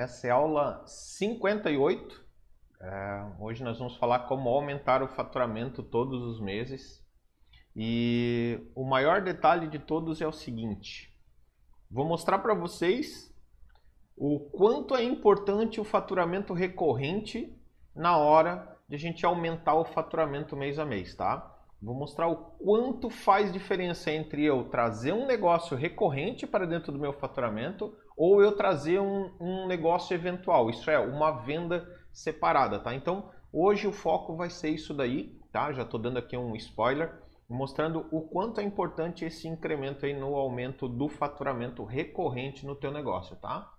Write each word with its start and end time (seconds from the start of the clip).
Essa 0.00 0.28
é 0.28 0.30
a 0.30 0.34
aula 0.34 0.82
58. 0.86 2.24
É, 2.80 3.26
hoje 3.38 3.62
nós 3.62 3.78
vamos 3.78 3.96
falar 3.96 4.20
como 4.20 4.48
aumentar 4.48 5.02
o 5.02 5.08
faturamento 5.08 5.82
todos 5.82 6.22
os 6.22 6.40
meses. 6.40 7.06
E 7.76 8.66
o 8.74 8.82
maior 8.82 9.20
detalhe 9.20 9.68
de 9.68 9.78
todos 9.78 10.22
é 10.22 10.26
o 10.26 10.32
seguinte: 10.32 11.14
vou 11.90 12.06
mostrar 12.06 12.38
para 12.38 12.54
vocês 12.54 13.30
o 14.16 14.40
quanto 14.40 14.96
é 14.96 15.04
importante 15.04 15.78
o 15.78 15.84
faturamento 15.84 16.54
recorrente 16.54 17.54
na 17.94 18.16
hora 18.16 18.74
de 18.88 18.94
a 18.94 18.98
gente 18.98 19.26
aumentar 19.26 19.74
o 19.74 19.84
faturamento 19.84 20.56
mês 20.56 20.78
a 20.78 20.86
mês, 20.86 21.14
tá? 21.14 21.58
Vou 21.82 21.94
mostrar 21.94 22.26
o 22.26 22.36
quanto 22.36 23.10
faz 23.10 23.52
diferença 23.52 24.10
entre 24.10 24.46
eu 24.46 24.64
trazer 24.70 25.12
um 25.12 25.26
negócio 25.26 25.76
recorrente 25.76 26.46
para 26.46 26.66
dentro 26.66 26.90
do 26.90 26.98
meu 26.98 27.12
faturamento 27.12 27.94
ou 28.20 28.42
eu 28.42 28.52
trazer 28.52 29.00
um, 29.00 29.30
um 29.40 29.66
negócio 29.66 30.12
eventual, 30.12 30.68
isso 30.68 30.90
é, 30.90 30.98
uma 30.98 31.30
venda 31.30 31.88
separada, 32.12 32.78
tá? 32.78 32.94
Então, 32.94 33.30
hoje 33.50 33.86
o 33.86 33.92
foco 33.92 34.36
vai 34.36 34.50
ser 34.50 34.68
isso 34.68 34.92
daí, 34.92 35.40
tá? 35.50 35.72
Já 35.72 35.84
estou 35.84 35.98
dando 35.98 36.18
aqui 36.18 36.36
um 36.36 36.54
spoiler, 36.54 37.18
mostrando 37.48 38.06
o 38.12 38.20
quanto 38.20 38.60
é 38.60 38.62
importante 38.62 39.24
esse 39.24 39.48
incremento 39.48 40.04
aí 40.04 40.12
no 40.12 40.34
aumento 40.34 40.86
do 40.86 41.08
faturamento 41.08 41.82
recorrente 41.82 42.66
no 42.66 42.74
teu 42.74 42.92
negócio, 42.92 43.36
tá? 43.36 43.72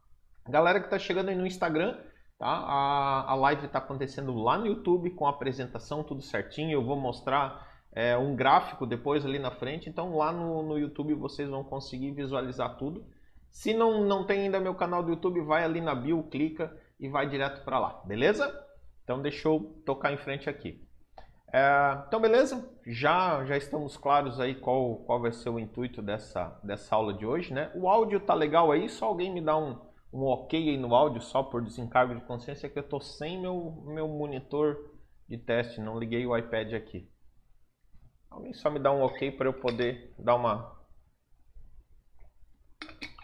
Galera 0.49 0.79
que 0.79 0.87
está 0.87 0.97
chegando 0.97 1.29
aí 1.29 1.35
no 1.35 1.45
Instagram, 1.45 1.95
tá? 2.39 2.47
A, 2.47 3.31
a 3.33 3.35
live 3.35 3.67
está 3.67 3.77
acontecendo 3.77 4.33
lá 4.33 4.57
no 4.57 4.65
YouTube 4.65 5.11
com 5.11 5.27
a 5.27 5.29
apresentação 5.29 6.03
tudo 6.03 6.23
certinho, 6.23 6.71
eu 6.71 6.83
vou 6.83 6.99
mostrar 6.99 7.67
é, 7.93 8.17
um 8.17 8.35
gráfico 8.35 8.87
depois 8.87 9.23
ali 9.23 9.37
na 9.37 9.51
frente. 9.51 9.87
Então 9.87 10.17
lá 10.17 10.31
no, 10.31 10.63
no 10.63 10.79
YouTube 10.79 11.13
vocês 11.13 11.47
vão 11.47 11.63
conseguir 11.63 12.09
visualizar 12.09 12.75
tudo. 12.77 13.05
Se 13.51 13.73
não, 13.73 14.03
não 14.03 14.25
tem 14.25 14.41
ainda 14.41 14.59
meu 14.59 14.73
canal 14.73 15.03
do 15.03 15.11
YouTube, 15.11 15.41
vai 15.41 15.63
ali 15.63 15.81
na 15.81 15.93
bio, 15.93 16.23
clica 16.23 16.75
e 16.99 17.07
vai 17.09 17.27
direto 17.27 17.63
para 17.63 17.77
lá, 17.77 18.01
beleza? 18.05 18.49
Então 19.03 19.21
deixa 19.21 19.47
eu 19.47 19.81
tocar 19.85 20.11
em 20.11 20.17
frente 20.17 20.49
aqui. 20.49 20.81
É, 21.53 22.03
então 22.07 22.21
beleza, 22.21 22.73
já, 22.87 23.43
já 23.43 23.57
estamos 23.57 23.97
claros 23.97 24.39
aí 24.39 24.55
qual, 24.55 24.95
qual 25.03 25.19
vai 25.19 25.33
ser 25.33 25.49
o 25.49 25.59
intuito 25.59 26.01
dessa, 26.01 26.57
dessa 26.63 26.95
aula 26.95 27.13
de 27.13 27.25
hoje, 27.25 27.53
né? 27.53 27.69
O 27.75 27.89
áudio 27.89 28.21
tá 28.21 28.33
legal 28.33 28.71
aí, 28.71 28.87
só 28.87 29.07
alguém 29.07 29.33
me 29.33 29.41
dá 29.41 29.57
um, 29.57 29.77
um 30.13 30.23
ok 30.23 30.69
aí 30.69 30.77
no 30.77 30.95
áudio, 30.95 31.21
só 31.21 31.43
por 31.43 31.61
desencargo 31.61 32.15
de 32.15 32.21
consciência, 32.21 32.69
que 32.69 32.79
eu 32.79 32.87
tô 32.87 33.01
sem 33.01 33.39
meu, 33.39 33.83
meu 33.85 34.07
monitor 34.07 34.77
de 35.27 35.37
teste, 35.37 35.81
não 35.81 35.99
liguei 35.99 36.25
o 36.25 36.37
iPad 36.37 36.73
aqui. 36.73 37.09
Alguém 38.29 38.53
só 38.53 38.69
me 38.69 38.79
dá 38.79 38.93
um 38.93 39.01
ok 39.01 39.29
para 39.31 39.49
eu 39.49 39.53
poder 39.53 40.15
dar 40.17 40.35
uma, 40.35 40.73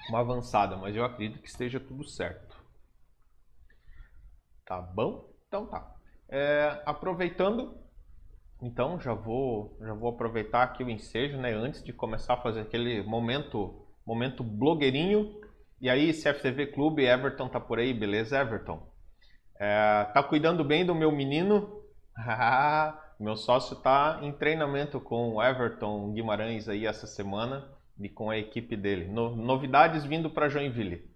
uma 0.10 0.20
avançada, 0.20 0.76
mas 0.78 0.96
eu 0.96 1.04
acredito 1.04 1.42
que 1.42 1.48
esteja 1.50 1.80
tudo 1.80 2.04
certo. 2.04 2.56
Tá 4.66 4.82
bom? 4.82 5.30
Então 5.48 5.66
tá. 5.66 5.96
É, 6.30 6.82
aproveitando, 6.86 7.78
então 8.62 9.00
já 9.00 9.14
vou 9.14 9.78
já 9.82 9.94
vou 9.94 10.10
aproveitar 10.10 10.64
aqui 10.64 10.84
o 10.84 10.90
ensejo, 10.90 11.38
né? 11.38 11.54
Antes 11.54 11.84
de 11.84 11.94
começar 11.94 12.34
a 12.34 12.42
fazer 12.42 12.62
aquele 12.62 13.02
momento 13.04 13.86
momento 14.06 14.44
blogueirinho. 14.44 15.42
E 15.80 15.90
aí, 15.90 16.12
CFTV 16.12 16.68
Clube, 16.68 17.06
Everton 17.06 17.50
tá 17.50 17.60
por 17.60 17.78
aí, 17.78 17.94
beleza, 17.94 18.40
Everton? 18.40 18.92
É, 19.60 20.06
tá 20.14 20.24
cuidando 20.24 20.64
bem 20.64 20.86
do 20.86 20.96
meu 20.96 21.12
menino? 21.12 21.84
Meu 23.20 23.36
sócio 23.36 23.76
está 23.76 24.20
em 24.22 24.32
treinamento 24.32 25.00
com 25.00 25.34
o 25.34 25.44
Everton 25.44 26.14
Guimarães 26.14 26.70
aí 26.70 26.86
essa 26.86 27.08
semana 27.08 27.68
e 28.00 28.10
com 28.10 28.30
a 28.30 28.38
equipe 28.38 28.76
dele. 28.76 29.06
No, 29.06 29.36
novidades 29.36 30.06
vindo 30.06 30.30
para 30.30 30.50
Joinville. 30.50 31.10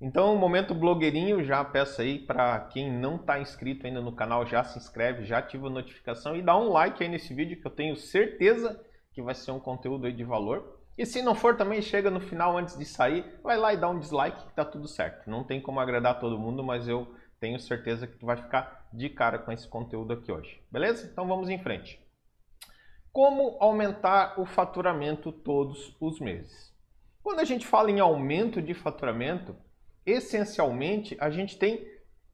Então, 0.00 0.36
momento 0.36 0.74
blogueirinho, 0.74 1.42
já 1.44 1.64
peço 1.64 2.02
aí 2.02 2.18
para 2.18 2.60
quem 2.60 2.92
não 2.92 3.16
está 3.16 3.40
inscrito 3.40 3.86
ainda 3.86 4.00
no 4.00 4.12
canal, 4.12 4.44
já 4.44 4.62
se 4.62 4.78
inscreve, 4.78 5.24
já 5.24 5.38
ativa 5.38 5.68
a 5.68 5.70
notificação 5.70 6.36
e 6.36 6.42
dá 6.42 6.56
um 6.58 6.68
like 6.68 7.02
aí 7.02 7.08
nesse 7.08 7.32
vídeo 7.32 7.60
que 7.60 7.66
eu 7.66 7.70
tenho 7.70 7.96
certeza 7.96 8.78
que 9.12 9.22
vai 9.22 9.34
ser 9.34 9.52
um 9.52 9.60
conteúdo 9.60 10.06
aí 10.06 10.12
de 10.12 10.24
valor. 10.24 10.80
E 10.98 11.06
se 11.06 11.22
não 11.22 11.34
for 11.34 11.56
também, 11.56 11.80
chega 11.80 12.10
no 12.10 12.20
final 12.20 12.56
antes 12.58 12.76
de 12.76 12.84
sair, 12.84 13.24
vai 13.42 13.56
lá 13.56 13.72
e 13.72 13.76
dá 13.76 13.88
um 13.88 13.98
dislike 13.98 14.46
que 14.46 14.54
tá 14.54 14.64
tudo 14.64 14.86
certo. 14.86 15.28
Não 15.30 15.42
tem 15.42 15.60
como 15.60 15.80
agradar 15.80 16.20
todo 16.20 16.38
mundo, 16.38 16.62
mas 16.62 16.86
eu 16.86 17.14
tenho 17.40 17.58
certeza 17.58 18.06
que 18.06 18.16
tu 18.16 18.26
vai 18.26 18.36
ficar 18.36 18.86
de 18.92 19.08
cara 19.08 19.38
com 19.38 19.52
esse 19.52 19.66
conteúdo 19.68 20.12
aqui 20.12 20.30
hoje. 20.30 20.60
Beleza? 20.70 21.08
Então 21.10 21.26
vamos 21.26 21.48
em 21.48 21.58
frente. 21.58 22.03
Como 23.14 23.56
aumentar 23.60 24.40
o 24.40 24.44
faturamento 24.44 25.30
todos 25.30 25.96
os 26.00 26.18
meses? 26.18 26.74
Quando 27.22 27.38
a 27.38 27.44
gente 27.44 27.64
fala 27.64 27.88
em 27.88 28.00
aumento 28.00 28.60
de 28.60 28.74
faturamento, 28.74 29.54
essencialmente 30.04 31.16
a 31.20 31.30
gente 31.30 31.56
tem 31.56 31.88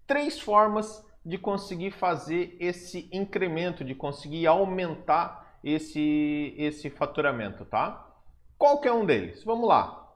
três 0.07 0.41
formas 0.41 1.07
de 1.23 1.37
conseguir 1.37 1.91
fazer 1.91 2.57
esse 2.59 3.11
incremento, 3.13 3.85
de 3.85 3.95
conseguir 3.95 4.47
aumentar 4.47 5.61
esse, 5.63 6.55
esse 6.57 6.89
faturamento, 6.89 7.67
tá? 7.67 8.11
Qual 8.57 8.81
que 8.81 8.89
é 8.89 8.93
um 8.93 9.05
deles? 9.05 9.45
Vamos 9.45 9.69
lá. 9.69 10.15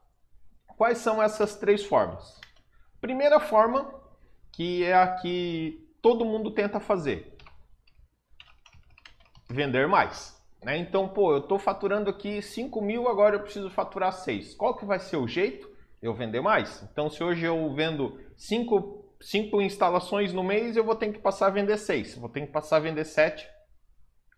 Quais 0.79 0.97
são 0.97 1.23
essas 1.23 1.57
três 1.57 1.85
formas? 1.85 2.41
Primeira 3.03 3.39
forma 3.39 4.01
que 4.51 4.83
é 4.83 4.95
a 4.95 5.15
que 5.17 5.87
todo 6.01 6.25
mundo 6.25 6.53
tenta 6.53 6.81
fazer. 6.81 7.37
Vender 9.51 9.87
mais. 9.87 10.43
Né? 10.65 10.79
Então, 10.79 11.09
pô, 11.09 11.33
eu 11.33 11.39
estou 11.39 11.59
faturando 11.59 12.09
aqui 12.11 12.41
5 12.41 12.81
mil, 12.81 13.09
agora 13.09 13.37
eu 13.37 13.41
preciso 13.41 13.71
faturar 13.71 14.13
6. 14.13 14.55
Qual 14.55 14.77
que 14.77 14.85
vai 14.85 14.99
ser 14.99 15.17
o 15.17 15.29
jeito? 15.29 15.69
Eu 16.01 16.15
vender 16.15 16.41
mais. 16.41 16.83
Então, 16.91 17.09
se 17.09 17.23
hoje 17.23 17.45
eu 17.45 17.73
vendo 17.75 18.19
5 18.37 19.05
cinco 19.25 19.63
instalações 19.63 20.35
no 20.35 20.45
mês, 20.45 20.77
eu 20.77 20.85
vou 20.85 20.95
ter 20.95 21.11
que 21.11 21.19
passar 21.19 21.47
a 21.47 21.51
vender 21.51 21.79
6. 21.79 22.17
Vou 22.17 22.29
ter 22.29 22.43
que 22.43 22.53
passar 22.53 22.77
a 22.77 22.81
vender 22.81 23.05
7 23.05 23.49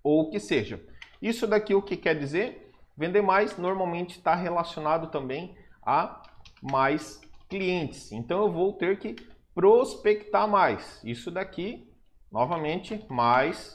ou 0.03 0.23
o 0.23 0.31
que 0.31 0.39
seja. 0.39 0.81
Isso 1.21 1.47
daqui 1.47 1.75
o 1.75 1.83
que 1.83 1.97
quer 1.97 2.17
dizer? 2.17 2.73
Vender 2.97 3.21
mais 3.21 3.59
normalmente 3.59 4.19
está 4.19 4.35
relacionado 4.35 5.11
também 5.11 5.57
a 5.85 6.23
mais 6.63 7.21
clientes. 7.49 8.13
Então 8.13 8.43
eu 8.43 8.53
vou 8.53 8.73
ter 8.75 8.99
que 8.99 9.17
prospectar 9.53 10.47
mais. 10.47 11.03
Isso 11.03 11.31
daqui, 11.33 11.93
novamente, 12.31 13.05
mais 13.09 13.75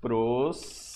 pros, 0.00 0.89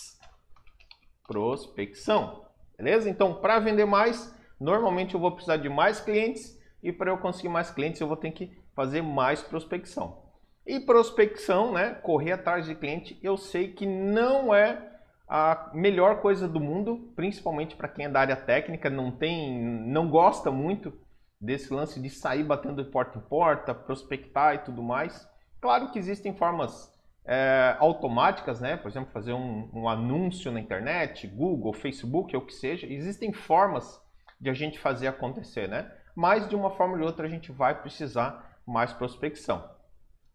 prospecção. 1.26 2.44
Beleza? 2.76 3.08
Então, 3.08 3.34
para 3.34 3.58
vender 3.58 3.84
mais, 3.84 4.34
normalmente 4.58 5.14
eu 5.14 5.20
vou 5.20 5.32
precisar 5.32 5.56
de 5.56 5.68
mais 5.68 6.00
clientes 6.00 6.58
e 6.82 6.92
para 6.92 7.10
eu 7.10 7.18
conseguir 7.18 7.48
mais 7.48 7.70
clientes 7.70 8.00
eu 8.00 8.08
vou 8.08 8.16
ter 8.16 8.30
que 8.30 8.56
fazer 8.74 9.02
mais 9.02 9.40
prospecção. 9.42 10.22
E 10.66 10.80
prospecção, 10.80 11.72
né, 11.72 11.94
correr 12.02 12.32
atrás 12.32 12.66
de 12.66 12.74
cliente, 12.74 13.18
eu 13.22 13.36
sei 13.36 13.72
que 13.72 13.86
não 13.86 14.54
é 14.54 14.92
a 15.28 15.70
melhor 15.74 16.20
coisa 16.20 16.48
do 16.48 16.60
mundo, 16.60 17.12
principalmente 17.14 17.76
para 17.76 17.88
quem 17.88 18.06
é 18.06 18.08
da 18.08 18.20
área 18.20 18.36
técnica, 18.36 18.90
não 18.90 19.10
tem, 19.10 19.62
não 19.86 20.08
gosta 20.08 20.50
muito 20.50 20.92
desse 21.40 21.72
lance 21.72 22.00
de 22.00 22.08
sair 22.08 22.42
batendo 22.42 22.82
de 22.82 22.90
porta 22.90 23.18
em 23.18 23.22
porta, 23.22 23.74
prospectar 23.74 24.54
e 24.54 24.58
tudo 24.58 24.82
mais. 24.82 25.28
Claro 25.60 25.90
que 25.90 25.98
existem 25.98 26.34
formas 26.34 26.93
é, 27.24 27.76
automáticas, 27.78 28.60
né? 28.60 28.76
Por 28.76 28.88
exemplo, 28.88 29.12
fazer 29.12 29.32
um, 29.32 29.70
um, 29.72 29.88
anúncio 29.88 30.52
na 30.52 30.60
internet, 30.60 31.26
Google, 31.26 31.72
Facebook, 31.72 32.36
ou 32.36 32.42
o 32.42 32.46
que 32.46 32.52
seja. 32.52 32.86
Existem 32.86 33.32
formas 33.32 34.00
de 34.40 34.50
a 34.50 34.54
gente 34.54 34.78
fazer 34.78 35.06
acontecer, 35.06 35.68
né? 35.68 35.90
Mas 36.14 36.48
de 36.48 36.54
uma 36.54 36.70
forma 36.70 36.94
ou 36.94 36.98
de 36.98 37.04
outra 37.04 37.26
a 37.26 37.30
gente 37.30 37.50
vai 37.50 37.80
precisar 37.80 38.58
mais 38.66 38.92
prospecção. 38.92 39.68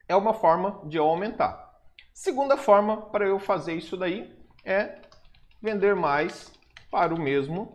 É 0.07 0.16
uma 0.16 0.33
forma 0.33 0.81
de 0.88 0.97
eu 0.97 1.05
aumentar. 1.05 1.69
Segunda 2.13 2.57
forma 2.57 2.97
para 3.11 3.28
eu 3.28 3.39
fazer 3.39 3.75
isso 3.75 3.95
daí 3.95 4.35
é 4.66 4.99
vender 5.61 5.95
mais 5.95 6.51
para 6.89 7.13
o 7.13 7.22
mesmo 7.22 7.73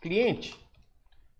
cliente. 0.00 0.58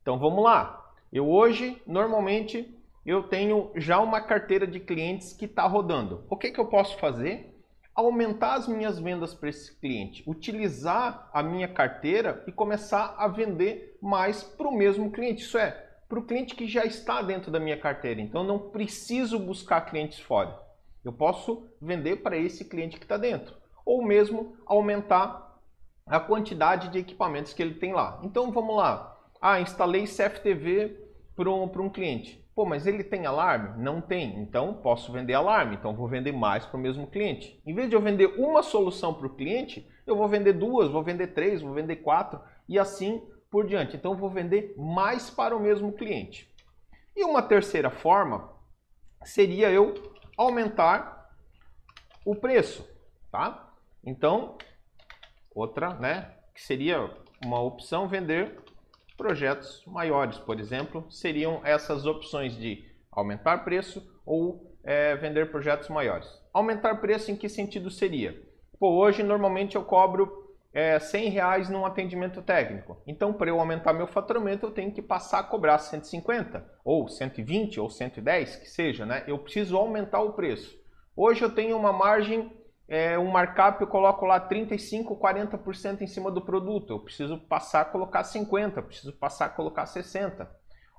Então 0.02 0.18
vamos 0.18 0.42
lá. 0.42 0.92
Eu 1.12 1.28
hoje, 1.28 1.80
normalmente, 1.86 2.75
eu 3.06 3.22
tenho 3.22 3.70
já 3.76 4.00
uma 4.00 4.20
carteira 4.20 4.66
de 4.66 4.80
clientes 4.80 5.32
que 5.32 5.44
está 5.44 5.64
rodando. 5.64 6.24
O 6.28 6.36
que, 6.36 6.50
que 6.50 6.58
eu 6.58 6.66
posso 6.66 6.98
fazer? 6.98 7.54
Aumentar 7.94 8.54
as 8.54 8.66
minhas 8.66 8.98
vendas 8.98 9.32
para 9.32 9.48
esse 9.48 9.74
cliente, 9.78 10.24
utilizar 10.26 11.30
a 11.32 11.42
minha 11.42 11.68
carteira 11.68 12.42
e 12.46 12.52
começar 12.52 13.14
a 13.16 13.28
vender 13.28 13.96
mais 14.02 14.42
para 14.42 14.68
o 14.68 14.76
mesmo 14.76 15.10
cliente. 15.12 15.44
Isso 15.44 15.56
é, 15.56 15.70
para 16.08 16.18
o 16.18 16.24
cliente 16.24 16.56
que 16.56 16.66
já 16.66 16.84
está 16.84 17.22
dentro 17.22 17.50
da 17.50 17.60
minha 17.60 17.78
carteira. 17.78 18.20
Então, 18.20 18.42
não 18.42 18.58
preciso 18.58 19.38
buscar 19.38 19.82
clientes 19.82 20.18
fora. 20.18 20.60
Eu 21.04 21.12
posso 21.12 21.68
vender 21.80 22.16
para 22.16 22.36
esse 22.36 22.64
cliente 22.64 22.98
que 22.98 23.04
está 23.04 23.16
dentro. 23.16 23.54
Ou 23.84 24.04
mesmo 24.04 24.56
aumentar 24.66 25.60
a 26.04 26.18
quantidade 26.18 26.88
de 26.88 26.98
equipamentos 26.98 27.52
que 27.52 27.62
ele 27.62 27.74
tem 27.74 27.92
lá. 27.92 28.20
Então, 28.24 28.50
vamos 28.50 28.76
lá. 28.76 29.16
Ah, 29.40 29.60
instalei 29.60 30.04
CFTV 30.04 30.96
para 31.36 31.50
um, 31.50 31.64
um 31.64 31.88
cliente. 31.88 32.45
Pô, 32.56 32.64
mas 32.64 32.86
ele 32.86 33.04
tem 33.04 33.26
alarme? 33.26 33.84
Não 33.84 34.00
tem. 34.00 34.40
Então, 34.40 34.72
posso 34.72 35.12
vender 35.12 35.34
alarme. 35.34 35.76
Então, 35.76 35.94
vou 35.94 36.08
vender 36.08 36.32
mais 36.32 36.64
para 36.64 36.78
o 36.78 36.80
mesmo 36.80 37.06
cliente. 37.06 37.60
Em 37.66 37.74
vez 37.74 37.90
de 37.90 37.94
eu 37.94 38.00
vender 38.00 38.28
uma 38.38 38.62
solução 38.62 39.12
para 39.12 39.26
o 39.26 39.36
cliente, 39.36 39.86
eu 40.06 40.16
vou 40.16 40.26
vender 40.26 40.54
duas, 40.54 40.90
vou 40.90 41.02
vender 41.02 41.34
três, 41.34 41.60
vou 41.60 41.74
vender 41.74 41.96
quatro 41.96 42.40
e 42.66 42.78
assim 42.78 43.22
por 43.50 43.66
diante. 43.66 43.94
Então, 43.94 44.16
vou 44.16 44.30
vender 44.30 44.74
mais 44.78 45.28
para 45.28 45.54
o 45.54 45.60
mesmo 45.60 45.92
cliente. 45.92 46.50
E 47.14 47.24
uma 47.24 47.42
terceira 47.42 47.90
forma 47.90 48.50
seria 49.22 49.70
eu 49.70 49.92
aumentar 50.34 51.28
o 52.24 52.34
preço, 52.34 52.88
tá? 53.30 53.70
Então, 54.02 54.56
outra, 55.54 55.92
né, 55.96 56.34
que 56.54 56.62
seria 56.62 57.10
uma 57.44 57.60
opção 57.60 58.08
vender 58.08 58.58
projetos 59.16 59.82
maiores, 59.86 60.38
por 60.38 60.60
exemplo, 60.60 61.10
seriam 61.10 61.60
essas 61.64 62.06
opções 62.06 62.56
de 62.56 62.84
aumentar 63.10 63.64
preço 63.64 64.06
ou 64.24 64.76
é, 64.84 65.16
vender 65.16 65.50
projetos 65.50 65.88
maiores. 65.88 66.28
Aumentar 66.52 67.00
preço 67.00 67.30
em 67.30 67.36
que 67.36 67.48
sentido 67.48 67.90
seria? 67.90 68.40
Pô, 68.78 68.90
hoje 68.90 69.22
normalmente 69.22 69.76
eu 69.76 69.84
cobro 69.84 70.46
é, 70.76 70.98
100 70.98 71.30
reais 71.30 71.70
num 71.70 71.86
atendimento 71.86 72.42
técnico. 72.42 73.00
Então, 73.06 73.32
para 73.32 73.48
eu 73.48 73.58
aumentar 73.58 73.94
meu 73.94 74.06
faturamento, 74.06 74.66
eu 74.66 74.70
tenho 74.70 74.92
que 74.92 75.00
passar 75.00 75.38
a 75.38 75.42
cobrar 75.42 75.78
150, 75.78 76.62
ou 76.84 77.08
120, 77.08 77.80
ou 77.80 77.88
110, 77.88 78.56
que 78.56 78.68
seja, 78.68 79.06
né? 79.06 79.24
Eu 79.26 79.38
preciso 79.38 79.76
aumentar 79.76 80.20
o 80.20 80.34
preço. 80.34 80.78
Hoje 81.16 81.42
eu 81.42 81.50
tenho 81.50 81.78
uma 81.78 81.94
margem, 81.94 82.52
é, 82.88 83.18
um 83.18 83.30
markup, 83.30 83.80
eu 83.80 83.86
coloco 83.86 84.24
lá 84.24 84.38
35, 84.38 85.16
40% 85.16 86.02
em 86.02 86.06
cima 86.06 86.30
do 86.30 86.40
produto. 86.40 86.92
Eu 86.92 87.00
preciso 87.00 87.38
passar 87.38 87.80
a 87.80 87.84
colocar 87.84 88.22
50, 88.22 88.80
preciso 88.82 89.12
passar 89.12 89.46
a 89.46 89.50
colocar 89.50 89.86
60. 89.86 90.48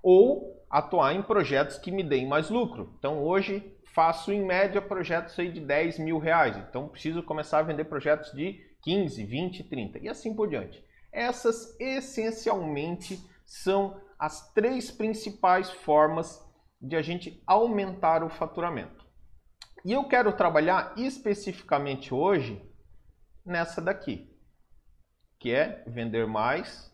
Ou 0.03 0.65
atuar 0.69 1.13
em 1.13 1.21
projetos 1.21 1.77
que 1.77 1.91
me 1.91 2.03
deem 2.03 2.27
mais 2.27 2.49
lucro. 2.49 2.93
Então, 2.97 3.23
hoje 3.23 3.73
faço 3.93 4.31
em 4.31 4.45
média 4.45 4.81
projetos 4.81 5.37
aí 5.39 5.51
de 5.51 5.61
10 5.61 5.99
mil 5.99 6.19
reais. 6.19 6.57
Então, 6.57 6.89
preciso 6.89 7.23
começar 7.23 7.59
a 7.59 7.63
vender 7.63 7.85
projetos 7.85 8.31
de 8.33 8.59
15, 8.83 9.23
20, 9.23 9.63
30 9.63 9.99
e 9.99 10.09
assim 10.09 10.35
por 10.35 10.47
diante. 10.49 10.83
Essas 11.11 11.75
essencialmente 11.79 13.17
são 13.45 13.99
as 14.19 14.53
três 14.53 14.91
principais 14.91 15.71
formas 15.71 16.45
de 16.81 16.95
a 16.95 17.01
gente 17.01 17.41
aumentar 17.47 18.23
o 18.23 18.29
faturamento. 18.29 18.96
E 19.85 19.93
eu 19.93 20.07
quero 20.07 20.33
trabalhar 20.33 20.93
especificamente 20.97 22.13
hoje 22.13 22.61
nessa 23.45 23.81
daqui, 23.81 24.29
que 25.39 25.51
é 25.51 25.83
vender 25.87 26.27
mais 26.27 26.93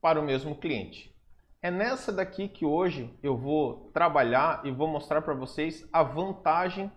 para 0.00 0.20
o 0.20 0.24
mesmo 0.24 0.56
cliente. 0.56 1.14
É 1.62 1.70
nessa 1.70 2.12
daqui 2.12 2.48
que 2.48 2.64
hoje 2.64 3.16
eu 3.22 3.36
vou 3.36 3.90
trabalhar 3.92 4.64
e 4.64 4.70
vou 4.70 4.88
mostrar 4.88 5.22
para 5.22 5.34
vocês 5.34 5.88
a 5.92 6.02
vantagem 6.02 6.90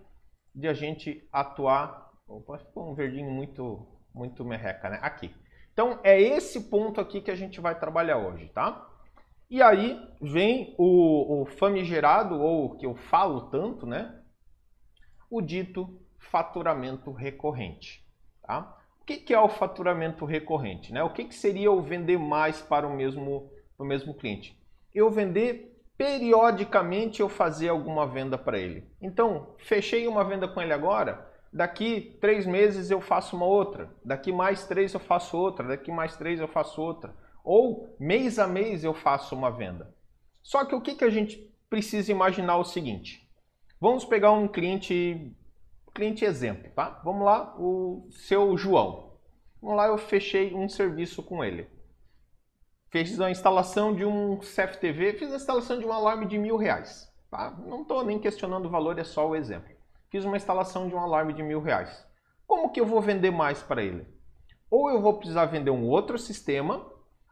de 0.54 0.68
a 0.68 0.74
gente 0.74 1.28
atuar 1.32 2.10
Opa, 2.30 2.58
ficou 2.58 2.88
um 2.88 2.94
verdinho 2.94 3.28
muito, 3.28 3.84
muito 4.14 4.44
merreca, 4.44 4.88
né? 4.88 5.00
Aqui. 5.02 5.34
Então, 5.72 5.98
é 6.04 6.20
esse 6.20 6.68
ponto 6.70 7.00
aqui 7.00 7.20
que 7.20 7.30
a 7.30 7.34
gente 7.34 7.60
vai 7.60 7.76
trabalhar 7.76 8.18
hoje, 8.18 8.48
tá? 8.50 8.88
E 9.50 9.60
aí 9.60 10.00
vem 10.22 10.76
o, 10.78 11.42
o 11.42 11.46
famigerado, 11.46 12.40
ou 12.40 12.76
que 12.76 12.86
eu 12.86 12.94
falo 12.94 13.50
tanto, 13.50 13.84
né? 13.84 14.22
O 15.28 15.42
dito 15.42 16.00
faturamento 16.18 17.10
recorrente, 17.10 18.06
tá? 18.42 18.78
O 19.00 19.04
que, 19.04 19.16
que 19.16 19.34
é 19.34 19.40
o 19.40 19.48
faturamento 19.48 20.24
recorrente, 20.24 20.92
né? 20.92 21.02
O 21.02 21.12
que, 21.12 21.24
que 21.24 21.34
seria 21.34 21.72
o 21.72 21.82
vender 21.82 22.16
mais 22.16 22.62
para 22.62 22.86
o 22.86 22.94
mesmo, 22.94 23.50
o 23.76 23.84
mesmo 23.84 24.14
cliente? 24.14 24.56
Eu 24.94 25.10
vender 25.10 25.82
periodicamente 25.98 27.20
eu 27.20 27.28
fazer 27.28 27.70
alguma 27.70 28.06
venda 28.06 28.38
para 28.38 28.56
ele. 28.56 28.88
Então, 29.02 29.54
fechei 29.58 30.06
uma 30.06 30.22
venda 30.22 30.46
com 30.46 30.62
ele 30.62 30.72
agora, 30.72 31.28
daqui 31.52 32.16
três 32.20 32.46
meses 32.46 32.88
eu 32.90 33.00
faço 33.00 33.34
uma 33.34 33.46
outra, 33.46 33.90
daqui 34.04 34.30
mais 34.32 34.64
três 34.66 34.94
eu 34.94 35.00
faço 35.00 35.36
outra, 35.36 35.66
daqui 35.66 35.90
mais 35.90 36.16
três 36.16 36.38
eu 36.38 36.46
faço 36.46 36.80
outra. 36.80 37.12
Ou 37.44 37.94
mês 37.98 38.38
a 38.38 38.46
mês 38.46 38.84
eu 38.84 38.94
faço 38.94 39.34
uma 39.34 39.50
venda. 39.50 39.94
Só 40.42 40.64
que 40.64 40.74
o 40.74 40.80
que, 40.80 40.94
que 40.94 41.04
a 41.04 41.10
gente 41.10 41.50
precisa 41.68 42.10
imaginar 42.10 42.54
é 42.54 42.56
o 42.56 42.64
seguinte. 42.64 43.28
Vamos 43.80 44.04
pegar 44.04 44.32
um 44.32 44.48
cliente, 44.48 45.34
cliente 45.94 46.24
exemplo, 46.24 46.70
tá? 46.74 47.00
Vamos 47.04 47.24
lá, 47.24 47.54
o 47.58 48.08
seu 48.10 48.56
João. 48.56 49.18
Vamos 49.60 49.76
lá, 49.76 49.86
eu 49.86 49.98
fechei 49.98 50.54
um 50.54 50.68
serviço 50.68 51.22
com 51.22 51.44
ele. 51.44 51.68
Fiz 52.90 53.20
a 53.20 53.30
instalação 53.30 53.94
de 53.94 54.04
um 54.04 54.38
CFTV, 54.38 55.14
fiz 55.14 55.32
a 55.32 55.36
instalação 55.36 55.78
de 55.78 55.86
um 55.86 55.92
alarme 55.92 56.26
de 56.26 56.38
mil 56.38 56.56
reais. 56.56 57.10
Tá? 57.30 57.56
Não 57.66 57.82
estou 57.82 58.04
nem 58.04 58.18
questionando 58.18 58.66
o 58.66 58.70
valor, 58.70 58.98
é 58.98 59.04
só 59.04 59.28
o 59.28 59.36
exemplo 59.36 59.80
fiz 60.10 60.24
uma 60.24 60.36
instalação 60.36 60.88
de 60.88 60.94
um 60.94 60.98
alarme 60.98 61.32
de 61.32 61.42
mil 61.42 61.60
reais. 61.60 62.06
Como 62.46 62.70
que 62.70 62.80
eu 62.80 62.86
vou 62.86 63.00
vender 63.00 63.30
mais 63.30 63.62
para 63.62 63.82
ele? 63.82 64.06
Ou 64.68 64.90
eu 64.90 65.00
vou 65.00 65.14
precisar 65.14 65.46
vender 65.46 65.70
um 65.70 65.86
outro 65.86 66.18
sistema, 66.18 66.84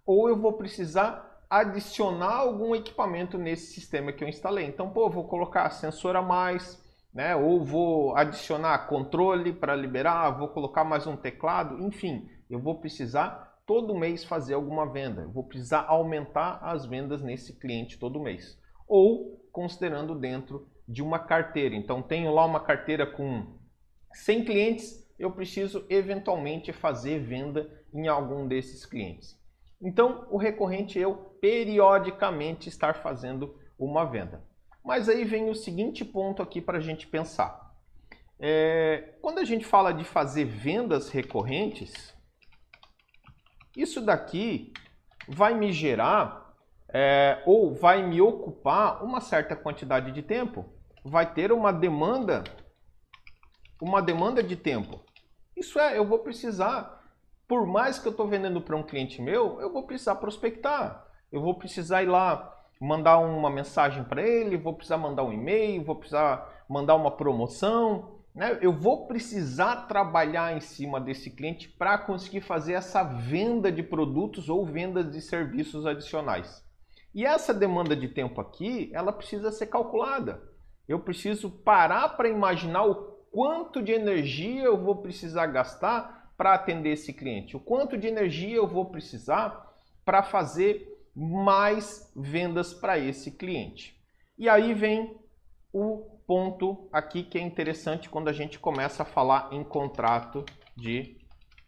ou 0.09 0.27
eu 0.27 0.39
vou 0.39 0.55
precisar 0.55 1.45
adicionar 1.51 2.37
algum 2.37 2.75
equipamento 2.75 3.37
nesse 3.37 3.75
sistema 3.75 4.11
que 4.11 4.25
eu 4.25 4.29
instalei. 4.29 4.65
Então, 4.65 4.89
pô, 4.89 5.11
vou 5.11 5.25
colocar 5.25 5.69
sensor 5.69 6.17
a 6.17 6.23
mais, 6.23 6.83
né? 7.13 7.37
Ou 7.37 7.63
vou 7.63 8.17
adicionar 8.17 8.87
controle 8.87 9.53
para 9.53 9.77
liberar, 9.77 10.31
vou 10.31 10.49
colocar 10.49 10.83
mais 10.83 11.07
um 11.07 11.15
teclado, 11.15 11.79
enfim, 11.85 12.27
eu 12.49 12.59
vou 12.59 12.81
precisar 12.81 13.61
todo 13.67 13.95
mês 13.95 14.25
fazer 14.25 14.55
alguma 14.55 14.91
venda. 14.91 15.23
Eu 15.25 15.31
vou 15.31 15.45
precisar 15.45 15.85
aumentar 15.87 16.59
as 16.63 16.87
vendas 16.87 17.21
nesse 17.21 17.59
cliente 17.59 17.99
todo 17.99 18.19
mês. 18.19 18.59
Ou 18.89 19.47
considerando 19.53 20.15
dentro 20.15 20.67
de 20.89 21.03
uma 21.03 21.19
carteira. 21.19 21.75
Então, 21.75 22.01
tenho 22.01 22.33
lá 22.33 22.47
uma 22.47 22.61
carteira 22.61 23.07
com 23.07 23.47
100 24.15 24.45
clientes, 24.47 25.07
eu 25.19 25.31
preciso 25.31 25.85
eventualmente 25.91 26.73
fazer 26.73 27.19
venda 27.19 27.71
em 27.93 28.09
algum 28.09 28.49
desses 28.49 28.87
clientes. 28.87 29.38
Então, 29.81 30.27
o 30.31 30.37
recorrente 30.37 30.99
é 30.99 31.05
eu 31.05 31.15
periodicamente 31.41 32.69
estar 32.69 32.95
fazendo 32.95 33.57
uma 33.79 34.05
venda. 34.05 34.45
Mas 34.85 35.09
aí 35.09 35.25
vem 35.25 35.51
o 35.51 35.55
seguinte 35.55 36.05
ponto 36.05 36.43
aqui 36.43 36.61
para 36.61 36.79
a 36.79 36.81
gente 36.81 37.07
pensar. 37.07 37.75
É, 38.41 39.15
quando 39.21 39.39
a 39.39 39.45
gente 39.45 39.65
fala 39.65 39.93
de 39.93 40.05
fazer 40.05 40.45
vendas 40.45 41.09
recorrentes, 41.09 42.15
isso 43.77 44.01
daqui 44.01 44.73
vai 45.29 45.55
me 45.55 45.73
gerar 45.73 46.55
é, 46.89 47.43
ou 47.47 47.75
vai 47.75 48.03
me 48.03 48.21
ocupar 48.21 49.05
uma 49.05 49.21
certa 49.21 49.55
quantidade 49.55 50.11
de 50.11 50.23
tempo 50.23 50.79
vai 51.09 51.33
ter 51.33 51.53
uma 51.53 51.73
demanda, 51.73 52.45
uma 53.81 54.01
demanda 54.01 54.43
de 54.43 54.57
tempo. 54.57 55.01
Isso 55.57 55.79
é, 55.79 55.97
eu 55.99 56.05
vou 56.05 56.21
precisar, 56.21 56.98
por 57.49 57.67
mais 57.67 57.99
que 57.99 58.07
eu 58.07 58.13
estou 58.13 58.29
vendendo 58.29 58.61
para 58.61 58.77
um 58.77 58.83
cliente 58.83 59.21
meu, 59.21 59.61
eu 59.61 59.73
vou 59.73 59.83
precisar 59.83 60.17
prospectar. 60.17 61.07
Eu 61.33 61.41
vou 61.41 61.55
precisar 61.55 62.03
ir 62.03 62.07
lá 62.07 62.55
mandar 62.81 63.19
uma 63.19 63.51
mensagem 63.51 64.05
para 64.05 64.23
ele, 64.23 64.57
vou 64.57 64.75
precisar 64.75 64.99
mandar 64.99 65.25
um 65.25 65.33
e-mail, 65.33 65.83
vou 65.83 65.97
precisar 65.97 66.65
mandar 66.69 66.95
uma 66.95 67.11
promoção. 67.11 68.21
Né? 68.35 68.59
Eu 68.63 68.73
vou 68.73 69.09
precisar 69.09 69.89
trabalhar 69.89 70.57
em 70.57 70.61
cima 70.61 71.01
desse 71.01 71.31
cliente 71.31 71.69
para 71.69 71.99
conseguir 71.99 72.43
fazer 72.43 72.75
essa 72.75 73.03
venda 73.03 73.73
de 73.73 73.83
produtos 73.83 74.49
ou 74.49 74.65
vendas 74.65 75.11
de 75.11 75.21
serviços 75.21 75.87
adicionais. 75.87 76.65
E 77.15 77.25
essa 77.25 77.53
demanda 77.53 77.97
de 77.97 78.07
tempo 78.07 78.41
aqui, 78.41 78.91
ela 78.95 79.13
precisa 79.13 79.51
ser 79.51 79.67
calculada 79.67 80.49
eu 80.89 80.99
preciso 80.99 81.51
parar 81.51 82.17
para 82.17 82.31
imaginar 82.31 82.85
o 82.85 82.95
quanto 83.31 83.83
de 83.83 83.93
energia 83.93 84.63
eu 84.63 84.83
vou 84.83 84.97
precisar 84.97 85.47
gastar 85.47 86.18
para 86.39 86.55
atender 86.55 86.93
esse 86.93 87.13
cliente, 87.13 87.55
o 87.55 87.61
quanto 87.61 87.99
de 87.99 88.07
energia 88.07 88.57
eu 88.57 88.67
vou 88.67 88.87
precisar 88.87 89.77
para 90.07 90.23
fazer 90.23 90.89
mais 91.15 92.11
vendas 92.17 92.73
para 92.73 92.99
esse 92.99 93.33
cliente. 93.33 94.01
E 94.39 94.49
aí 94.49 94.73
vem 94.73 95.21
o 95.71 96.19
ponto 96.27 96.89
aqui 96.91 97.23
que 97.23 97.37
é 97.37 97.43
interessante 97.43 98.09
quando 98.09 98.29
a 98.29 98.33
gente 98.33 98.59
começa 98.59 99.03
a 99.03 99.07
falar 99.07 99.51
em 99.53 99.63
contrato 99.63 100.45
de 100.75 101.19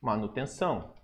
manutenção. 0.01 0.95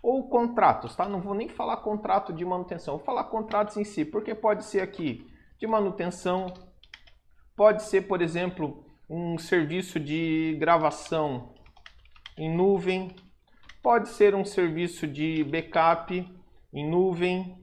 Ou 0.00 0.28
contratos, 0.28 0.94
tá? 0.94 1.08
Não 1.08 1.20
vou 1.20 1.34
nem 1.34 1.48
falar 1.48 1.78
contrato 1.78 2.32
de 2.32 2.44
manutenção, 2.44 2.98
vou 2.98 3.04
falar 3.04 3.24
contratos 3.24 3.76
em 3.78 3.84
si, 3.84 4.04
porque 4.04 4.34
pode 4.34 4.64
ser 4.64 4.82
aqui 4.82 5.26
de 5.58 5.66
manutenção, 5.66 6.52
Pode 7.56 7.84
ser, 7.84 8.02
por 8.08 8.20
exemplo, 8.20 8.84
um 9.08 9.38
serviço 9.38 10.00
de 10.00 10.56
gravação 10.58 11.53
em 12.36 12.54
nuvem, 12.54 13.14
pode 13.82 14.08
ser 14.08 14.34
um 14.34 14.44
serviço 14.44 15.06
de 15.06 15.44
backup 15.44 16.26
em 16.72 16.90
nuvem, 16.90 17.58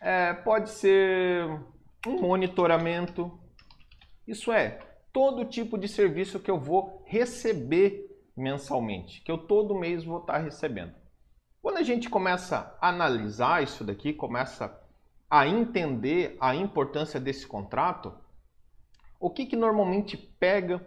é, 0.00 0.32
pode 0.32 0.70
ser 0.70 1.44
um 2.06 2.20
monitoramento. 2.20 3.38
Isso 4.26 4.52
é, 4.52 4.78
todo 5.12 5.44
tipo 5.44 5.76
de 5.76 5.88
serviço 5.88 6.40
que 6.40 6.50
eu 6.50 6.58
vou 6.58 7.02
receber 7.06 8.06
mensalmente, 8.36 9.20
que 9.22 9.30
eu 9.30 9.38
todo 9.38 9.78
mês 9.78 10.04
vou 10.04 10.20
estar 10.20 10.38
recebendo. 10.38 10.94
Quando 11.60 11.76
a 11.76 11.82
gente 11.82 12.08
começa 12.08 12.74
a 12.80 12.88
analisar 12.88 13.62
isso 13.62 13.84
daqui, 13.84 14.14
começa 14.14 14.80
a 15.28 15.46
entender 15.46 16.36
a 16.40 16.54
importância 16.54 17.20
desse 17.20 17.46
contrato, 17.46 18.14
o 19.20 19.28
que, 19.28 19.44
que 19.44 19.56
normalmente 19.56 20.16
pega 20.16 20.84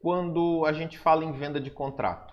quando 0.00 0.64
a 0.64 0.72
gente 0.72 0.98
fala 0.98 1.24
em 1.24 1.32
venda 1.32 1.60
de 1.60 1.70
contrato? 1.70 2.25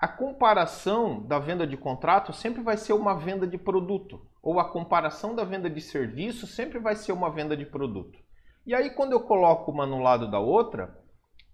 A 0.00 0.08
comparação 0.08 1.20
da 1.26 1.38
venda 1.38 1.66
de 1.66 1.76
contrato 1.76 2.32
sempre 2.32 2.62
vai 2.62 2.78
ser 2.78 2.94
uma 2.94 3.12
venda 3.12 3.46
de 3.46 3.58
produto. 3.58 4.26
ou 4.42 4.58
a 4.58 4.64
comparação 4.64 5.34
da 5.34 5.44
venda 5.44 5.68
de 5.68 5.82
serviço 5.82 6.46
sempre 6.46 6.78
vai 6.78 6.96
ser 6.96 7.12
uma 7.12 7.30
venda 7.30 7.54
de 7.54 7.66
produto. 7.66 8.18
E 8.64 8.74
aí 8.74 8.88
quando 8.88 9.12
eu 9.12 9.20
coloco 9.20 9.70
uma 9.70 9.84
no 9.84 9.98
lado 9.98 10.30
da 10.30 10.38
outra, 10.38 10.98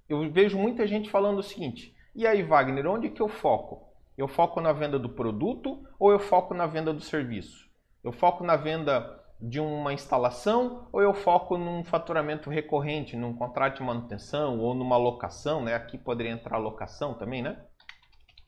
eu 0.08 0.30
vejo 0.30 0.56
muita 0.56 0.86
gente 0.86 1.10
falando 1.10 1.40
o 1.40 1.42
seguinte: 1.42 1.92
"E 2.14 2.24
aí, 2.24 2.44
Wagner, 2.44 2.86
onde 2.86 3.10
que 3.10 3.20
eu 3.20 3.26
foco? 3.26 3.88
Eu 4.16 4.28
foco 4.28 4.60
na 4.60 4.72
venda 4.72 4.96
do 4.96 5.08
produto 5.08 5.82
ou 5.98 6.12
eu 6.12 6.20
foco 6.20 6.54
na 6.54 6.68
venda 6.68 6.92
do 6.92 7.00
serviço? 7.00 7.68
Eu 8.04 8.12
foco 8.12 8.44
na 8.44 8.54
venda 8.54 9.20
de 9.40 9.58
uma 9.58 9.92
instalação 9.92 10.86
ou 10.92 11.02
eu 11.02 11.12
foco 11.12 11.58
num 11.58 11.82
faturamento 11.82 12.48
recorrente, 12.48 13.16
num 13.16 13.34
contrato 13.34 13.78
de 13.78 13.82
manutenção 13.82 14.60
ou 14.60 14.72
numa 14.72 14.96
locação, 14.96 15.64
né? 15.64 15.74
Aqui 15.74 15.98
poderia 15.98 16.32
entrar 16.32 16.58
locação 16.58 17.14
também, 17.14 17.42
né? 17.42 17.58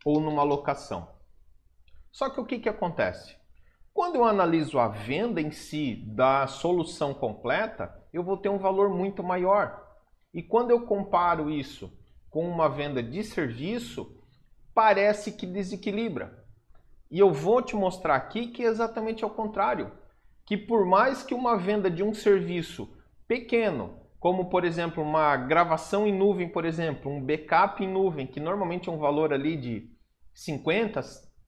Ou 0.05 0.21
numa 0.21 0.43
locação. 0.43 1.09
Só 2.11 2.31
que 2.31 2.41
o 2.41 2.45
que, 2.45 2.59
que 2.59 2.69
acontece? 2.69 3.37
Quando 3.93 4.17
eu 4.17 4.25
analiso 4.25 4.79
a 4.79 4.89
venda 4.89 5.41
em 5.41 5.51
si 5.51 5.97
da 6.07 6.47
solução 6.47 7.13
completa, 7.13 7.93
eu 8.13 8.23
vou 8.23 8.37
ter 8.37 8.49
um 8.49 8.59
valor 8.59 8.89
muito 8.89 9.23
maior. 9.23 9.87
E 10.33 10.43
quando 10.43 10.71
eu 10.71 10.87
comparo 10.87 11.51
isso 11.51 11.93
com 12.31 12.49
uma 12.49 12.69
venda 12.69 13.03
de 13.03 13.25
serviço, 13.25 14.17
parece 14.75 15.33
que 15.33 15.47
desequilibra. 15.47 16.45
E 17.11 17.19
eu 17.19 17.33
vou 17.33 17.61
te 17.63 17.75
mostrar 17.75 18.15
aqui 18.15 18.49
que 18.49 18.63
é 18.63 18.67
exatamente 18.67 19.25
ao 19.25 19.31
contrário 19.31 19.91
que 20.47 20.57
por 20.57 20.87
mais 20.87 21.23
que 21.23 21.35
uma 21.35 21.59
venda 21.59 21.91
de 21.91 22.03
um 22.03 22.15
serviço 22.15 22.97
pequeno, 23.27 24.01
como 24.19 24.49
por 24.49 24.65
exemplo 24.65 25.03
uma 25.03 25.37
gravação 25.37 26.07
em 26.07 26.13
nuvem, 26.13 26.49
por 26.49 26.65
exemplo, 26.65 27.11
um 27.11 27.25
backup 27.25 27.83
em 27.83 27.89
nuvem, 27.89 28.27
que 28.27 28.41
normalmente 28.41 28.89
é 28.89 28.93
um 28.93 28.99
valor 28.99 29.33
ali 29.33 29.57
de 29.57 29.91
50, 30.35 31.01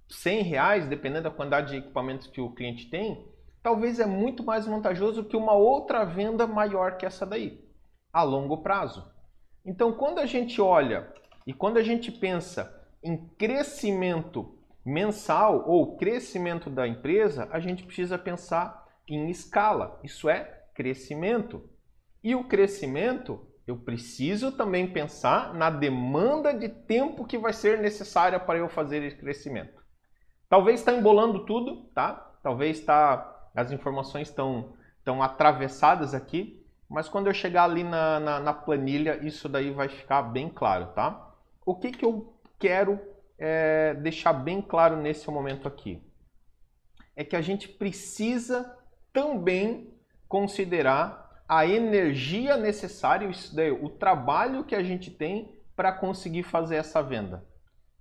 100 0.08 0.42
reais, 0.42 0.88
dependendo 0.88 1.24
da 1.24 1.30
quantidade 1.30 1.70
de 1.70 1.78
equipamentos 1.78 2.26
que 2.26 2.40
o 2.40 2.52
cliente 2.52 2.90
tem, 2.90 3.24
talvez 3.62 4.00
é 4.00 4.06
muito 4.06 4.42
mais 4.42 4.66
vantajoso 4.66 5.24
que 5.24 5.36
uma 5.36 5.52
outra 5.52 6.04
venda 6.04 6.46
maior 6.46 6.96
que 6.96 7.06
essa 7.06 7.26
daí, 7.26 7.64
a 8.12 8.22
longo 8.22 8.58
prazo. 8.58 9.08
Então, 9.64 9.92
quando 9.92 10.18
a 10.18 10.26
gente 10.26 10.60
olha 10.60 11.12
e 11.46 11.52
quando 11.52 11.76
a 11.76 11.82
gente 11.82 12.10
pensa 12.10 12.76
em 13.02 13.16
crescimento 13.38 14.58
mensal 14.84 15.68
ou 15.68 15.96
crescimento 15.96 16.70
da 16.70 16.88
empresa, 16.88 17.48
a 17.52 17.60
gente 17.60 17.84
precisa 17.84 18.18
pensar 18.18 18.86
em 19.06 19.28
escala, 19.28 20.00
isso 20.02 20.28
é 20.28 20.64
crescimento. 20.74 21.69
E 22.22 22.34
o 22.34 22.44
crescimento, 22.44 23.46
eu 23.66 23.76
preciso 23.76 24.52
também 24.52 24.92
pensar 24.92 25.54
na 25.54 25.70
demanda 25.70 26.52
de 26.52 26.68
tempo 26.68 27.24
que 27.24 27.38
vai 27.38 27.52
ser 27.52 27.78
necessária 27.78 28.38
para 28.38 28.58
eu 28.58 28.68
fazer 28.68 29.02
esse 29.02 29.16
crescimento. 29.16 29.80
Talvez 30.48 30.80
está 30.80 30.92
embolando 30.92 31.46
tudo, 31.46 31.84
tá? 31.94 32.12
Talvez 32.42 32.80
tá, 32.80 33.48
as 33.54 33.70
informações 33.70 34.28
estão 34.28 34.74
tão 35.04 35.22
atravessadas 35.22 36.12
aqui, 36.12 36.66
mas 36.88 37.08
quando 37.08 37.28
eu 37.28 37.32
chegar 37.32 37.64
ali 37.64 37.84
na, 37.84 38.18
na, 38.18 38.40
na, 38.40 38.52
planilha, 38.52 39.24
isso 39.24 39.48
daí 39.48 39.70
vai 39.70 39.88
ficar 39.88 40.22
bem 40.22 40.48
claro, 40.48 40.86
tá? 40.88 41.32
O 41.64 41.76
que, 41.76 41.92
que 41.92 42.04
eu 42.04 42.34
quero 42.58 43.00
é, 43.38 43.94
deixar 43.94 44.32
bem 44.32 44.60
claro 44.60 44.96
nesse 44.96 45.30
momento 45.30 45.68
aqui? 45.68 46.02
É 47.14 47.22
que 47.22 47.36
a 47.36 47.40
gente 47.40 47.68
precisa 47.68 48.76
também 49.12 49.94
considerar 50.28 51.29
a 51.50 51.66
energia 51.66 52.56
necessária, 52.56 53.26
isso 53.26 53.56
daí, 53.56 53.72
o 53.72 53.88
trabalho 53.88 54.62
que 54.62 54.72
a 54.76 54.84
gente 54.84 55.10
tem 55.10 55.60
para 55.74 55.90
conseguir 55.90 56.44
fazer 56.44 56.76
essa 56.76 57.02
venda. 57.02 57.44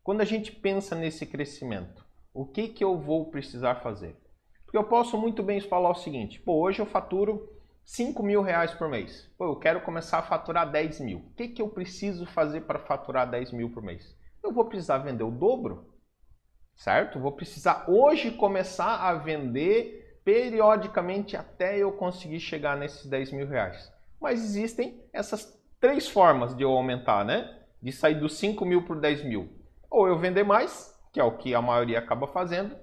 Quando 0.04 0.22
a 0.22 0.26
gente 0.26 0.52
pensa 0.52 0.96
nesse 0.96 1.26
crescimento, 1.26 2.06
o 2.32 2.46
que, 2.46 2.68
que 2.68 2.84
eu 2.84 2.96
vou 2.96 3.32
precisar 3.32 3.82
fazer? 3.82 4.16
Porque 4.64 4.78
eu 4.78 4.84
posso 4.84 5.18
muito 5.18 5.42
bem 5.42 5.60
falar 5.62 5.90
o 5.90 5.96
seguinte, 5.96 6.40
pô, 6.40 6.62
hoje 6.62 6.80
eu 6.80 6.86
faturo 6.86 7.50
5 7.84 8.22
mil 8.22 8.44
reais 8.44 8.72
por 8.72 8.88
mês. 8.88 9.28
Pô, 9.36 9.46
eu 9.46 9.56
quero 9.56 9.82
começar 9.82 10.20
a 10.20 10.24
faturar 10.24 10.72
10 10.72 11.00
mil. 11.00 11.18
O 11.18 11.34
que, 11.34 11.48
que 11.48 11.62
eu 11.64 11.70
preciso 11.70 12.28
fazer 12.28 12.62
para 12.62 12.78
faturar 12.78 13.28
10 13.28 13.52
mil 13.52 13.72
por 13.72 13.82
mês? 13.82 14.16
Eu 14.44 14.54
vou 14.54 14.66
precisar 14.66 15.00
vender 15.00 15.24
o 15.24 15.32
dobro, 15.32 15.92
certo? 16.76 17.20
Vou 17.20 17.32
precisar 17.32 17.86
hoje 17.90 18.30
começar 18.30 18.98
a 18.98 19.16
vender 19.16 19.99
periodicamente 20.30 21.36
até 21.36 21.80
eu 21.80 21.92
conseguir 21.92 22.40
chegar 22.40 22.78
nesses 22.78 23.08
10 23.08 23.32
mil 23.32 23.48
reais. 23.48 23.92
Mas 24.22 24.44
existem 24.44 25.04
essas 25.12 25.60
três 25.80 26.08
formas 26.08 26.56
de 26.56 26.62
eu 26.62 26.70
aumentar, 26.70 27.26
né? 27.26 27.58
De 27.82 27.92
sair 27.92 28.14
dos 28.14 28.38
5 28.38 28.64
mil 28.64 28.86
por 28.86 29.00
10 29.00 29.24
mil. 29.24 29.50
Ou 29.90 30.08
eu 30.08 30.20
vender 30.20 30.44
mais, 30.44 30.96
que 31.12 31.20
é 31.20 31.24
o 31.24 31.36
que 31.36 31.56
a 31.56 31.62
maioria 31.64 31.98
acaba 31.98 32.28
fazendo, 32.28 32.76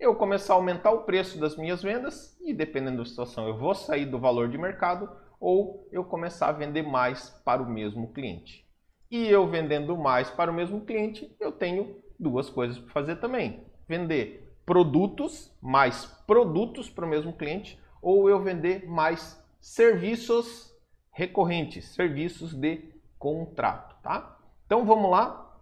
eu 0.00 0.14
começar 0.14 0.54
a 0.54 0.56
aumentar 0.56 0.90
o 0.90 1.02
preço 1.02 1.38
das 1.38 1.54
minhas 1.54 1.82
vendas 1.82 2.34
e 2.40 2.54
dependendo 2.54 2.98
da 2.98 3.04
situação 3.04 3.46
eu 3.46 3.58
vou 3.58 3.74
sair 3.74 4.06
do 4.06 4.18
valor 4.18 4.48
de 4.48 4.56
mercado 4.56 5.06
ou 5.38 5.86
eu 5.92 6.02
começar 6.02 6.48
a 6.48 6.52
vender 6.52 6.82
mais 6.82 7.28
para 7.44 7.62
o 7.62 7.68
mesmo 7.68 8.10
cliente. 8.14 8.66
E 9.10 9.28
eu 9.28 9.46
vendendo 9.46 9.98
mais 9.98 10.30
para 10.30 10.50
o 10.50 10.54
mesmo 10.54 10.80
cliente, 10.80 11.30
eu 11.38 11.52
tenho 11.52 12.00
duas 12.18 12.48
coisas 12.48 12.78
para 12.78 12.90
fazer 12.90 13.16
também. 13.16 13.66
Vender 13.86 14.45
produtos, 14.66 15.56
mais 15.62 16.04
produtos 16.26 16.90
para 16.90 17.06
o 17.06 17.08
mesmo 17.08 17.32
cliente, 17.32 17.80
ou 18.02 18.28
eu 18.28 18.42
vender 18.42 18.86
mais 18.86 19.42
serviços 19.60 20.76
recorrentes, 21.12 21.94
serviços 21.94 22.52
de 22.52 22.92
contrato, 23.18 23.96
tá? 24.02 24.36
Então 24.66 24.84
vamos 24.84 25.10
lá, 25.10 25.56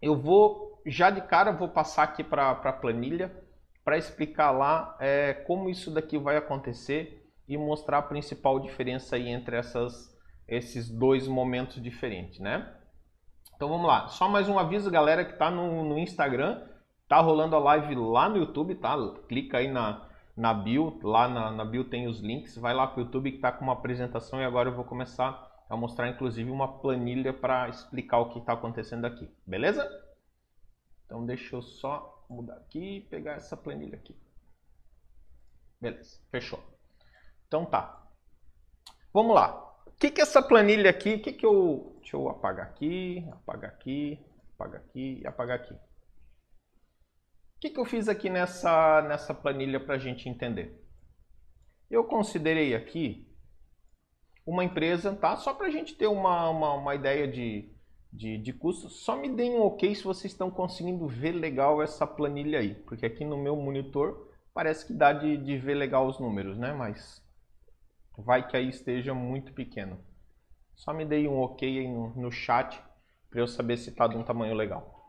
eu 0.00 0.16
vou 0.16 0.80
já 0.86 1.10
de 1.10 1.20
cara 1.20 1.52
vou 1.52 1.68
passar 1.68 2.04
aqui 2.04 2.22
para 2.22 2.50
a 2.50 2.72
planilha 2.72 3.34
para 3.84 3.98
explicar 3.98 4.50
lá 4.50 4.96
é, 5.00 5.34
como 5.34 5.68
isso 5.68 5.90
daqui 5.90 6.18
vai 6.18 6.36
acontecer 6.36 7.28
e 7.48 7.56
mostrar 7.58 7.98
a 7.98 8.02
principal 8.02 8.60
diferença 8.60 9.16
aí 9.16 9.28
entre 9.28 9.56
essas, 9.56 10.16
esses 10.46 10.88
dois 10.88 11.26
momentos 11.26 11.82
diferentes, 11.82 12.38
né? 12.38 12.72
Então 13.56 13.68
vamos 13.68 13.86
lá, 13.86 14.08
só 14.08 14.28
mais 14.28 14.48
um 14.48 14.58
aviso 14.58 14.90
galera 14.90 15.24
que 15.24 15.32
está 15.32 15.50
no, 15.50 15.84
no 15.84 15.98
Instagram, 15.98 16.62
Tá 17.10 17.20
rolando 17.20 17.56
a 17.56 17.58
live 17.58 17.96
lá 17.96 18.28
no 18.28 18.36
YouTube, 18.36 18.76
tá? 18.76 18.96
Clica 19.26 19.58
aí 19.58 19.68
na, 19.68 20.08
na 20.36 20.54
bio, 20.54 20.96
lá 21.02 21.26
na, 21.26 21.50
na 21.50 21.64
bio 21.64 21.82
tem 21.82 22.06
os 22.06 22.20
links, 22.20 22.56
vai 22.56 22.72
lá 22.72 22.86
pro 22.86 23.02
YouTube 23.02 23.32
que 23.32 23.38
tá 23.38 23.50
com 23.50 23.64
uma 23.64 23.72
apresentação 23.72 24.40
e 24.40 24.44
agora 24.44 24.68
eu 24.68 24.76
vou 24.76 24.84
começar 24.84 25.64
a 25.68 25.76
mostrar 25.76 26.08
inclusive 26.08 26.48
uma 26.48 26.78
planilha 26.78 27.32
para 27.32 27.68
explicar 27.68 28.20
o 28.20 28.28
que 28.28 28.38
está 28.38 28.52
acontecendo 28.52 29.06
aqui, 29.06 29.28
beleza? 29.44 29.84
Então 31.04 31.26
deixa 31.26 31.56
eu 31.56 31.62
só 31.62 32.24
mudar 32.30 32.54
aqui 32.58 32.98
e 32.98 33.00
pegar 33.00 33.32
essa 33.32 33.56
planilha 33.56 33.96
aqui. 33.96 34.16
Beleza, 35.80 36.20
fechou. 36.30 36.62
Então 37.48 37.66
tá. 37.66 38.06
Vamos 39.12 39.34
lá. 39.34 39.68
O 39.84 39.90
que 39.98 40.12
que 40.12 40.20
é 40.20 40.22
essa 40.22 40.40
planilha 40.40 40.88
aqui, 40.88 41.14
o 41.14 41.20
que 41.20 41.32
que 41.32 41.44
eu... 41.44 41.96
Deixa 42.02 42.16
eu 42.16 42.28
apagar 42.28 42.66
aqui, 42.66 43.28
apagar 43.32 43.70
aqui, 43.72 44.24
apagar 44.54 44.80
aqui 44.80 45.20
e 45.20 45.26
apagar 45.26 45.56
aqui. 45.56 45.89
O 47.60 47.62
que, 47.62 47.68
que 47.68 47.78
eu 47.78 47.84
fiz 47.84 48.08
aqui 48.08 48.30
nessa, 48.30 49.02
nessa 49.02 49.34
planilha 49.34 49.78
para 49.78 49.96
a 49.96 49.98
gente 49.98 50.26
entender? 50.30 50.82
Eu 51.90 52.04
considerei 52.04 52.74
aqui 52.74 53.30
uma 54.46 54.64
empresa, 54.64 55.14
tá? 55.14 55.36
Só 55.36 55.52
para 55.52 55.66
a 55.66 55.70
gente 55.70 55.94
ter 55.94 56.06
uma, 56.06 56.48
uma, 56.48 56.72
uma 56.72 56.94
ideia 56.94 57.28
de, 57.28 57.70
de, 58.10 58.38
de 58.38 58.52
custo. 58.54 58.88
Só 58.88 59.14
me 59.14 59.28
deem 59.28 59.56
um 59.56 59.60
ok 59.60 59.94
se 59.94 60.02
vocês 60.02 60.32
estão 60.32 60.50
conseguindo 60.50 61.06
ver 61.06 61.32
legal 61.32 61.82
essa 61.82 62.06
planilha 62.06 62.60
aí. 62.60 62.76
Porque 62.76 63.04
aqui 63.04 63.26
no 63.26 63.36
meu 63.36 63.54
monitor 63.54 64.32
parece 64.54 64.86
que 64.86 64.94
dá 64.94 65.12
de, 65.12 65.36
de 65.36 65.58
ver 65.58 65.74
legal 65.74 66.06
os 66.06 66.18
números, 66.18 66.56
né? 66.56 66.72
Mas 66.72 67.22
vai 68.16 68.48
que 68.48 68.56
aí 68.56 68.70
esteja 68.70 69.12
muito 69.12 69.52
pequeno. 69.52 70.02
Só 70.74 70.94
me 70.94 71.04
deem 71.04 71.28
um 71.28 71.38
ok 71.38 71.78
aí 71.78 71.86
no, 71.86 72.08
no 72.16 72.32
chat 72.32 72.82
para 73.28 73.40
eu 73.40 73.46
saber 73.46 73.76
se 73.76 73.90
está 73.90 74.06
de 74.06 74.16
um 74.16 74.22
tamanho 74.22 74.54
legal. 74.54 74.99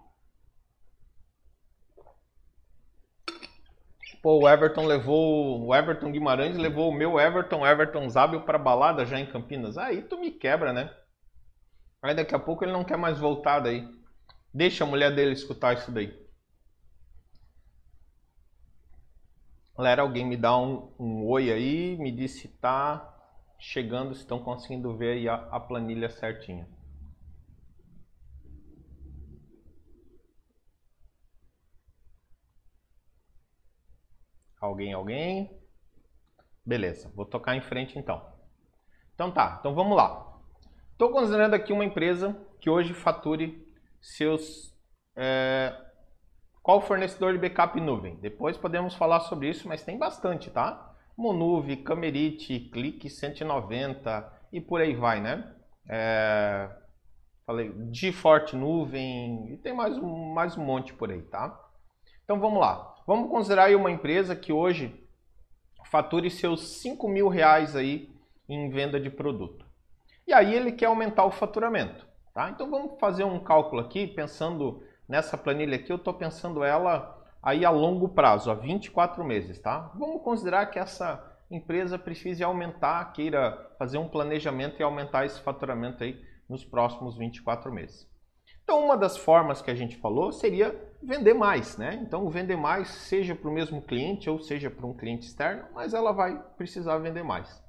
Pô, 4.21 4.39
o 4.39 4.47
Everton 4.49 4.85
levou. 4.85 5.65
O 5.65 5.75
Everton 5.75 6.11
Guimarães 6.11 6.57
levou 6.57 6.89
o 6.89 6.93
meu 6.93 7.19
Everton, 7.19 7.65
Everton 7.65 8.07
Zábio 8.09 8.41
pra 8.41 8.57
balada 8.57 9.05
já 9.05 9.19
em 9.19 9.25
Campinas. 9.25 9.77
Aí 9.77 10.01
tu 10.03 10.17
me 10.19 10.31
quebra, 10.31 10.71
né? 10.71 10.95
Aí 12.03 12.15
daqui 12.15 12.35
a 12.35 12.39
pouco 12.39 12.63
ele 12.63 12.71
não 12.71 12.83
quer 12.83 12.97
mais 12.97 13.19
voltar 13.19 13.59
daí. 13.59 13.87
Deixa 14.53 14.83
a 14.83 14.87
mulher 14.87 15.13
dele 15.13 15.33
escutar 15.33 15.73
isso 15.73 15.91
daí. 15.91 16.19
Galera, 19.75 20.03
alguém 20.03 20.25
me 20.25 20.37
dá 20.37 20.55
um, 20.57 20.93
um 20.99 21.25
oi 21.27 21.51
aí, 21.51 21.97
me 21.97 22.11
diz 22.11 22.31
se 22.39 22.47
tá 22.47 23.07
chegando, 23.57 24.13
se 24.13 24.21
estão 24.21 24.39
conseguindo 24.39 24.95
ver 24.95 25.13
aí 25.13 25.29
a, 25.29 25.35
a 25.35 25.59
planilha 25.59 26.09
certinha. 26.09 26.67
Alguém, 34.61 34.93
alguém? 34.93 35.59
Beleza, 36.63 37.11
vou 37.15 37.25
tocar 37.25 37.55
em 37.55 37.61
frente 37.61 37.97
então. 37.97 38.23
Então 39.15 39.31
tá, 39.31 39.57
então 39.59 39.73
vamos 39.73 39.97
lá. 39.97 40.39
Estou 40.91 41.09
considerando 41.09 41.55
aqui 41.55 41.73
uma 41.73 41.83
empresa 41.83 42.39
que 42.59 42.69
hoje 42.69 42.93
fature 42.93 43.67
seus 43.99 44.71
é, 45.15 45.75
Qual 46.61 46.79
fornecedor 46.79 47.33
de 47.33 47.39
backup 47.39 47.79
nuvem? 47.81 48.17
Depois 48.17 48.55
podemos 48.55 48.93
falar 48.93 49.21
sobre 49.21 49.49
isso, 49.49 49.67
mas 49.67 49.83
tem 49.83 49.97
bastante, 49.97 50.51
tá? 50.51 50.95
Monuve, 51.17 51.77
Camerite, 51.77 52.69
Clique 52.71 53.09
190 53.09 54.31
e 54.53 54.61
por 54.61 54.79
aí 54.79 54.93
vai, 54.93 55.19
né? 55.19 55.55
É... 55.89 56.69
Falei, 57.47 57.73
GeForce 57.91 58.55
Nuvem 58.55 59.53
e 59.53 59.57
tem 59.57 59.73
mais 59.73 59.97
um, 59.97 60.31
mais 60.33 60.55
um 60.55 60.63
monte 60.63 60.93
por 60.93 61.11
aí, 61.11 61.23
tá? 61.23 61.59
Então 62.23 62.39
vamos 62.39 62.59
lá. 62.59 62.90
Vamos 63.05 63.29
considerar 63.29 63.65
aí 63.65 63.75
uma 63.75 63.91
empresa 63.91 64.35
que 64.35 64.53
hoje 64.53 65.07
fature 65.89 66.29
seus 66.29 66.81
5 66.81 67.07
mil 67.07 67.27
reais 67.27 67.75
aí 67.75 68.09
em 68.47 68.69
venda 68.69 68.99
de 68.99 69.09
produto. 69.09 69.65
E 70.27 70.33
aí 70.33 70.53
ele 70.53 70.71
quer 70.71 70.85
aumentar 70.85 71.25
o 71.25 71.31
faturamento. 71.31 72.07
Tá? 72.33 72.49
Então 72.49 72.69
vamos 72.69 72.99
fazer 72.99 73.23
um 73.23 73.39
cálculo 73.39 73.81
aqui, 73.81 74.07
pensando 74.07 74.83
nessa 75.07 75.37
planilha 75.37 75.75
aqui, 75.75 75.91
eu 75.91 75.97
estou 75.97 76.13
pensando 76.13 76.63
ela 76.63 77.17
aí 77.43 77.65
a 77.65 77.69
longo 77.69 78.09
prazo, 78.09 78.49
a 78.49 78.53
24 78.53 79.23
meses. 79.23 79.59
Tá? 79.59 79.91
Vamos 79.95 80.23
considerar 80.23 80.67
que 80.67 80.79
essa 80.79 81.27
empresa 81.49 81.99
precise 81.99 82.43
aumentar, 82.43 83.11
queira 83.11 83.71
fazer 83.77 83.97
um 83.97 84.07
planejamento 84.07 84.79
e 84.79 84.83
aumentar 84.83 85.25
esse 85.25 85.41
faturamento 85.41 86.03
aí 86.03 86.21
nos 86.47 86.63
próximos 86.63 87.17
24 87.17 87.71
meses. 87.71 88.10
Então 88.63 88.83
uma 88.83 88.97
das 88.97 89.17
formas 89.17 89.61
que 89.61 89.71
a 89.71 89.75
gente 89.75 89.97
falou 89.97 90.31
seria 90.31 90.75
vender 91.03 91.33
mais, 91.33 91.77
né? 91.77 91.99
Então 92.01 92.29
vender 92.29 92.55
mais 92.55 92.89
seja 92.89 93.35
para 93.35 93.49
o 93.49 93.53
mesmo 93.53 93.81
cliente 93.81 94.29
ou 94.29 94.39
seja 94.39 94.69
para 94.69 94.85
um 94.85 94.93
cliente 94.93 95.27
externo, 95.27 95.65
mas 95.73 95.93
ela 95.93 96.11
vai 96.11 96.41
precisar 96.57 96.97
vender 96.99 97.23
mais. 97.23 97.61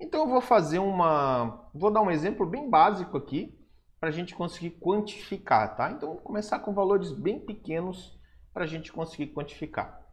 Então 0.00 0.20
eu 0.20 0.28
vou 0.28 0.40
fazer 0.40 0.78
uma, 0.78 1.68
vou 1.74 1.90
dar 1.90 2.02
um 2.02 2.10
exemplo 2.10 2.44
bem 2.46 2.68
básico 2.68 3.16
aqui 3.16 3.58
para 3.98 4.10
a 4.10 4.12
gente 4.12 4.34
conseguir 4.34 4.72
quantificar, 4.78 5.74
tá? 5.74 5.90
Então 5.90 6.10
vou 6.10 6.20
começar 6.20 6.58
com 6.58 6.74
valores 6.74 7.10
bem 7.10 7.40
pequenos 7.40 8.16
para 8.52 8.64
a 8.64 8.66
gente 8.66 8.92
conseguir 8.92 9.28
quantificar. 9.28 10.06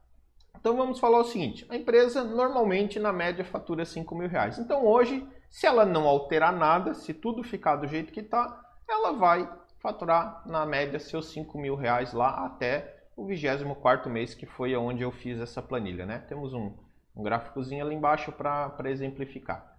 Então 0.57 0.77
vamos 0.77 0.99
falar 0.99 1.19
o 1.19 1.25
seguinte, 1.25 1.65
a 1.69 1.75
empresa 1.75 2.23
normalmente 2.23 2.97
na 2.97 3.11
média 3.11 3.43
fatura 3.43 3.83
5 3.83 4.15
mil 4.15 4.29
reais. 4.29 4.57
Então 4.57 4.85
hoje, 4.85 5.27
se 5.49 5.67
ela 5.67 5.85
não 5.85 6.07
alterar 6.07 6.53
nada, 6.53 6.93
se 6.93 7.13
tudo 7.13 7.43
ficar 7.43 7.75
do 7.75 7.87
jeito 7.87 8.13
que 8.13 8.21
está, 8.21 8.61
ela 8.87 9.11
vai 9.11 9.49
faturar 9.83 10.41
na 10.47 10.65
média 10.65 10.97
seus 10.97 11.25
5 11.33 11.57
mil 11.57 11.75
reais 11.75 12.13
lá 12.13 12.45
até 12.45 13.03
o 13.17 13.25
24 13.25 14.09
mês, 14.09 14.33
que 14.33 14.45
foi 14.45 14.73
onde 14.77 15.03
eu 15.03 15.11
fiz 15.11 15.39
essa 15.41 15.61
planilha. 15.61 16.05
Né? 16.05 16.19
Temos 16.19 16.53
um, 16.53 16.73
um 17.13 17.21
gráficozinho 17.21 17.85
ali 17.85 17.93
embaixo 17.93 18.31
para 18.31 18.89
exemplificar. 18.89 19.77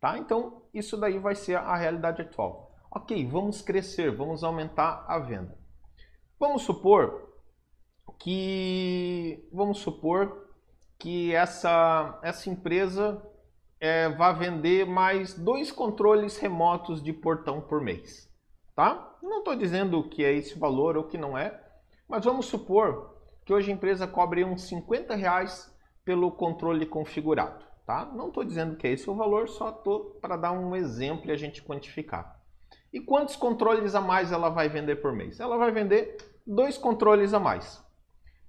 Tá? 0.00 0.16
Então, 0.16 0.62
isso 0.72 0.96
daí 0.96 1.18
vai 1.18 1.34
ser 1.34 1.56
a 1.56 1.76
realidade 1.76 2.22
atual. 2.22 2.74
Ok, 2.90 3.26
vamos 3.26 3.60
crescer, 3.60 4.10
vamos 4.10 4.42
aumentar 4.42 5.04
a 5.06 5.18
venda. 5.18 5.56
Vamos 6.40 6.62
supor 6.62 7.30
que 8.18 9.48
vamos 9.52 9.78
supor 9.78 10.48
que 10.98 11.34
essa, 11.34 12.18
essa 12.22 12.48
empresa 12.50 13.22
é, 13.78 14.08
vai 14.08 14.34
vender 14.34 14.86
mais 14.86 15.34
dois 15.34 15.70
controles 15.70 16.36
remotos 16.38 17.02
de 17.02 17.12
portão 17.12 17.60
por 17.60 17.80
mês. 17.80 18.31
Tá? 18.74 19.16
Não 19.22 19.38
estou 19.38 19.54
dizendo 19.54 20.08
que 20.08 20.24
é 20.24 20.32
esse 20.32 20.58
valor 20.58 20.96
ou 20.96 21.04
que 21.04 21.18
não 21.18 21.36
é, 21.36 21.60
mas 22.08 22.24
vamos 22.24 22.46
supor 22.46 23.16
que 23.44 23.52
hoje 23.52 23.70
a 23.70 23.74
empresa 23.74 24.06
cobre 24.06 24.44
uns 24.44 24.62
50 24.62 25.14
reais 25.14 25.70
pelo 26.04 26.32
controle 26.32 26.86
configurado 26.86 27.72
tá? 27.86 28.04
Não 28.14 28.28
estou 28.28 28.44
dizendo 28.44 28.76
que 28.76 28.86
é 28.86 28.92
esse 28.92 29.08
o 29.08 29.14
valor, 29.14 29.48
só 29.48 29.70
estou 29.70 30.16
para 30.20 30.36
dar 30.36 30.52
um 30.52 30.74
exemplo 30.74 31.28
e 31.28 31.32
a 31.32 31.36
gente 31.36 31.62
quantificar. 31.62 32.40
E 32.92 33.00
quantos 33.00 33.36
controles 33.36 33.94
a 33.94 34.00
mais 34.00 34.32
ela 34.32 34.48
vai 34.48 34.68
vender 34.68 34.96
por 34.96 35.12
mês? 35.12 35.40
Ela 35.40 35.56
vai 35.56 35.70
vender 35.72 36.16
dois 36.46 36.76
controles 36.76 37.32
a 37.34 37.40
mais. 37.40 37.82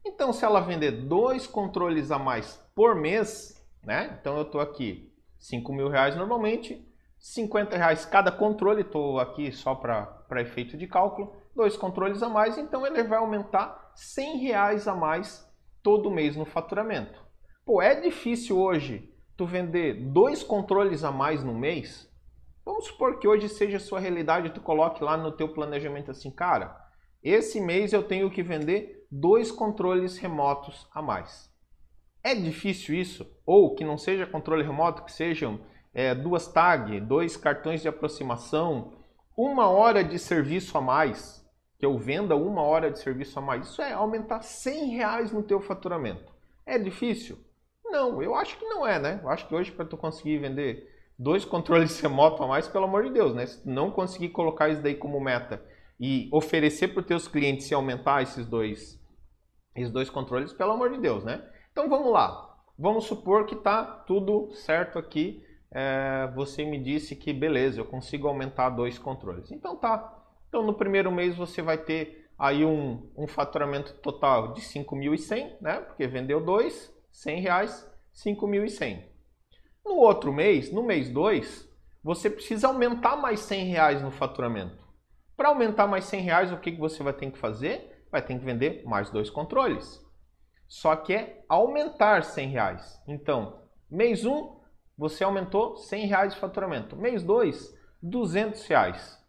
Então, 0.06 0.34
se 0.34 0.44
ela 0.44 0.60
vender 0.60 0.92
dois 0.92 1.48
controles 1.48 2.12
a 2.12 2.20
mais 2.20 2.62
por 2.76 2.96
mês, 2.96 3.62
né? 3.84 4.18
Então, 4.20 4.36
eu 4.36 4.44
estou 4.44 4.60
aqui 4.60 5.14
5 5.40 5.72
mil 5.74 5.88
reais 5.88 6.16
normalmente, 6.16 6.86
50 7.24 7.78
reais 7.78 8.04
cada 8.04 8.34
controle, 8.34 8.82
estou 8.82 9.18
aqui 9.18 9.50
só 9.50 9.74
para 9.74 10.42
efeito 10.42 10.76
de 10.76 10.86
cálculo, 10.86 11.34
dois 11.56 11.78
controles 11.78 12.22
a 12.22 12.28
mais, 12.28 12.58
então 12.58 12.86
ele 12.86 13.02
vai 13.02 13.18
aumentar 13.18 13.94
100 13.96 14.40
reais 14.40 14.90
a 14.90 14.94
mais 14.94 15.50
todo 15.82 16.12
mês 16.12 16.36
no 16.36 16.44
faturamento. 16.44 17.18
Pô, 17.66 17.82
é 17.82 17.96
difícil 17.96 18.60
hoje 18.60 19.10
tu 19.38 19.46
vender 19.46 20.12
dois 20.12 20.44
controles 20.44 21.06
a 21.06 21.14
mais 21.14 21.42
no 21.46 21.54
mês, 21.54 22.12
vamos 22.66 22.88
supor 22.88 23.18
que 23.20 23.28
hoje 23.28 23.48
seja 23.48 23.78
a 23.78 23.80
sua 23.80 24.02
realidade, 24.02 24.50
tu 24.50 24.60
coloque 24.60 25.02
lá 25.02 25.16
no 25.16 25.32
teu 25.32 25.48
planejamento 25.48 26.12
assim, 26.12 26.30
cara, 26.30 26.78
esse 27.24 27.62
mês 27.62 27.94
eu 27.94 28.04
tenho 28.04 28.30
que 28.30 28.44
vender 28.44 29.08
dois 29.10 29.50
controles 29.50 30.18
remotos 30.18 30.90
a 30.94 31.02
mais. 31.02 31.50
É 32.22 32.36
difícil 32.36 32.96
isso? 32.96 33.26
Ou 33.46 33.76
que 33.76 33.86
não 33.86 33.98
seja 33.98 34.28
controle 34.28 34.62
remoto, 34.62 35.06
que 35.06 35.12
sejam 35.12 35.62
é, 35.94 36.16
duas 36.16 36.48
tag, 36.48 37.00
dois 37.02 37.38
cartões 37.38 37.82
de 37.82 37.88
aproximação, 37.88 38.94
uma 39.38 39.70
hora 39.70 40.04
de 40.04 40.18
serviço 40.18 40.78
a 40.78 40.82
mais, 40.82 41.46
que 41.78 41.86
eu 41.86 41.98
venda 41.98 42.36
uma 42.36 42.62
hora 42.62 42.90
de 42.90 43.00
serviço 43.00 43.38
a 43.40 43.42
mais. 43.42 43.68
Isso 43.68 43.82
é 43.82 43.94
aumentar 43.94 44.42
100 44.42 44.90
reais 44.96 45.32
no 45.32 45.44
teu 45.44 45.60
faturamento. 45.60 46.32
É 46.66 46.78
difícil? 46.80 47.38
Não, 47.86 48.22
eu 48.22 48.34
acho 48.36 48.58
que 48.58 48.66
não 48.66 48.88
é, 48.88 49.00
né? 49.00 49.20
Eu 49.22 49.30
acho 49.30 49.48
que 49.48 49.54
hoje 49.54 49.72
para 49.72 49.86
tu 49.86 49.98
conseguir 49.98 50.40
vender 50.40 50.90
dois 51.18 51.46
controles 51.46 52.00
remoto 52.00 52.44
a 52.44 52.48
mais, 52.48 52.68
pelo 52.68 52.86
amor 52.86 53.04
de 53.04 53.12
Deus, 53.12 53.36
né? 53.36 53.46
Se 53.46 53.62
tu 53.62 53.70
não 53.70 53.92
conseguir 53.92 54.30
colocar 54.30 54.70
isso 54.70 54.82
daí 54.82 54.96
como 54.96 55.20
meta 55.20 55.64
e 56.00 56.28
oferecer 56.32 56.90
para 56.90 57.02
os 57.02 57.06
teus 57.06 57.28
clientes 57.28 57.70
e 57.70 57.74
aumentar 57.74 58.24
esses 58.24 58.46
dois, 58.46 59.00
esses 59.76 59.92
dois 59.92 60.10
controles, 60.10 60.54
pelo 60.54 60.72
amor 60.72 60.92
de 60.92 61.00
Deus, 61.00 61.24
né? 61.24 61.48
Então 61.72 61.88
vamos 61.88 62.12
lá. 62.12 62.50
Vamos 62.78 63.06
supor 63.06 63.46
que 63.46 63.56
tá 63.56 63.84
tudo 63.84 64.52
certo 64.54 64.98
aqui. 64.98 65.44
É, 65.74 66.32
você 66.36 66.64
me 66.64 66.78
disse 66.78 67.16
que 67.16 67.34
beleza, 67.34 67.82
eu 67.82 67.86
consigo 67.86 68.28
aumentar 68.28 68.70
dois 68.70 69.00
controles. 69.00 69.52
Então 69.52 69.76
tá. 69.76 70.24
Então 70.48 70.64
no 70.64 70.76
primeiro 70.76 71.12
mês 71.12 71.36
você 71.36 71.62
vai 71.62 71.78
ter 71.78 72.30
aí 72.38 72.64
um, 72.64 73.10
um 73.18 73.26
faturamento 73.26 73.94
total 73.96 74.54
de 74.54 74.62
5.100, 74.62 75.58
né? 75.60 75.80
Porque 75.82 76.06
vendeu 76.06 76.40
dois 76.40 76.94
100 77.14 77.42
reais, 77.42 77.92
5.100. 78.14 79.04
No 79.86 79.96
outro 79.96 80.34
mês, 80.34 80.72
no 80.72 80.84
mês 80.84 81.10
2, 81.10 81.70
você 82.04 82.30
precisa 82.30 82.68
aumentar 82.68 83.16
mais 83.16 83.40
100 83.42 83.66
reais 83.66 84.02
no 84.02 84.12
faturamento. 84.12 84.84
Para 85.38 85.50
aumentar 85.50 85.88
mais 85.88 86.06
100 86.06 86.22
reais, 86.22 86.52
o 86.52 86.58
que, 86.58 86.72
que 86.72 86.80
você 86.80 87.04
vai 87.04 87.14
ter 87.14 87.32
que 87.32 87.38
fazer? 87.38 88.06
Vai 88.12 88.22
ter 88.22 88.38
que 88.38 88.46
vender 88.46 88.84
mais 88.86 89.10
dois 89.10 89.30
controles. 89.30 90.04
Só 90.68 90.96
que 90.96 91.14
é 91.14 91.44
aumentar 91.48 92.24
100 92.24 92.50
reais. 92.50 93.02
Então, 93.08 93.62
mês 93.90 94.26
1, 94.26 94.34
um, 94.34 94.60
você 94.98 95.24
aumentou 95.24 95.76
100 95.78 96.08
reais 96.08 96.34
de 96.34 96.40
faturamento. 96.40 96.96
Mês 96.96 97.24
2, 97.24 97.76
200 98.02 98.66
reais. 98.68 99.20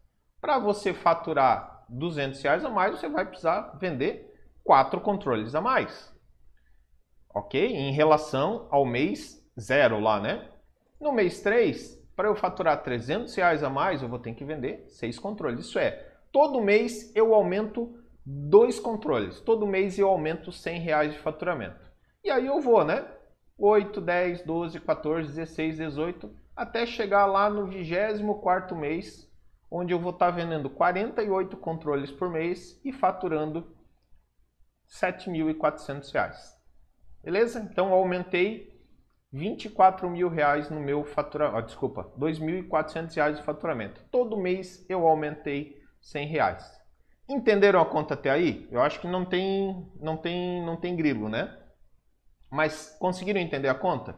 Para 0.41 0.59
você 0.59 0.93
faturar 0.93 1.85
200 1.89 2.41
reais 2.43 2.65
a 2.65 2.71
mais, 2.71 2.99
você 2.99 3.09
vai 3.09 3.25
precisar 3.25 3.77
vender 3.81 4.33
quatro 4.63 5.01
controles 5.01 5.55
a 5.55 5.61
mais 5.61 6.15
ok? 7.35 7.67
Em 7.67 7.93
relação 7.93 8.69
ao 8.71 8.87
mês 8.87 9.45
zero 9.61 9.99
lá, 9.99 10.21
né? 10.21 10.49
No 11.01 11.13
mês 11.13 11.41
3, 11.41 12.01
para 12.15 12.29
eu 12.29 12.37
faturar 12.37 12.83
300 12.83 13.35
reais 13.35 13.63
a 13.63 13.69
mais, 13.69 14.01
eu 14.01 14.09
vou 14.09 14.21
ter 14.21 14.33
que 14.35 14.45
vender 14.45 14.85
seis 14.87 15.19
controles. 15.19 15.67
Isso 15.67 15.79
é, 15.79 16.13
todo 16.33 16.63
mês 16.63 17.15
eu 17.15 17.35
aumento 17.35 17.93
dois 18.25 18.79
controles. 18.79 19.41
Todo 19.41 19.67
mês 19.67 19.99
eu 19.99 20.09
aumento 20.09 20.53
100 20.53 20.81
reais 20.81 21.13
de 21.13 21.19
faturamento. 21.19 21.93
E 22.23 22.31
aí 22.31 22.47
eu 22.47 22.61
vou, 22.61 22.85
né? 22.85 23.07
8, 23.59 24.01
10, 24.01 24.43
12, 24.43 24.81
14, 24.81 25.29
16, 25.29 25.77
18, 25.79 26.31
até 26.57 26.87
chegar 26.87 27.27
lá 27.27 27.49
no 27.49 27.67
24 27.67 28.77
mês, 28.77 29.31
onde 29.71 29.93
eu 29.93 29.99
vou 29.99 30.13
estar 30.13 30.27
tá 30.27 30.33
vendendo 30.33 30.69
48 30.71 31.57
controles 31.57 32.11
por 32.11 32.31
mês 32.31 32.81
e 32.85 32.93
faturando 32.93 33.61
R$ 33.61 35.13
7.400. 35.13 36.35
Beleza? 37.23 37.61
Então 37.61 37.89
eu 37.89 37.95
aumentei 37.95 38.75
24 39.33 40.09
mil 40.09 40.29
reais 40.29 40.71
no 40.71 40.81
meu 40.81 41.05
faturamento. 41.05 41.59
Oh, 41.59 41.63
desculpa, 41.63 42.13
2.400 42.19 43.15
reais 43.15 43.37
de 43.39 43.43
faturamento. 43.43 44.05
Todo 44.11 44.37
mês 44.37 44.85
eu 44.89 45.07
aumentei 45.07 45.77
100 46.01 46.27
reais. 46.29 46.85
Entenderam 47.29 47.81
a 47.81 47.87
conta 47.87 48.15
até 48.15 48.31
aí? 48.31 48.69
Eu 48.71 48.83
acho 48.83 49.01
que 49.01 49.09
não 49.09 49.25
tem, 49.25 49.91
não 49.99 50.17
tem, 50.17 50.65
não 50.65 50.77
tem 50.77 50.95
grilo, 50.95 51.29
né? 51.29 51.64
Mas 52.55 52.97
conseguiram 53.01 53.41
entender 53.41 53.69
a 53.69 53.75
conta? 53.75 54.17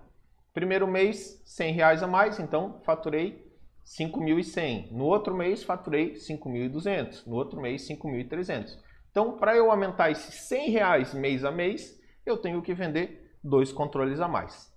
Primeiro 0.53 0.87
mês, 0.87 1.43
100 1.47 1.73
reais 1.73 2.03
a 2.03 2.07
mais, 2.07 2.39
então 2.39 2.83
faturei 2.85 3.51
5.100. 3.83 4.93
No 4.93 5.07
outro 5.07 5.35
mês, 5.35 5.63
faturei 5.63 6.13
5.200. 6.13 7.27
No 7.27 7.35
outro 7.35 7.59
mês, 7.59 7.89
5.300. 7.89 8.77
Então, 9.11 9.39
para 9.39 9.57
eu 9.57 9.71
aumentar 9.71 10.11
esses 10.11 10.35
100 10.49 10.71
reais 10.71 11.15
mês 11.15 11.47
a 11.47 11.51
mês, 11.51 11.99
eu 12.27 12.37
tenho 12.37 12.61
que 12.61 12.75
vender 12.75 13.35
dois 13.43 13.73
controles 13.73 14.21
a 14.21 14.29
mais. 14.29 14.71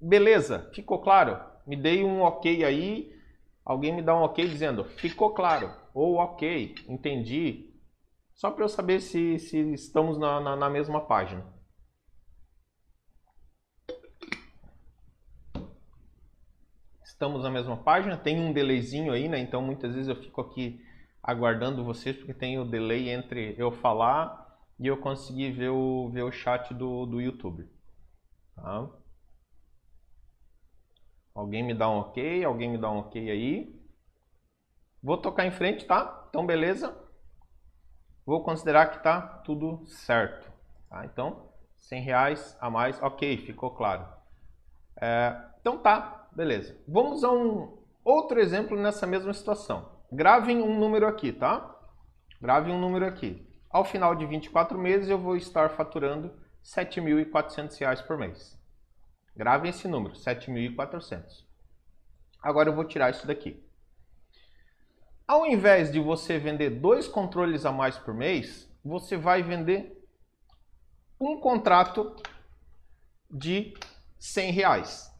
Beleza? 0.00 0.70
Ficou 0.72 1.00
claro? 1.00 1.36
Me 1.66 1.74
dei 1.74 2.04
um 2.04 2.22
ok 2.22 2.64
aí. 2.64 3.12
Alguém 3.64 3.92
me 3.92 4.02
dá 4.02 4.14
um 4.14 4.22
ok 4.22 4.46
dizendo 4.46 4.84
ficou 4.84 5.34
claro 5.34 5.68
ou 5.92 6.18
ok, 6.18 6.76
entendi. 6.88 7.74
Só 8.34 8.52
para 8.52 8.62
eu 8.62 8.68
saber 8.68 9.00
se, 9.00 9.36
se 9.40 9.72
estamos 9.72 10.16
na, 10.16 10.40
na, 10.40 10.54
na 10.54 10.70
mesma 10.70 11.00
página. 11.00 11.53
Estamos 17.14 17.44
na 17.44 17.50
mesma 17.50 17.76
página, 17.76 18.16
tem 18.16 18.40
um 18.40 18.52
delayzinho 18.52 19.12
aí, 19.12 19.28
né? 19.28 19.38
Então 19.38 19.62
muitas 19.62 19.94
vezes 19.94 20.08
eu 20.08 20.16
fico 20.16 20.40
aqui 20.40 20.84
aguardando 21.22 21.84
vocês 21.84 22.16
porque 22.16 22.34
tem 22.34 22.58
o 22.58 22.64
delay 22.64 23.08
entre 23.08 23.54
eu 23.56 23.70
falar 23.70 24.58
e 24.78 24.88
eu 24.88 24.96
conseguir 24.96 25.52
ver 25.52 25.70
o, 25.70 26.10
ver 26.10 26.22
o 26.22 26.32
chat 26.32 26.74
do, 26.74 27.06
do 27.06 27.20
YouTube. 27.20 27.68
Tá? 28.56 28.90
Alguém 31.32 31.62
me 31.62 31.72
dá 31.72 31.88
um 31.88 31.98
ok? 31.98 32.44
Alguém 32.44 32.68
me 32.68 32.78
dá 32.78 32.90
um 32.90 32.98
ok 32.98 33.30
aí? 33.30 33.80
Vou 35.00 35.16
tocar 35.16 35.46
em 35.46 35.52
frente, 35.52 35.84
tá? 35.84 36.26
Então, 36.28 36.44
beleza. 36.44 36.96
Vou 38.26 38.42
considerar 38.42 38.86
que 38.86 39.02
tá 39.02 39.20
tudo 39.20 39.86
certo. 39.86 40.50
Tá? 40.90 41.04
Então, 41.04 41.48
100 41.76 42.02
reais 42.02 42.56
a 42.60 42.68
mais. 42.68 43.00
Ok, 43.00 43.36
ficou 43.38 43.70
claro. 43.70 44.06
É, 45.00 45.36
então 45.60 45.78
tá, 45.78 46.23
beleza. 46.34 46.76
Vamos 46.86 47.24
a 47.24 47.30
um 47.32 47.78
outro 48.04 48.40
exemplo 48.40 48.76
nessa 48.76 49.06
mesma 49.06 49.32
situação. 49.32 49.92
Gravem 50.10 50.60
um 50.60 50.78
número 50.78 51.06
aqui, 51.06 51.32
tá? 51.32 51.74
Gravem 52.40 52.74
um 52.74 52.80
número 52.80 53.06
aqui. 53.06 53.48
Ao 53.70 53.84
final 53.84 54.14
de 54.14 54.26
24 54.26 54.78
meses, 54.78 55.08
eu 55.08 55.18
vou 55.18 55.36
estar 55.36 55.70
faturando 55.70 56.28
R$ 56.28 56.34
7.400 56.84 58.06
por 58.06 58.18
mês. 58.18 58.58
Gravem 59.36 59.70
esse 59.70 59.88
número, 59.88 60.14
7.400. 60.14 61.44
Agora 62.42 62.68
eu 62.68 62.74
vou 62.74 62.84
tirar 62.84 63.10
isso 63.10 63.26
daqui. 63.26 63.64
Ao 65.26 65.46
invés 65.46 65.90
de 65.90 65.98
você 65.98 66.38
vender 66.38 66.70
dois 66.70 67.08
controles 67.08 67.64
a 67.64 67.72
mais 67.72 67.96
por 67.96 68.12
mês, 68.12 68.70
você 68.84 69.16
vai 69.16 69.42
vender 69.42 70.06
um 71.18 71.40
contrato 71.40 72.14
de 73.30 73.74
100 74.18 74.52
reais 74.52 75.13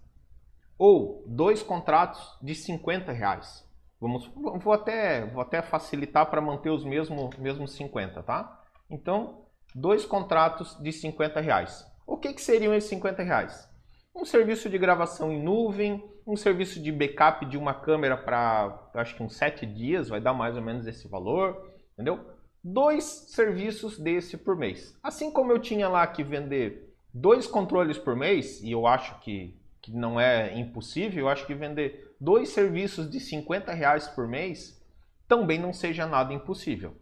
ou 0.79 1.25
dois 1.27 1.63
contratos 1.63 2.39
de 2.43 2.55
50 2.55 3.13
reais. 3.13 3.65
Vamos, 4.01 4.27
vou, 4.35 4.73
até, 4.73 5.25
vou 5.27 5.41
até 5.41 5.63
facilitar 5.63 6.27
para 6.31 6.41
manter 6.41 6.71
os 6.71 6.85
mesmos 6.85 7.37
mesmo 7.37 7.67
50, 7.67 8.23
tá? 8.23 8.61
Então, 8.91 9.47
dois 9.75 10.05
contratos 10.05 10.77
de 10.81 10.93
50 10.93 11.41
reais. 11.41 11.87
O 12.07 12.17
que, 12.17 12.33
que 12.33 12.43
seriam 12.43 12.75
esses 12.75 12.91
50 12.91 13.23
reais? 13.23 13.69
Um 14.15 14.25
serviço 14.25 14.69
de 14.69 14.79
gravação 14.79 15.33
em 15.33 15.43
nuvem, 15.43 16.05
um 16.27 16.37
serviço 16.37 16.81
de 16.81 16.93
backup 16.93 17.45
de 17.47 17.57
uma 17.57 17.75
câmera 17.75 18.17
para, 18.17 18.91
acho 18.95 19.17
que 19.17 19.23
uns 19.23 19.37
7 19.37 19.67
dias, 19.67 20.09
vai 20.09 20.21
dar 20.21 20.33
mais 20.33 20.57
ou 20.57 20.63
menos 20.63 20.87
esse 20.87 21.09
valor, 21.09 21.71
entendeu? 21.95 22.21
Dois 22.63 23.05
serviços 23.05 23.99
desse 23.99 24.37
por 24.37 24.57
mês. 24.57 24.97
Assim 25.03 25.31
como 25.31 25.53
eu 25.53 25.59
tinha 25.59 25.89
lá 25.89 26.07
que 26.07 26.23
vender 26.23 26.95
dois 27.13 27.47
controles 27.47 27.99
por 27.99 28.17
mês, 28.17 28.63
e 28.63 28.73
eu 28.73 28.87
acho 28.87 29.19
que, 29.21 29.59
que 29.85 29.93
não 29.93 30.19
é 30.19 30.59
impossível, 30.59 31.25
eu 31.25 31.29
acho 31.29 31.47
que 31.47 31.55
vender 31.55 32.17
dois 32.19 32.49
serviços 32.49 33.11
de 33.11 33.21
50 33.21 33.71
reais 33.71 34.09
por 34.09 34.27
mês 34.27 34.83
também 35.29 35.59
não 35.59 35.75
seja 35.75 36.07
nada 36.07 36.33
impossível, 36.33 36.97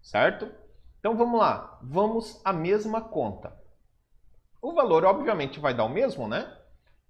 certo? 0.00 0.50
Então 0.98 1.14
vamos 1.14 1.38
lá, 1.38 1.78
vamos 1.82 2.40
à 2.42 2.50
mesma 2.50 3.02
conta. 3.02 3.54
O 4.62 4.72
valor 4.72 5.04
obviamente 5.04 5.60
vai 5.60 5.74
dar 5.74 5.84
o 5.84 5.90
mesmo, 5.90 6.26
né? 6.26 6.50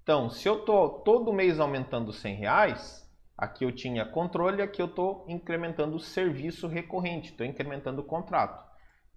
Então, 0.02 0.28
se 0.28 0.48
eu 0.48 0.58
estou 0.58 0.90
todo 1.02 1.32
mês 1.32 1.60
aumentando 1.60 2.12
100 2.12 2.34
reais, 2.34 3.08
aqui 3.38 3.64
eu 3.64 3.70
tinha 3.70 4.04
controle, 4.04 4.60
aqui 4.60 4.82
eu 4.82 4.86
estou 4.86 5.24
incrementando 5.28 5.94
o 5.94 6.00
serviço 6.00 6.66
recorrente, 6.66 7.30
estou 7.30 7.46
incrementando 7.46 8.00
o 8.00 8.04
contrato. 8.04 8.60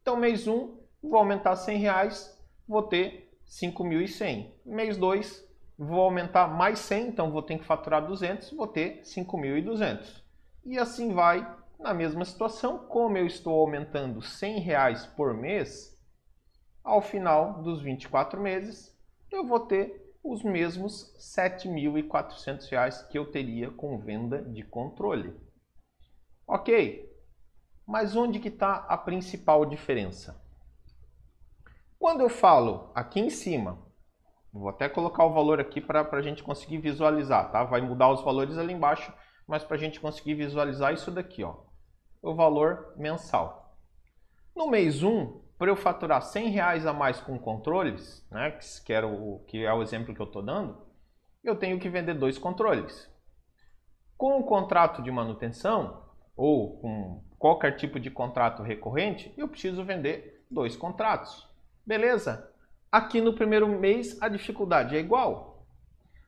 Então, 0.04 0.16
mês 0.16 0.48
1, 0.48 0.78
vou 1.02 1.18
aumentar 1.18 1.56
100 1.56 1.80
reais, 1.80 2.40
vou 2.68 2.84
ter 2.84 3.36
5.100. 3.48 4.54
Mês 4.64 4.98
2, 4.98 5.46
vou 5.78 6.02
aumentar 6.02 6.48
mais 6.48 6.80
100, 6.80 7.08
então 7.08 7.32
vou 7.32 7.42
ter 7.42 7.58
que 7.58 7.66
faturar 7.66 8.06
200, 8.06 8.52
vou 8.52 8.68
ter 8.68 9.02
5.200. 9.02 10.24
E 10.64 10.78
assim 10.78 11.14
vai 11.14 11.46
na 11.80 11.94
mesma 11.94 12.24
situação, 12.24 12.80
como 12.88 13.18
eu 13.18 13.26
estou 13.26 13.60
aumentando 13.60 14.22
100 14.22 14.60
reais 14.60 15.06
por 15.06 15.34
mês, 15.34 15.96
ao 16.84 17.02
final 17.02 17.62
dos 17.62 17.82
24 17.82 18.40
meses, 18.40 18.96
eu 19.32 19.46
vou 19.46 19.60
ter 19.60 20.14
os 20.24 20.44
mesmos 20.44 21.14
R$ 21.36 21.50
7.400 21.50 23.08
que 23.08 23.18
eu 23.18 23.30
teria 23.30 23.70
com 23.70 24.00
venda 24.00 24.42
de 24.42 24.64
controle. 24.64 25.36
Ok, 26.48 27.12
mas 27.86 28.16
onde 28.16 28.40
que 28.40 28.48
está 28.48 28.76
a 28.88 28.98
principal 28.98 29.66
diferença? 29.66 30.44
Quando 32.00 32.22
eu 32.22 32.30
falo 32.30 32.92
aqui 32.96 33.20
em 33.20 33.30
cima, 33.30 33.85
vou 34.60 34.70
até 34.70 34.88
colocar 34.88 35.26
o 35.26 35.34
valor 35.34 35.60
aqui 35.60 35.82
para 35.82 36.08
a 36.10 36.22
gente 36.22 36.44
conseguir 36.44 36.78
visualizar, 36.78 37.52
tá? 37.52 37.64
Vai 37.64 37.82
mudar 37.82 38.10
os 38.10 38.24
valores 38.24 38.58
ali 38.58 38.74
embaixo, 38.74 39.14
mas 39.46 39.64
para 39.64 39.76
a 39.76 39.80
gente 39.80 40.00
conseguir 40.00 40.36
visualizar 40.36 40.94
isso 40.94 41.12
daqui, 41.12 41.44
ó, 41.44 41.56
o 42.22 42.34
valor 42.34 42.94
mensal. 42.96 43.78
No 44.56 44.68
mês 44.68 45.04
1, 45.04 45.42
para 45.58 45.70
eu 45.70 45.76
faturar 45.76 46.22
100 46.22 46.50
reais 46.50 46.86
a 46.86 46.94
mais 46.94 47.20
com 47.20 47.38
controles, 47.38 48.26
né, 48.32 48.58
que, 48.86 48.94
era 48.94 49.06
o, 49.06 49.44
que 49.46 49.64
é 49.66 49.74
o 49.74 49.82
exemplo 49.82 50.16
que 50.16 50.22
eu 50.22 50.26
estou 50.26 50.42
dando, 50.42 50.86
eu 51.44 51.56
tenho 51.56 51.80
que 51.80 51.90
vender 51.90 52.14
dois 52.14 52.38
controles. 52.38 53.14
Com 54.18 54.40
o 54.40 54.44
contrato 54.44 55.02
de 55.02 55.12
manutenção, 55.12 56.06
ou 56.36 56.78
com 56.80 57.24
qualquer 57.38 57.76
tipo 57.76 58.00
de 58.00 58.10
contrato 58.10 58.64
recorrente, 58.64 59.34
eu 59.38 59.48
preciso 59.48 59.84
vender 59.84 60.46
dois 60.50 60.76
contratos. 60.76 61.48
Beleza? 61.86 62.52
Aqui 62.96 63.20
no 63.20 63.34
primeiro 63.34 63.68
mês 63.68 64.18
a 64.22 64.30
dificuldade 64.30 64.96
é 64.96 65.00
igual. 65.02 65.68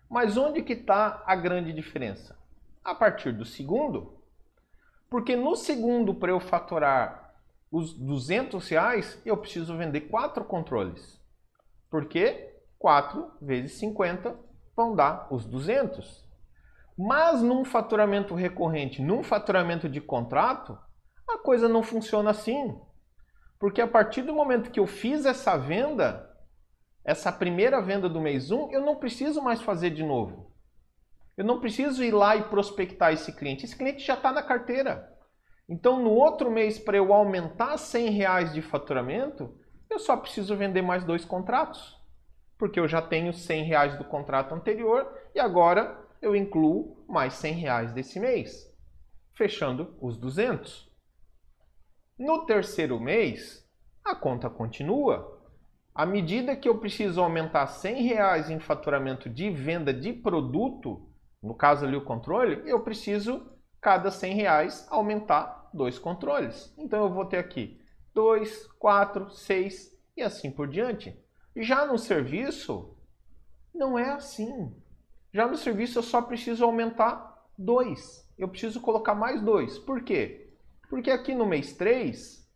Mas 0.10 0.36
onde 0.36 0.62
que 0.62 0.74
está 0.74 1.24
a 1.26 1.34
grande 1.34 1.72
diferença? 1.72 2.38
A 2.84 2.94
partir 2.94 3.32
do 3.32 3.46
segundo. 3.46 4.22
Porque 5.10 5.34
no 5.34 5.56
segundo, 5.56 6.14
para 6.14 6.32
eu 6.32 6.42
faturar 6.42 7.34
os 7.72 7.94
200 7.94 8.68
reais, 8.68 9.18
eu 9.26 9.38
preciso 9.38 9.78
vender 9.78 10.10
quatro 10.10 10.44
controles. 10.44 11.18
Porque 11.90 12.54
4 12.78 13.32
vezes 13.42 13.80
50 13.80 14.38
vão 14.76 14.94
dar 14.94 15.26
os 15.32 15.46
200. 15.46 16.28
Mas 16.98 17.42
num 17.42 17.64
faturamento 17.64 18.36
recorrente, 18.36 19.02
num 19.02 19.24
faturamento 19.24 19.88
de 19.88 20.02
contrato, 20.02 20.78
a 21.30 21.38
coisa 21.38 21.70
não 21.70 21.82
funciona 21.82 22.32
assim. 22.32 22.78
Porque 23.58 23.80
a 23.80 23.88
partir 23.88 24.22
do 24.22 24.34
momento 24.34 24.70
que 24.70 24.82
eu 24.82 24.86
fiz 24.86 25.26
essa 25.26 25.56
venda, 25.56 26.27
essa 27.08 27.32
primeira 27.32 27.82
venda 27.82 28.10
do 28.10 28.20
mês 28.20 28.52
1, 28.52 28.70
eu 28.74 28.82
não 28.82 28.98
preciso 28.98 29.42
mais 29.42 29.62
fazer 29.62 29.92
de 29.92 30.04
novo. 30.04 30.52
Eu 31.38 31.46
não 31.46 31.62
preciso 31.62 32.04
ir 32.04 32.12
lá 32.12 32.36
e 32.36 32.44
prospectar 32.44 33.14
esse 33.14 33.32
cliente. 33.32 33.64
Esse 33.64 33.78
cliente 33.78 34.06
já 34.06 34.16
está 34.16 34.30
na 34.30 34.44
carteira. 34.44 35.10
Então, 35.70 36.04
no 36.04 36.12
outro 36.12 36.52
mês, 36.52 36.78
para 36.78 36.98
eu 36.98 37.14
aumentar 37.14 37.78
100 37.78 38.10
reais 38.10 38.54
de 38.54 38.62
faturamento, 38.62 39.58
eu 39.90 40.00
só 40.00 40.18
preciso 40.18 40.58
vender 40.58 40.82
mais 40.82 41.06
dois 41.06 41.24
contratos. 41.24 41.98
Porque 42.58 42.78
eu 42.78 42.90
já 42.90 43.02
tenho 43.02 43.32
100 43.32 43.64
reais 43.64 43.98
do 43.98 44.04
contrato 44.04 44.54
anterior 44.54 45.10
e 45.34 45.40
agora 45.40 45.98
eu 46.22 46.36
incluo 46.36 47.06
mais 47.08 47.36
100 47.36 47.54
reais 47.54 47.94
desse 47.94 48.20
mês, 48.20 48.70
fechando 49.34 49.96
os 50.02 50.18
200. 50.18 50.92
No 52.20 52.46
terceiro 52.46 53.00
mês, 53.00 53.66
a 54.04 54.14
conta 54.14 54.50
continua. 54.50 55.37
À 55.98 56.06
medida 56.06 56.56
que 56.56 56.70
eu 56.70 56.78
preciso 56.78 57.20
aumentar 57.20 57.66
100 57.66 58.04
reais 58.04 58.52
em 58.52 58.60
faturamento 58.60 59.28
de 59.28 59.50
venda 59.50 59.92
de 59.92 60.14
produto, 60.14 61.10
no 61.42 61.56
caso 61.56 61.88
ali 61.88 61.98
o 61.98 62.06
controle, 62.06 62.62
eu 62.70 62.82
preciso, 62.82 63.52
cada 63.82 64.12
100 64.12 64.36
reais, 64.36 64.88
aumentar 64.92 65.72
dois 65.74 65.98
controles. 65.98 66.72
Então 66.78 67.06
eu 67.06 67.12
vou 67.12 67.26
ter 67.26 67.38
aqui 67.38 67.82
2, 68.14 68.68
4, 68.78 69.32
6 69.32 70.00
e 70.16 70.22
assim 70.22 70.52
por 70.52 70.68
diante. 70.68 71.20
Já 71.56 71.84
no 71.88 71.98
serviço, 71.98 72.96
não 73.74 73.98
é 73.98 74.12
assim. 74.12 74.72
Já 75.34 75.48
no 75.48 75.58
serviço 75.58 75.98
eu 75.98 76.04
só 76.04 76.22
preciso 76.22 76.64
aumentar 76.64 77.44
2. 77.58 78.32
Eu 78.38 78.48
preciso 78.48 78.80
colocar 78.82 79.16
mais 79.16 79.42
2. 79.42 79.80
Por 79.80 80.04
quê? 80.04 80.54
Porque 80.92 81.10
aqui 81.10 81.34
no 81.34 81.48
mês 81.48 81.74
3, 81.74 82.48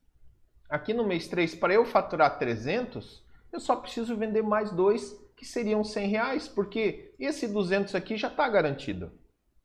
aqui 0.69 0.93
no 0.93 1.07
mês 1.07 1.27
3, 1.27 1.55
para 1.55 1.73
eu 1.73 1.83
faturar 1.87 2.37
300, 2.37 3.30
eu 3.51 3.59
só 3.59 3.75
preciso 3.75 4.15
vender 4.15 4.41
mais 4.41 4.71
2, 4.71 5.19
que 5.35 5.45
seriam 5.45 5.83
100 5.83 6.07
reais, 6.07 6.47
porque 6.47 7.13
esse 7.19 7.47
200 7.47 7.95
aqui 7.95 8.15
já 8.15 8.27
está 8.27 8.47
garantido. 8.47 9.11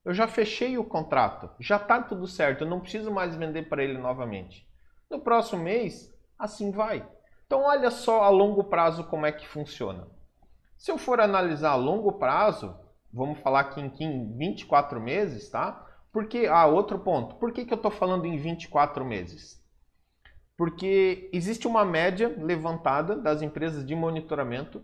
Eu 0.04 0.14
já 0.14 0.26
fechei 0.26 0.78
o 0.78 0.84
contrato, 0.84 1.50
já 1.60 1.76
está 1.76 2.00
tudo 2.02 2.26
certo, 2.26 2.64
eu 2.64 2.70
não 2.70 2.80
preciso 2.80 3.10
mais 3.10 3.34
vender 3.36 3.68
para 3.68 3.82
ele 3.82 3.98
novamente. 3.98 4.66
No 5.10 5.20
próximo 5.20 5.62
mês, 5.62 6.12
assim 6.38 6.70
vai. 6.70 7.06
Então, 7.46 7.62
olha 7.62 7.90
só 7.90 8.22
a 8.22 8.28
longo 8.28 8.64
prazo 8.64 9.04
como 9.04 9.26
é 9.26 9.32
que 9.32 9.46
funciona. 9.46 10.08
Se 10.76 10.90
eu 10.90 10.98
for 10.98 11.20
analisar 11.20 11.70
a 11.70 11.76
longo 11.76 12.12
prazo, 12.12 12.76
vamos 13.12 13.38
falar 13.40 13.60
aqui 13.60 13.80
em, 13.80 13.92
em 14.00 14.36
24 14.36 15.00
meses, 15.00 15.48
tá? 15.48 15.84
Porque, 16.12 16.46
ah, 16.46 16.66
outro 16.66 16.98
ponto, 16.98 17.36
por 17.36 17.52
que, 17.52 17.64
que 17.64 17.72
eu 17.72 17.76
estou 17.76 17.90
falando 17.90 18.26
em 18.26 18.36
24 18.36 19.04
meses? 19.04 19.62
Porque 20.56 21.28
existe 21.32 21.66
uma 21.66 21.84
média 21.84 22.34
levantada 22.38 23.16
das 23.16 23.42
empresas 23.42 23.84
de 23.84 23.94
monitoramento 23.94 24.82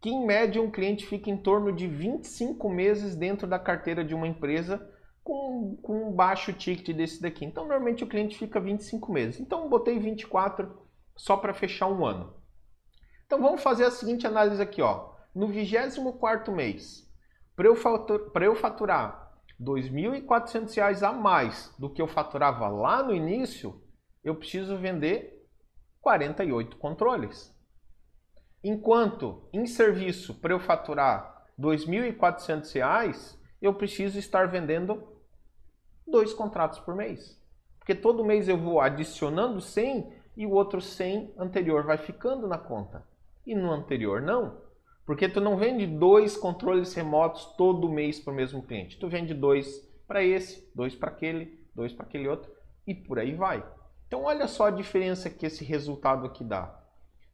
que 0.00 0.08
em 0.08 0.24
média 0.24 0.62
um 0.62 0.70
cliente 0.70 1.06
fica 1.06 1.28
em 1.28 1.36
torno 1.36 1.72
de 1.72 1.86
25 1.86 2.70
meses 2.70 3.14
dentro 3.14 3.46
da 3.46 3.58
carteira 3.58 4.02
de 4.02 4.14
uma 4.14 4.26
empresa 4.26 4.80
com, 5.22 5.78
com 5.82 6.08
um 6.08 6.12
baixo 6.12 6.52
ticket 6.52 6.96
desse 6.96 7.20
daqui. 7.20 7.44
Então, 7.44 7.64
normalmente 7.64 8.02
o 8.02 8.06
cliente 8.06 8.38
fica 8.38 8.58
25 8.58 9.12
meses. 9.12 9.40
Então, 9.40 9.68
botei 9.68 9.98
24 9.98 10.74
só 11.14 11.36
para 11.36 11.52
fechar 11.52 11.88
um 11.88 12.04
ano. 12.06 12.34
Então, 13.26 13.40
vamos 13.40 13.62
fazer 13.62 13.84
a 13.84 13.90
seguinte 13.90 14.26
análise 14.26 14.62
aqui. 14.62 14.80
Ó. 14.80 15.10
No 15.34 15.48
24º 15.48 16.50
mês, 16.50 17.08
para 17.54 17.66
eu, 17.66 17.76
eu 18.42 18.54
faturar 18.56 19.32
R$ 19.58 19.64
2.400 19.64 21.02
a 21.02 21.12
mais 21.12 21.72
do 21.78 21.90
que 21.90 22.00
eu 22.00 22.08
faturava 22.08 22.68
lá 22.68 23.02
no 23.02 23.14
início, 23.14 23.80
eu 24.22 24.34
preciso 24.34 24.76
vender 24.76 25.46
48 26.00 26.76
controles. 26.76 27.54
Enquanto 28.62 29.48
em 29.52 29.66
serviço, 29.66 30.34
para 30.34 30.52
eu 30.52 30.60
faturar 30.60 31.46
R$ 31.58 31.64
2.400, 31.64 33.38
eu 33.60 33.74
preciso 33.74 34.18
estar 34.18 34.46
vendendo 34.48 35.16
dois 36.06 36.34
contratos 36.34 36.78
por 36.80 36.94
mês. 36.94 37.40
Porque 37.78 37.94
todo 37.94 38.24
mês 38.24 38.48
eu 38.48 38.58
vou 38.58 38.80
adicionando 38.80 39.60
100 39.60 40.12
e 40.36 40.46
o 40.46 40.50
outro 40.50 40.80
100 40.80 41.34
anterior 41.38 41.84
vai 41.84 41.96
ficando 41.96 42.46
na 42.46 42.58
conta. 42.58 43.06
E 43.46 43.54
no 43.54 43.70
anterior 43.70 44.20
não. 44.20 44.60
Porque 45.06 45.28
tu 45.28 45.40
não 45.40 45.56
vende 45.56 45.86
dois 45.86 46.36
controles 46.36 46.94
remotos 46.94 47.46
todo 47.56 47.88
mês 47.88 48.20
para 48.20 48.32
o 48.32 48.36
mesmo 48.36 48.62
cliente. 48.62 48.98
Tu 48.98 49.08
vende 49.08 49.34
dois 49.34 49.88
para 50.06 50.22
esse, 50.22 50.70
dois 50.74 50.94
para 50.94 51.10
aquele, 51.10 51.66
dois 51.74 51.92
para 51.92 52.06
aquele 52.06 52.28
outro 52.28 52.50
e 52.86 52.94
por 52.94 53.18
aí 53.18 53.34
vai. 53.34 53.64
Então 54.10 54.24
olha 54.24 54.48
só 54.48 54.66
a 54.66 54.70
diferença 54.72 55.30
que 55.30 55.46
esse 55.46 55.64
resultado 55.64 56.26
aqui 56.26 56.42
dá. 56.42 56.76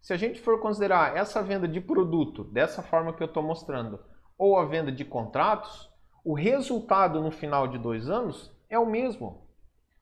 Se 0.03 0.13
a 0.13 0.17
gente 0.19 0.39
for 0.39 0.61
considerar 0.61 1.17
essa 1.17 1.43
venda 1.43 1.67
de 1.67 1.81
produto 1.81 2.45
dessa 2.45 2.83
forma 2.83 3.15
que 3.15 3.23
eu 3.23 3.27
estou 3.27 3.43
mostrando, 3.43 3.99
ou 4.37 4.59
a 4.59 4.67
venda 4.67 4.93
de 4.93 5.03
contratos, 5.03 5.91
o 6.23 6.35
resultado 6.35 7.23
no 7.23 7.31
final 7.31 7.67
de 7.67 7.79
dois 7.79 8.11
anos 8.11 8.55
é 8.69 8.79
o 8.79 8.85
mesmo. 8.85 9.49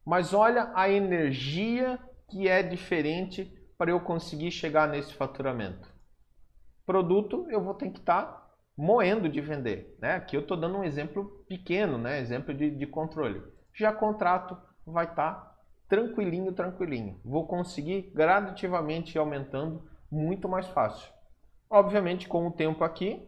Mas 0.04 0.34
olha 0.34 0.72
a 0.74 0.90
energia 0.90 1.96
que 2.28 2.48
é 2.48 2.60
diferente 2.60 3.56
para 3.78 3.92
eu 3.92 4.00
conseguir 4.00 4.50
chegar 4.50 4.88
nesse 4.88 5.14
faturamento. 5.14 5.88
Produto 6.84 7.46
eu 7.50 7.62
vou 7.62 7.74
ter 7.74 7.92
que 7.92 8.00
estar 8.00 8.22
tá 8.24 8.50
moendo 8.76 9.28
de 9.28 9.40
vender. 9.40 9.96
Né? 10.00 10.16
Aqui 10.16 10.36
eu 10.36 10.40
estou 10.40 10.56
dando 10.56 10.78
um 10.78 10.84
exemplo 10.84 11.44
pequeno, 11.48 11.98
né? 11.98 12.18
exemplo 12.18 12.52
de, 12.52 12.68
de 12.68 12.84
controle. 12.84 13.40
Já 13.72 13.92
contrato 13.92 14.60
vai 14.84 15.04
estar 15.04 15.34
tá 15.34 15.53
tranquilinho, 15.94 16.52
tranquilinho. 16.52 17.20
Vou 17.24 17.46
conseguir 17.46 18.10
gradativamente 18.12 19.16
ir 19.16 19.18
aumentando 19.18 19.88
muito 20.10 20.48
mais 20.48 20.66
fácil. 20.66 21.08
Obviamente, 21.70 22.26
com 22.26 22.48
o 22.48 22.50
tempo 22.50 22.82
aqui, 22.82 23.24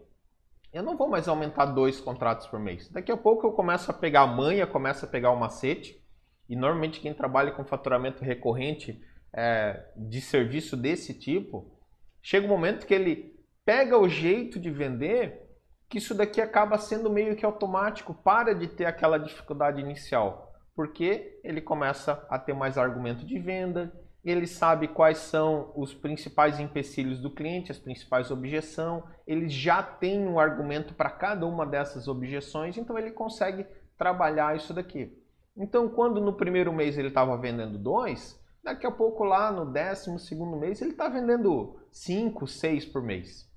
eu 0.72 0.82
não 0.82 0.96
vou 0.96 1.08
mais 1.08 1.28
aumentar 1.28 1.66
dois 1.66 2.00
contratos 2.00 2.48
por 2.48 2.58
mês. 2.58 2.88
Daqui 2.88 3.12
a 3.12 3.16
pouco 3.16 3.46
eu 3.46 3.52
começo 3.52 3.88
a 3.88 3.94
pegar 3.94 4.22
a 4.22 4.26
manha, 4.26 4.66
começo 4.66 5.04
a 5.04 5.08
pegar 5.08 5.30
o 5.30 5.38
macete. 5.38 6.04
E 6.48 6.56
normalmente 6.56 7.00
quem 7.00 7.14
trabalha 7.14 7.52
com 7.52 7.64
faturamento 7.64 8.24
recorrente 8.24 9.00
é, 9.32 9.84
de 9.96 10.20
serviço 10.20 10.76
desse 10.76 11.14
tipo, 11.14 11.72
chega 12.20 12.46
um 12.46 12.50
momento 12.50 12.84
que 12.84 12.94
ele 12.94 13.36
pega 13.64 13.96
o 13.96 14.08
jeito 14.08 14.58
de 14.58 14.70
vender, 14.70 15.40
que 15.88 15.98
isso 15.98 16.14
daqui 16.14 16.40
acaba 16.40 16.78
sendo 16.78 17.10
meio 17.10 17.36
que 17.36 17.44
automático, 17.44 18.12
para 18.12 18.54
de 18.54 18.66
ter 18.66 18.86
aquela 18.86 19.18
dificuldade 19.18 19.80
inicial, 19.80 20.45
porque 20.76 21.40
ele 21.42 21.62
começa 21.62 22.24
a 22.28 22.38
ter 22.38 22.52
mais 22.52 22.76
argumento 22.76 23.24
de 23.24 23.38
venda, 23.38 23.90
ele 24.22 24.46
sabe 24.46 24.88
quais 24.88 25.18
são 25.18 25.72
os 25.74 25.94
principais 25.94 26.60
empecilhos 26.60 27.18
do 27.18 27.30
cliente, 27.30 27.72
as 27.72 27.78
principais 27.78 28.30
objeções, 28.30 29.02
ele 29.26 29.48
já 29.48 29.82
tem 29.82 30.26
um 30.26 30.38
argumento 30.38 30.94
para 30.94 31.08
cada 31.08 31.46
uma 31.46 31.64
dessas 31.64 32.06
objeções, 32.06 32.76
então 32.76 32.98
ele 32.98 33.10
consegue 33.10 33.66
trabalhar 33.96 34.54
isso 34.54 34.74
daqui. 34.74 35.16
Então, 35.56 35.88
quando 35.88 36.20
no 36.20 36.34
primeiro 36.34 36.72
mês 36.72 36.98
ele 36.98 37.08
estava 37.08 37.38
vendendo 37.38 37.78
dois, 37.78 38.38
daqui 38.62 38.86
a 38.86 38.90
pouco 38.90 39.24
lá 39.24 39.50
no 39.50 39.72
décimo 39.72 40.18
segundo 40.18 40.58
mês 40.58 40.82
ele 40.82 40.90
está 40.90 41.08
vendendo 41.08 41.80
cinco, 41.90 42.46
seis 42.46 42.84
por 42.84 43.00
mês. 43.00 43.50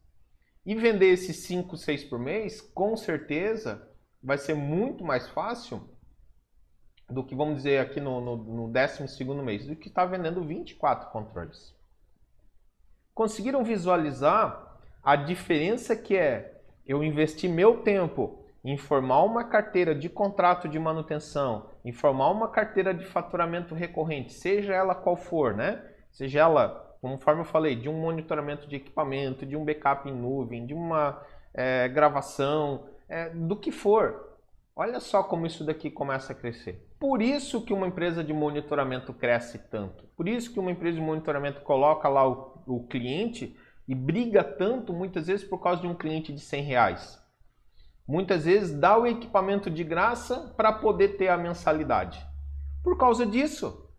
E 0.65 0.75
vender 0.75 1.07
esses 1.07 1.37
cinco, 1.37 1.75
seis 1.75 2.03
por 2.03 2.19
mês, 2.19 2.61
com 2.61 2.95
certeza, 2.95 3.85
vai 4.23 4.37
ser 4.37 4.53
muito 4.53 5.03
mais 5.03 5.27
fácil 5.29 5.89
do 7.09 7.23
que, 7.23 7.35
vamos 7.35 7.57
dizer, 7.57 7.79
aqui 7.79 7.99
no, 7.99 8.21
no, 8.21 8.37
no 8.37 8.67
12 8.67 9.23
mês, 9.43 9.65
do 9.65 9.75
que 9.75 9.87
está 9.87 10.05
vendendo 10.05 10.43
24 10.43 11.09
controles. 11.09 11.75
Conseguiram 13.13 13.63
visualizar 13.63 14.77
a 15.03 15.15
diferença 15.15 15.95
que 15.95 16.15
é 16.15 16.61
eu 16.85 17.03
investir 17.03 17.49
meu 17.49 17.81
tempo 17.81 18.43
em 18.63 18.77
formar 18.77 19.23
uma 19.23 19.43
carteira 19.43 19.95
de 19.95 20.09
contrato 20.09 20.67
de 20.67 20.77
manutenção, 20.77 21.69
em 21.83 21.91
formar 21.91 22.29
uma 22.29 22.49
carteira 22.49 22.93
de 22.93 23.05
faturamento 23.05 23.73
recorrente, 23.73 24.33
seja 24.33 24.73
ela 24.73 24.93
qual 24.93 25.15
for, 25.15 25.55
né? 25.55 25.83
Seja 26.11 26.41
ela, 26.41 26.97
conforme 27.01 27.41
eu 27.41 27.45
falei, 27.45 27.75
de 27.75 27.87
um 27.87 27.99
monitoramento 27.99 28.67
de 28.67 28.75
equipamento, 28.75 29.45
de 29.45 29.55
um 29.55 29.63
backup 29.63 30.09
em 30.09 30.13
nuvem, 30.13 30.65
de 30.65 30.73
uma 30.73 31.21
é, 31.53 31.87
gravação, 31.87 32.85
é, 33.07 33.29
do 33.29 33.55
que 33.55 33.71
for. 33.71 34.37
Olha 34.75 34.99
só 34.99 35.23
como 35.23 35.45
isso 35.45 35.63
daqui 35.63 35.89
começa 35.89 36.33
a 36.33 36.35
crescer. 36.35 36.88
Por 36.99 37.21
isso 37.21 37.63
que 37.63 37.73
uma 37.73 37.87
empresa 37.87 38.23
de 38.23 38.33
monitoramento 38.33 39.13
cresce 39.13 39.57
tanto. 39.57 40.05
Por 40.17 40.27
isso 40.27 40.51
que 40.51 40.59
uma 40.59 40.71
empresa 40.71 40.97
de 40.97 41.03
monitoramento 41.03 41.61
coloca 41.61 42.09
lá 42.09 42.27
o, 42.27 42.61
o 42.67 42.87
cliente 42.87 43.57
e 43.87 43.95
briga 43.95 44.43
tanto, 44.43 44.91
muitas 44.91 45.27
vezes, 45.27 45.47
por 45.47 45.59
causa 45.59 45.81
de 45.81 45.87
um 45.87 45.95
cliente 45.95 46.33
de 46.33 46.41
100 46.41 46.63
reais. 46.63 47.19
Muitas 48.05 48.45
vezes 48.45 48.77
dá 48.77 48.97
o 48.97 49.07
equipamento 49.07 49.69
de 49.69 49.83
graça 49.83 50.53
para 50.57 50.73
poder 50.73 51.17
ter 51.17 51.29
a 51.29 51.37
mensalidade. 51.37 52.23
Por 52.83 52.97
causa 52.97 53.25
disso, 53.25 53.89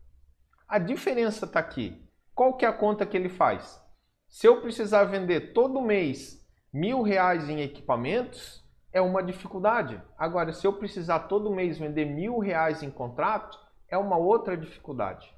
a 0.69 0.79
diferença 0.79 1.47
está 1.47 1.59
aqui. 1.59 2.07
Qual 2.35 2.57
que 2.57 2.65
é 2.65 2.69
a 2.69 2.73
conta 2.73 3.07
que 3.07 3.17
ele 3.17 3.29
faz? 3.29 3.81
Se 4.29 4.47
eu 4.47 4.61
precisar 4.61 5.05
vender 5.05 5.53
todo 5.53 5.81
mês 5.81 6.47
mil 6.73 7.03
reais 7.03 7.49
em 7.49 7.61
equipamentos, 7.61 8.65
é 8.93 9.01
uma 9.01 9.23
dificuldade. 9.23 10.01
Agora, 10.19 10.53
se 10.53 10.67
eu 10.67 10.73
precisar 10.73 11.21
todo 11.21 11.55
mês 11.55 11.79
vender 11.79 12.05
mil 12.05 12.39
reais 12.39 12.83
em 12.83 12.91
contrato, 12.91 13.59
é 13.89 13.97
uma 13.97 14.17
outra 14.17 14.57
dificuldade. 14.57 15.33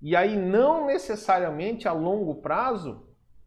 E 0.00 0.16
aí, 0.16 0.36
não 0.36 0.86
necessariamente 0.86 1.86
a 1.86 1.92
longo 1.92 2.36
prazo, 2.36 3.06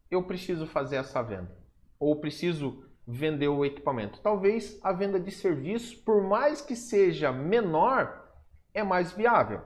eu 0.10 0.24
preciso 0.24 0.65
fazer 0.65 0.98
essa 0.98 1.22
venda. 1.22 1.56
Ou 2.00 2.15
preciso 2.15 2.86
vender 3.08 3.48
o 3.48 3.63
equipamento. 3.63 4.20
Talvez 4.22 4.80
a 4.84 4.91
venda 4.91 5.20
de 5.20 5.32
serviço, 5.32 6.02
por 6.04 6.24
mais 6.24 6.62
que 6.62 6.76
seja 6.76 7.32
menor, 7.32 8.30
é 8.74 8.84
mais 8.84 9.12
viável. 9.12 9.62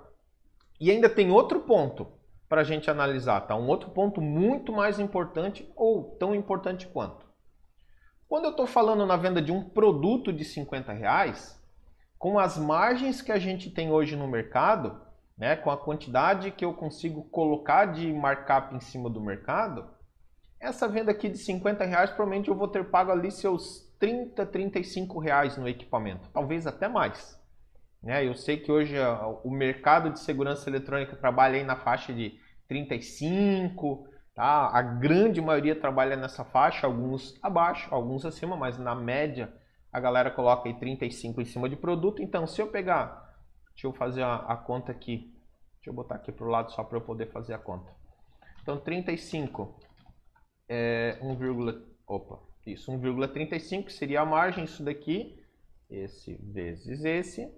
E 0.79 0.91
ainda 0.91 1.09
tem 1.09 1.31
outro 1.31 1.61
ponto 1.61 2.07
para 2.47 2.61
a 2.61 2.63
gente 2.63 2.89
analisar, 2.89 3.41
tá? 3.41 3.55
Um 3.55 3.67
outro 3.67 3.91
ponto 3.91 4.19
muito 4.19 4.73
mais 4.73 4.99
importante 4.99 5.71
ou 5.75 6.15
tão 6.17 6.33
importante 6.33 6.87
quanto. 6.87 7.28
Quando 8.29 8.45
eu 8.45 8.51
estou 8.51 8.67
falando 8.67 9.07
na 9.07 9.17
venda 9.17 9.41
de 9.41 9.51
um 9.51 9.67
produto 9.67 10.31
de 10.31 10.45
50 10.45 10.93
reais, 10.93 11.59
com 12.19 12.37
as 12.37 12.59
margens 12.59 13.23
que 13.23 13.31
a 13.31 13.39
gente 13.39 13.71
tem 13.71 13.91
hoje 13.91 14.15
no 14.15 14.27
mercado, 14.27 15.01
né, 15.35 15.55
com 15.55 15.71
a 15.71 15.77
quantidade 15.77 16.51
que 16.51 16.63
eu 16.63 16.71
consigo 16.75 17.23
colocar 17.23 17.85
de 17.85 18.13
markup 18.13 18.75
em 18.75 18.79
cima 18.79 19.09
do 19.09 19.19
mercado, 19.19 19.89
essa 20.59 20.87
venda 20.87 21.09
aqui 21.09 21.27
de 21.27 21.39
50 21.39 21.83
reais, 21.85 22.11
provavelmente 22.11 22.49
eu 22.49 22.55
vou 22.55 22.67
ter 22.67 22.91
pago 22.91 23.11
ali 23.11 23.31
seus 23.31 23.91
30, 23.97 24.45
35 24.45 25.17
reais 25.17 25.57
no 25.57 25.67
equipamento, 25.67 26.29
talvez 26.31 26.67
até 26.67 26.87
mais. 26.87 27.41
Né? 28.03 28.27
Eu 28.27 28.35
sei 28.35 28.57
que 28.57 28.71
hoje 28.71 28.93
o 29.43 29.49
mercado 29.49 30.11
de 30.11 30.19
segurança 30.19 30.69
eletrônica 30.69 31.15
trabalha 31.15 31.55
aí 31.55 31.63
na 31.63 31.77
faixa 31.77 32.13
de 32.13 32.39
35, 32.67 34.07
Tá? 34.39 34.69
A 34.69 34.81
grande 34.81 35.41
maioria 35.41 35.75
trabalha 35.75 36.15
nessa 36.15 36.45
faixa, 36.45 36.87
alguns 36.87 37.37
abaixo, 37.43 37.93
alguns 37.93 38.25
acima, 38.25 38.55
mas 38.55 38.77
na 38.77 38.95
média 38.95 39.53
a 39.91 39.99
galera 39.99 40.31
coloca 40.31 40.69
aí 40.69 40.79
35 40.79 41.41
em 41.41 41.45
cima 41.45 41.67
de 41.67 41.75
produto. 41.75 42.21
Então, 42.21 42.47
se 42.47 42.61
eu 42.61 42.67
pegar, 42.67 43.35
deixa 43.71 43.85
eu 43.87 43.91
fazer 43.91 44.23
a, 44.23 44.35
a 44.35 44.55
conta 44.55 44.93
aqui, 44.93 45.35
deixa 45.75 45.89
eu 45.89 45.93
botar 45.93 46.15
aqui 46.15 46.31
para 46.31 46.45
o 46.45 46.49
lado 46.49 46.71
só 46.71 46.85
para 46.85 46.97
eu 46.97 47.01
poder 47.01 47.25
fazer 47.33 47.53
a 47.53 47.57
conta. 47.57 47.91
Então, 48.61 48.79
35 48.79 49.77
é 50.69 51.19
1, 51.21 51.83
opa, 52.07 52.39
isso, 52.65 52.93
1,35 52.93 53.89
seria 53.89 54.21
a 54.21 54.25
margem, 54.25 54.63
isso 54.63 54.81
daqui, 54.81 55.37
esse 55.89 56.35
vezes 56.35 57.03
esse, 57.03 57.53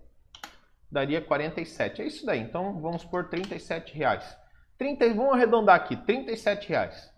daria 0.92 1.22
47. 1.22 2.02
É 2.02 2.08
isso 2.08 2.26
daí, 2.26 2.40
então 2.40 2.82
vamos 2.82 3.06
por 3.06 3.30
37 3.30 3.94
reais. 3.96 4.41
30, 4.82 5.14
vamos 5.14 5.34
arredondar 5.34 5.76
aqui, 5.76 5.96
37 5.96 6.70
reais. 6.70 7.14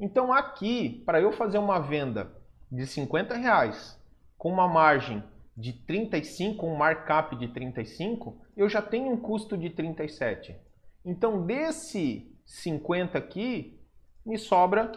Então 0.00 0.32
aqui, 0.32 1.00
para 1.06 1.20
eu 1.20 1.30
fazer 1.30 1.58
uma 1.58 1.78
venda 1.78 2.34
de 2.68 2.84
50 2.84 3.36
reais 3.36 3.96
com 4.36 4.50
uma 4.50 4.66
margem 4.66 5.22
de 5.56 5.72
35, 5.72 6.66
um 6.66 6.74
markup 6.74 7.36
de 7.36 7.46
35, 7.46 8.44
eu 8.56 8.68
já 8.68 8.82
tenho 8.82 9.12
um 9.12 9.16
custo 9.16 9.56
de 9.56 9.70
37. 9.70 10.60
Então 11.04 11.46
desse 11.46 12.36
50 12.44 13.16
aqui, 13.16 13.80
me 14.26 14.36
sobra 14.36 14.90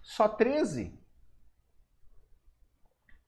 só 0.00 0.28
13. 0.28 0.96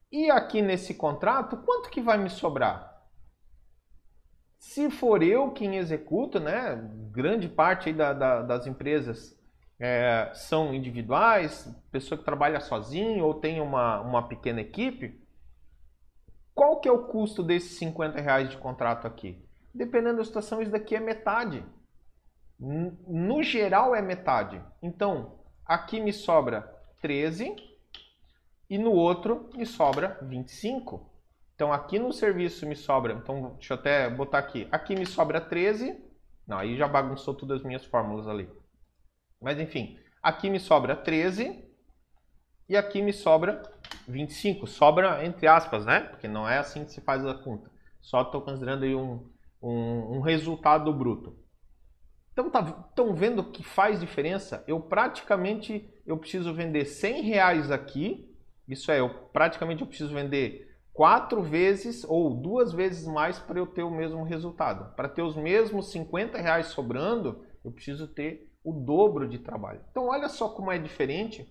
E 0.09 0.31
aqui 0.31 0.61
nesse 0.61 0.93
contrato, 0.93 1.57
quanto 1.57 1.89
que 1.89 1.99
vai 1.99 2.17
me 2.17 2.29
sobrar? 2.29 2.96
Se 4.67 4.91
for 4.91 5.23
eu 5.23 5.51
quem 5.51 5.77
executa, 5.77 6.41
né, 6.41 6.75
grande 7.09 7.47
parte 7.47 7.93
da, 7.93 8.11
da, 8.11 8.41
das 8.41 8.67
empresas 8.67 9.33
é, 9.79 10.29
são 10.33 10.73
individuais, 10.73 11.73
pessoa 11.89 12.17
que 12.17 12.25
trabalha 12.25 12.59
sozinho 12.59 13.23
ou 13.23 13.33
tem 13.33 13.61
uma, 13.61 14.01
uma 14.01 14.27
pequena 14.27 14.59
equipe, 14.59 15.25
qual 16.53 16.81
que 16.81 16.89
é 16.89 16.91
o 16.91 17.05
custo 17.05 17.41
desses 17.41 17.77
50 17.77 18.19
reais 18.19 18.49
de 18.49 18.57
contrato 18.57 19.07
aqui? 19.07 19.41
Dependendo 19.73 20.17
da 20.17 20.25
situação, 20.25 20.61
isso 20.61 20.71
daqui 20.71 20.97
é 20.97 20.99
metade. 20.99 21.63
No 22.59 23.41
geral 23.41 23.95
é 23.95 24.01
metade. 24.01 24.61
Então, 24.81 25.39
aqui 25.65 26.01
me 26.01 26.11
sobra 26.11 26.69
13 27.01 27.55
e 28.69 28.77
no 28.77 28.91
outro 28.91 29.49
me 29.55 29.65
sobra 29.65 30.19
25. 30.23 31.16
Então, 31.57 31.73
aqui 31.73 31.97
no 31.97 32.13
serviço 32.13 32.67
me 32.67 32.75
sobra, 32.75 33.13
então 33.13 33.55
deixa 33.55 33.73
eu 33.73 33.79
até 33.79 34.07
botar 34.07 34.37
aqui, 34.37 34.67
aqui 34.71 34.95
me 34.95 35.07
sobra 35.07 35.41
13, 35.41 35.99
não, 36.47 36.59
aí 36.59 36.77
já 36.77 36.87
bagunçou 36.87 37.33
todas 37.33 37.61
as 37.61 37.65
minhas 37.65 37.83
fórmulas 37.83 38.27
ali. 38.27 38.47
Mas 39.41 39.59
enfim, 39.59 39.97
aqui 40.21 40.51
me 40.51 40.59
sobra 40.59 40.95
13 40.95 41.67
e 42.69 42.77
aqui 42.77 43.01
me 43.01 43.11
sobra 43.11 43.63
25. 44.07 44.67
Sobra 44.67 45.25
entre 45.25 45.47
aspas, 45.47 45.83
né? 45.83 46.01
Porque 46.01 46.27
não 46.27 46.47
é 46.47 46.59
assim 46.59 46.85
que 46.85 46.91
se 46.91 47.01
faz 47.01 47.25
a 47.25 47.33
conta. 47.33 47.71
Só 48.01 48.21
estou 48.21 48.41
considerando 48.41 48.83
aí 48.83 48.93
um, 48.93 49.27
um, 49.59 50.17
um 50.17 50.21
resultado 50.21 50.93
bruto. 50.93 51.35
Então, 52.31 52.45
estão 52.45 53.07
tá, 53.07 53.13
vendo 53.13 53.51
que 53.51 53.63
faz 53.63 53.99
diferença? 53.99 54.63
Eu 54.67 54.79
praticamente 54.79 55.91
eu 56.05 56.19
preciso 56.19 56.53
vender 56.53 56.85
100 56.85 57.23
reais 57.23 57.71
aqui. 57.71 58.31
Isso 58.67 58.91
é, 58.91 58.99
eu 58.99 59.09
praticamente 59.33 59.81
eu 59.81 59.87
preciso 59.87 60.13
vender 60.13 60.66
quatro 60.97 61.43
vezes 61.43 62.03
ou 62.03 62.33
duas 62.33 62.73
vezes 62.73 63.07
mais 63.07 63.37
para 63.37 63.59
eu 63.59 63.67
ter 63.67 63.83
o 63.83 63.91
mesmo 63.91 64.23
resultado. 64.23 64.95
Para 64.95 65.07
ter 65.07 65.21
os 65.21 65.35
mesmos 65.35 65.91
50 65.91 66.39
reais 66.39 66.69
sobrando, 66.69 67.45
eu 67.63 67.71
preciso 67.71 68.07
ter 68.07 68.51
o 68.63 68.73
dobro 68.73 69.29
de 69.29 69.37
trabalho. 69.37 69.79
Então, 69.91 70.07
olha 70.07 70.27
só 70.27 70.49
como 70.49 70.71
é 70.71 70.79
diferente 70.79 71.47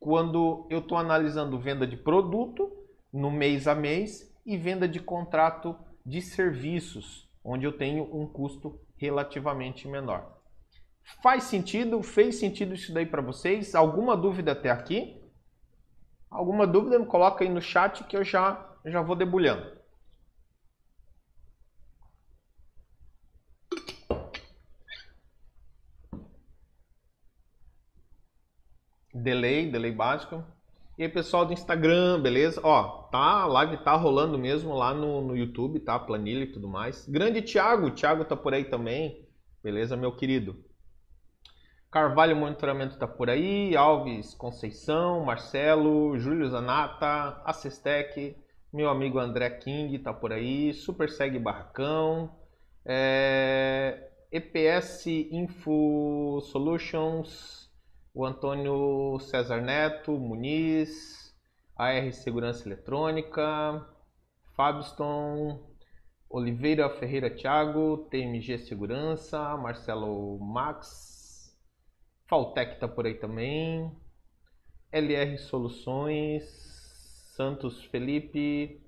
quando 0.00 0.66
eu 0.70 0.78
estou 0.78 0.96
analisando 0.96 1.60
venda 1.60 1.86
de 1.86 1.98
produto 1.98 2.72
no 3.12 3.30
mês 3.30 3.68
a 3.68 3.74
mês 3.74 4.34
e 4.46 4.56
venda 4.56 4.88
de 4.88 4.98
contrato 4.98 5.76
de 6.04 6.22
serviços, 6.22 7.28
onde 7.44 7.66
eu 7.66 7.76
tenho 7.76 8.02
um 8.16 8.26
custo 8.26 8.80
relativamente 8.96 9.86
menor. 9.86 10.40
Faz 11.22 11.44
sentido? 11.44 12.02
Fez 12.02 12.36
sentido 12.36 12.72
isso 12.72 12.94
daí 12.94 13.04
para 13.04 13.20
vocês? 13.20 13.74
Alguma 13.74 14.16
dúvida 14.16 14.52
até 14.52 14.70
aqui? 14.70 15.22
Alguma 16.30 16.66
dúvida? 16.66 16.98
Me 16.98 17.04
coloca 17.04 17.44
aí 17.44 17.50
no 17.50 17.60
chat 17.60 18.02
que 18.04 18.16
eu 18.16 18.24
já, 18.24 18.75
já 18.90 19.00
vou 19.02 19.16
debulhando. 19.16 19.76
delay, 29.26 29.70
delay 29.70 29.90
básico. 29.90 30.44
E 30.98 31.02
aí, 31.02 31.08
pessoal 31.08 31.44
do 31.44 31.52
Instagram, 31.52 32.20
beleza? 32.20 32.60
Ó, 32.62 33.02
tá, 33.10 33.42
a 33.42 33.46
live 33.46 33.78
tá 33.78 33.94
rolando 33.94 34.38
mesmo 34.38 34.72
lá 34.72 34.94
no, 34.94 35.20
no 35.20 35.36
YouTube, 35.36 35.80
tá? 35.80 35.98
Planilha 35.98 36.44
e 36.44 36.52
tudo 36.52 36.68
mais. 36.68 37.06
Grande 37.08 37.42
Thiago, 37.42 37.90
Thiago 37.90 38.24
tá 38.24 38.36
por 38.36 38.54
aí 38.54 38.64
também. 38.64 39.26
Beleza, 39.62 39.96
meu 39.96 40.12
querido? 40.12 40.64
Carvalho 41.90 42.36
Monitoramento 42.36 42.98
tá 42.98 43.06
por 43.06 43.28
aí. 43.28 43.76
Alves 43.76 44.32
Conceição, 44.34 45.24
Marcelo, 45.24 46.16
Júlio 46.18 46.48
Zanata, 46.48 47.42
Assistec, 47.44 48.36
meu 48.76 48.88
amigo 48.88 49.18
André 49.18 49.50
King 49.50 49.98
tá 49.98 50.12
por 50.12 50.32
aí. 50.32 50.72
Super 50.72 51.10
Segue 51.10 51.38
Barracão. 51.38 52.36
É... 52.84 54.10
EPS 54.30 55.06
Info 55.06 56.40
Solutions 56.42 57.66
o 58.16 58.24
Antônio 58.24 59.18
César 59.20 59.60
Neto, 59.60 60.12
Muniz, 60.12 61.36
AR 61.76 62.10
Segurança 62.14 62.66
Eletrônica, 62.66 63.86
Fabston, 64.54 65.62
Oliveira 66.30 66.88
Ferreira 66.88 67.28
Thiago, 67.28 68.08
TMG 68.10 68.56
Segurança, 68.56 69.54
Marcelo 69.58 70.38
Max, 70.38 71.54
Faltec 72.26 72.80
tá 72.80 72.88
por 72.88 73.04
aí 73.04 73.16
também, 73.16 73.92
LR 74.90 75.36
Soluções, 75.36 76.75
Santos 77.36 77.84
Felipe 77.84 78.80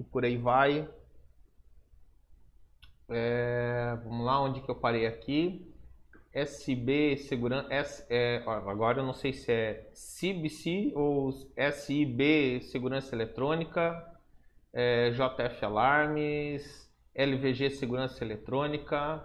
e 0.00 0.04
por 0.04 0.24
aí 0.24 0.38
vai. 0.38 0.88
É, 3.10 3.98
vamos 4.02 4.24
lá, 4.24 4.40
onde 4.40 4.62
que 4.62 4.70
eu 4.70 4.74
parei 4.74 5.06
aqui? 5.06 5.70
SB 6.32 7.18
Segurança, 7.18 7.68
S, 7.70 8.06
é, 8.08 8.42
agora 8.46 9.00
eu 9.00 9.04
não 9.04 9.12
sei 9.12 9.34
se 9.34 9.52
é 9.52 9.90
CBC 9.92 10.92
ou 10.94 11.30
SIB 11.30 12.62
Segurança 12.62 13.14
Eletrônica, 13.14 14.02
é, 14.72 15.10
JF 15.10 15.62
Alarmes, 15.62 16.90
LVG 17.14 17.70
Segurança 17.72 18.24
Eletrônica. 18.24 19.22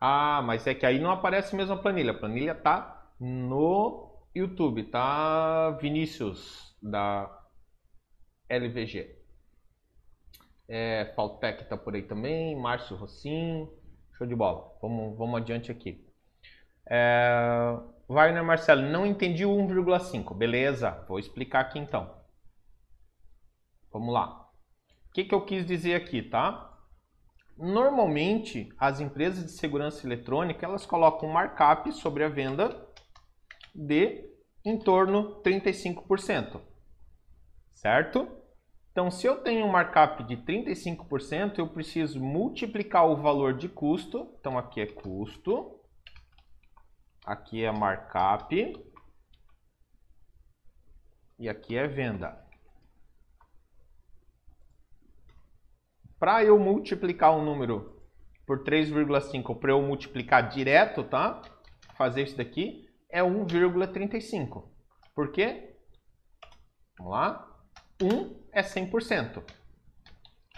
Ah, 0.00 0.42
mas 0.42 0.66
é 0.66 0.74
que 0.74 0.84
aí 0.84 0.98
não 0.98 1.12
aparece 1.12 1.54
mesmo 1.54 1.74
a 1.74 1.78
planilha. 1.78 2.10
A 2.10 2.18
planilha 2.18 2.56
tá 2.56 3.12
no 3.20 4.10
YouTube, 4.34 4.82
tá? 4.82 5.70
Vinícius 5.80 6.76
da 6.82 7.41
LVG. 8.52 9.16
É, 10.68 11.12
Faltec 11.16 11.64
tá 11.64 11.76
por 11.76 11.94
aí 11.94 12.02
também, 12.02 12.56
Márcio 12.56 12.96
Rossim. 12.96 13.68
Show 14.16 14.26
de 14.26 14.34
bola. 14.34 14.76
Vamos, 14.80 15.16
vamos 15.16 15.40
adiante 15.40 15.70
aqui. 15.70 16.06
É... 16.88 17.76
Wagner 18.08 18.44
Marcelo, 18.44 18.82
não 18.82 19.06
entendi 19.06 19.44
o 19.44 19.50
1,5. 19.50 20.36
Beleza, 20.36 21.04
vou 21.08 21.18
explicar 21.18 21.60
aqui 21.60 21.78
então. 21.78 22.14
Vamos 23.90 24.12
lá. 24.12 24.50
O 25.08 25.12
que, 25.12 25.24
que 25.24 25.34
eu 25.34 25.44
quis 25.44 25.64
dizer 25.64 25.94
aqui, 25.94 26.22
tá? 26.22 26.68
Normalmente, 27.56 28.72
as 28.78 29.00
empresas 29.00 29.44
de 29.44 29.52
segurança 29.52 30.06
eletrônica, 30.06 30.64
elas 30.64 30.86
colocam 30.86 31.28
um 31.28 31.32
markup 31.32 31.92
sobre 31.92 32.24
a 32.24 32.28
venda 32.28 32.88
de 33.74 34.30
em 34.64 34.78
torno 34.78 35.42
35%. 35.42 36.60
Certo? 37.72 38.41
Então, 38.92 39.10
se 39.10 39.26
eu 39.26 39.42
tenho 39.42 39.66
um 39.66 39.70
markup 39.70 40.22
de 40.22 40.36
35%, 40.36 41.58
eu 41.58 41.66
preciso 41.66 42.20
multiplicar 42.20 43.06
o 43.08 43.16
valor 43.16 43.56
de 43.56 43.68
custo. 43.68 44.36
Então, 44.38 44.56
aqui 44.56 44.80
é 44.80 44.86
custo 44.86 45.82
Aqui 47.24 47.64
é 47.64 47.70
markup. 47.70 48.52
E 51.38 51.48
aqui 51.48 51.76
é 51.76 51.86
venda. 51.86 52.44
Para 56.18 56.44
eu 56.44 56.58
multiplicar 56.58 57.36
um 57.36 57.44
número 57.44 58.02
por 58.46 58.64
3,5, 58.64 59.58
para 59.58 59.70
eu 59.70 59.82
multiplicar 59.82 60.48
direto, 60.48 61.04
tá? 61.04 61.42
Fazer 61.96 62.22
isso 62.22 62.36
daqui 62.36 62.88
é 63.08 63.22
1,35. 63.22 64.68
Por 65.14 65.30
quê? 65.30 65.76
Vamos 66.98 67.12
lá. 67.12 67.48
1 68.00 68.41
é 68.52 68.62
100%. 68.62 69.42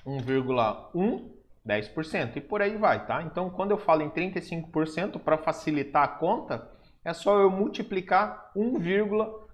1,1 0.06 1.34
10%. 1.66 2.36
E 2.36 2.40
por 2.40 2.60
aí 2.60 2.76
vai, 2.76 3.06
tá? 3.06 3.22
Então, 3.22 3.48
quando 3.50 3.70
eu 3.70 3.78
falo 3.78 4.02
em 4.02 4.10
35%, 4.10 5.18
para 5.18 5.38
facilitar 5.38 6.02
a 6.02 6.08
conta, 6.08 6.70
é 7.04 7.12
só 7.12 7.38
eu 7.38 7.50
multiplicar 7.50 8.50
1, 8.54 8.74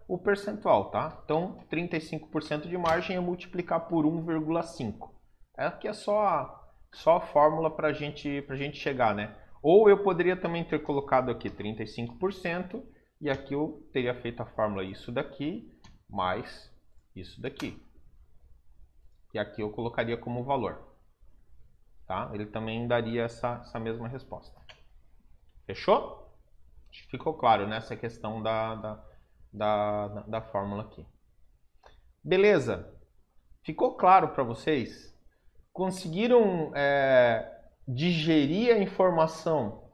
o 0.08 0.18
percentual, 0.18 0.90
tá? 0.90 1.20
Então, 1.24 1.58
35% 1.70 2.68
de 2.68 2.76
margem 2.76 3.16
é 3.16 3.20
multiplicar 3.20 3.86
por 3.86 4.04
1,5. 4.04 5.10
Aqui 5.56 5.86
é 5.86 5.92
só 5.92 6.26
a, 6.26 6.68
só 6.92 7.16
a 7.16 7.20
fórmula 7.20 7.70
para 7.70 7.92
gente, 7.92 8.44
a 8.48 8.56
gente 8.56 8.76
chegar, 8.76 9.14
né? 9.14 9.36
Ou 9.62 9.88
eu 9.88 10.02
poderia 10.02 10.36
também 10.36 10.64
ter 10.64 10.82
colocado 10.82 11.30
aqui 11.30 11.50
35% 11.50 12.82
e 13.20 13.28
aqui 13.28 13.54
eu 13.54 13.86
teria 13.92 14.14
feito 14.14 14.42
a 14.42 14.46
fórmula 14.46 14.82
isso 14.82 15.12
daqui 15.12 15.70
mais 16.08 16.74
isso 17.14 17.40
daqui. 17.40 17.80
E 19.32 19.38
aqui 19.38 19.62
eu 19.62 19.70
colocaria 19.70 20.16
como 20.16 20.44
valor 20.44 20.90
tá? 22.10 22.28
Ele 22.34 22.44
também 22.44 22.88
daria 22.88 23.22
essa, 23.22 23.60
essa 23.64 23.78
mesma 23.78 24.08
resposta. 24.08 24.60
Fechou? 25.64 26.28
Ficou 27.08 27.34
claro 27.34 27.68
nessa 27.68 27.94
né, 27.94 28.00
questão 28.00 28.42
da, 28.42 28.74
da, 28.74 29.04
da, 29.52 30.08
da 30.26 30.42
fórmula 30.42 30.82
aqui. 30.82 31.06
Beleza? 32.20 32.92
Ficou 33.62 33.94
claro 33.94 34.30
para 34.30 34.42
vocês? 34.42 35.16
Conseguiram 35.72 36.72
é, 36.74 37.48
digerir 37.86 38.74
a 38.74 38.78
informação 38.78 39.88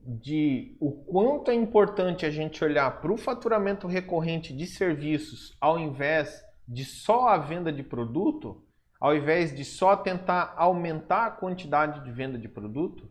de 0.00 0.76
o 0.78 0.92
quanto 0.92 1.50
é 1.50 1.54
importante 1.54 2.24
a 2.24 2.30
gente 2.30 2.62
olhar 2.62 3.00
para 3.00 3.12
o 3.12 3.16
faturamento 3.16 3.88
recorrente 3.88 4.56
de 4.56 4.64
serviços 4.64 5.56
ao 5.60 5.76
invés 5.76 6.40
de 6.66 6.84
só 6.84 7.28
a 7.28 7.38
venda 7.38 7.72
de 7.72 7.82
produto, 7.82 8.64
ao 9.00 9.14
invés 9.14 9.54
de 9.54 9.64
só 9.64 9.96
tentar 9.96 10.54
aumentar 10.56 11.26
a 11.26 11.30
quantidade 11.30 12.04
de 12.04 12.12
venda 12.12 12.38
de 12.38 12.48
produto. 12.48 13.10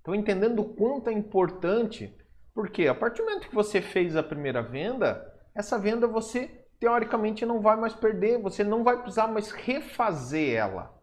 Então, 0.00 0.14
entendendo 0.14 0.60
o 0.60 0.74
quanto 0.74 1.08
é 1.08 1.12
importante, 1.12 2.16
porque 2.54 2.88
a 2.88 2.94
partir 2.94 3.22
do 3.22 3.28
momento 3.28 3.48
que 3.48 3.54
você 3.54 3.80
fez 3.80 4.16
a 4.16 4.22
primeira 4.22 4.62
venda, 4.62 5.24
essa 5.54 5.78
venda 5.78 6.06
você 6.06 6.66
teoricamente 6.80 7.44
não 7.44 7.60
vai 7.60 7.76
mais 7.76 7.94
perder, 7.94 8.40
você 8.40 8.64
não 8.64 8.82
vai 8.82 9.00
precisar 9.00 9.28
mais 9.28 9.50
refazer 9.52 10.56
ela. 10.56 10.98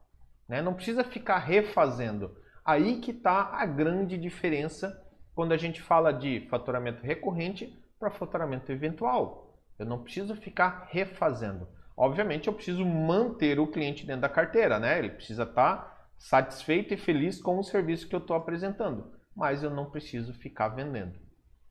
Né? 0.48 0.62
Não 0.62 0.74
precisa 0.74 1.04
ficar 1.04 1.38
refazendo. 1.38 2.36
Aí 2.66 3.00
que 3.00 3.12
está 3.12 3.52
a 3.54 3.66
grande 3.66 4.18
diferença 4.18 5.02
quando 5.34 5.52
a 5.52 5.58
gente 5.58 5.82
fala 5.82 6.12
de 6.12 6.48
faturamento 6.50 7.02
recorrente 7.04 7.80
para 8.00 8.10
faturamento 8.10 8.72
eventual. 8.72 9.56
Eu 9.78 9.86
não 9.86 10.04
preciso 10.04 10.36
ficar 10.36 10.88
refazendo. 10.90 11.68
Obviamente, 11.98 12.48
eu 12.48 12.54
preciso 12.54 12.86
manter 12.86 13.60
o 13.60 13.66
cliente 13.66 14.06
dentro 14.06 14.22
da 14.22 14.30
carteira, 14.30 14.80
né? 14.80 15.00
Ele 15.00 15.10
precisa 15.10 15.44
estar 15.44 15.78
tá 15.78 16.08
satisfeito 16.18 16.94
e 16.94 16.98
feliz 16.98 17.42
com 17.42 17.58
o 17.58 17.64
serviço 17.64 18.08
que 18.08 18.16
eu 18.16 18.20
estou 18.20 18.36
apresentando, 18.36 19.12
mas 19.36 19.64
eu 19.64 19.72
não 19.72 19.90
preciso 19.90 20.32
ficar 20.34 20.70
vendendo. 20.70 21.18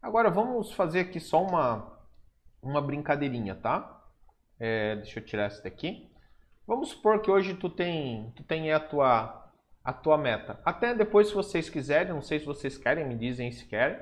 Agora, 0.03 0.29
vamos 0.29 0.72
fazer 0.72 1.01
aqui 1.01 1.20
só 1.20 1.43
uma, 1.43 1.97
uma 2.61 2.83
brincadeirinha, 2.83 3.55
tá? 3.55 4.05
É, 4.59 4.97
deixa 4.97 5.20
eu 5.20 5.24
tirar 5.24 5.45
essa 5.45 5.62
daqui. 5.62 6.11
Vamos 6.66 6.91
supor 6.91 7.20
que 7.20 7.31
hoje 7.31 7.55
tu 7.55 7.70
tem, 7.70 8.33
tu 8.35 8.43
tem 8.43 8.72
a 8.72 8.81
tua 8.81 9.45
a 9.87 9.93
tua 9.93 10.18
meta. 10.18 10.59
Até 10.64 10.93
depois, 10.93 11.29
se 11.29 11.35
vocês 11.35 11.70
quiserem, 11.70 12.12
não 12.12 12.20
sei 12.20 12.41
se 12.41 12.45
vocês 12.45 12.77
querem, 12.77 13.07
me 13.07 13.14
dizem 13.14 13.53
se 13.53 13.64
querem. 13.66 13.97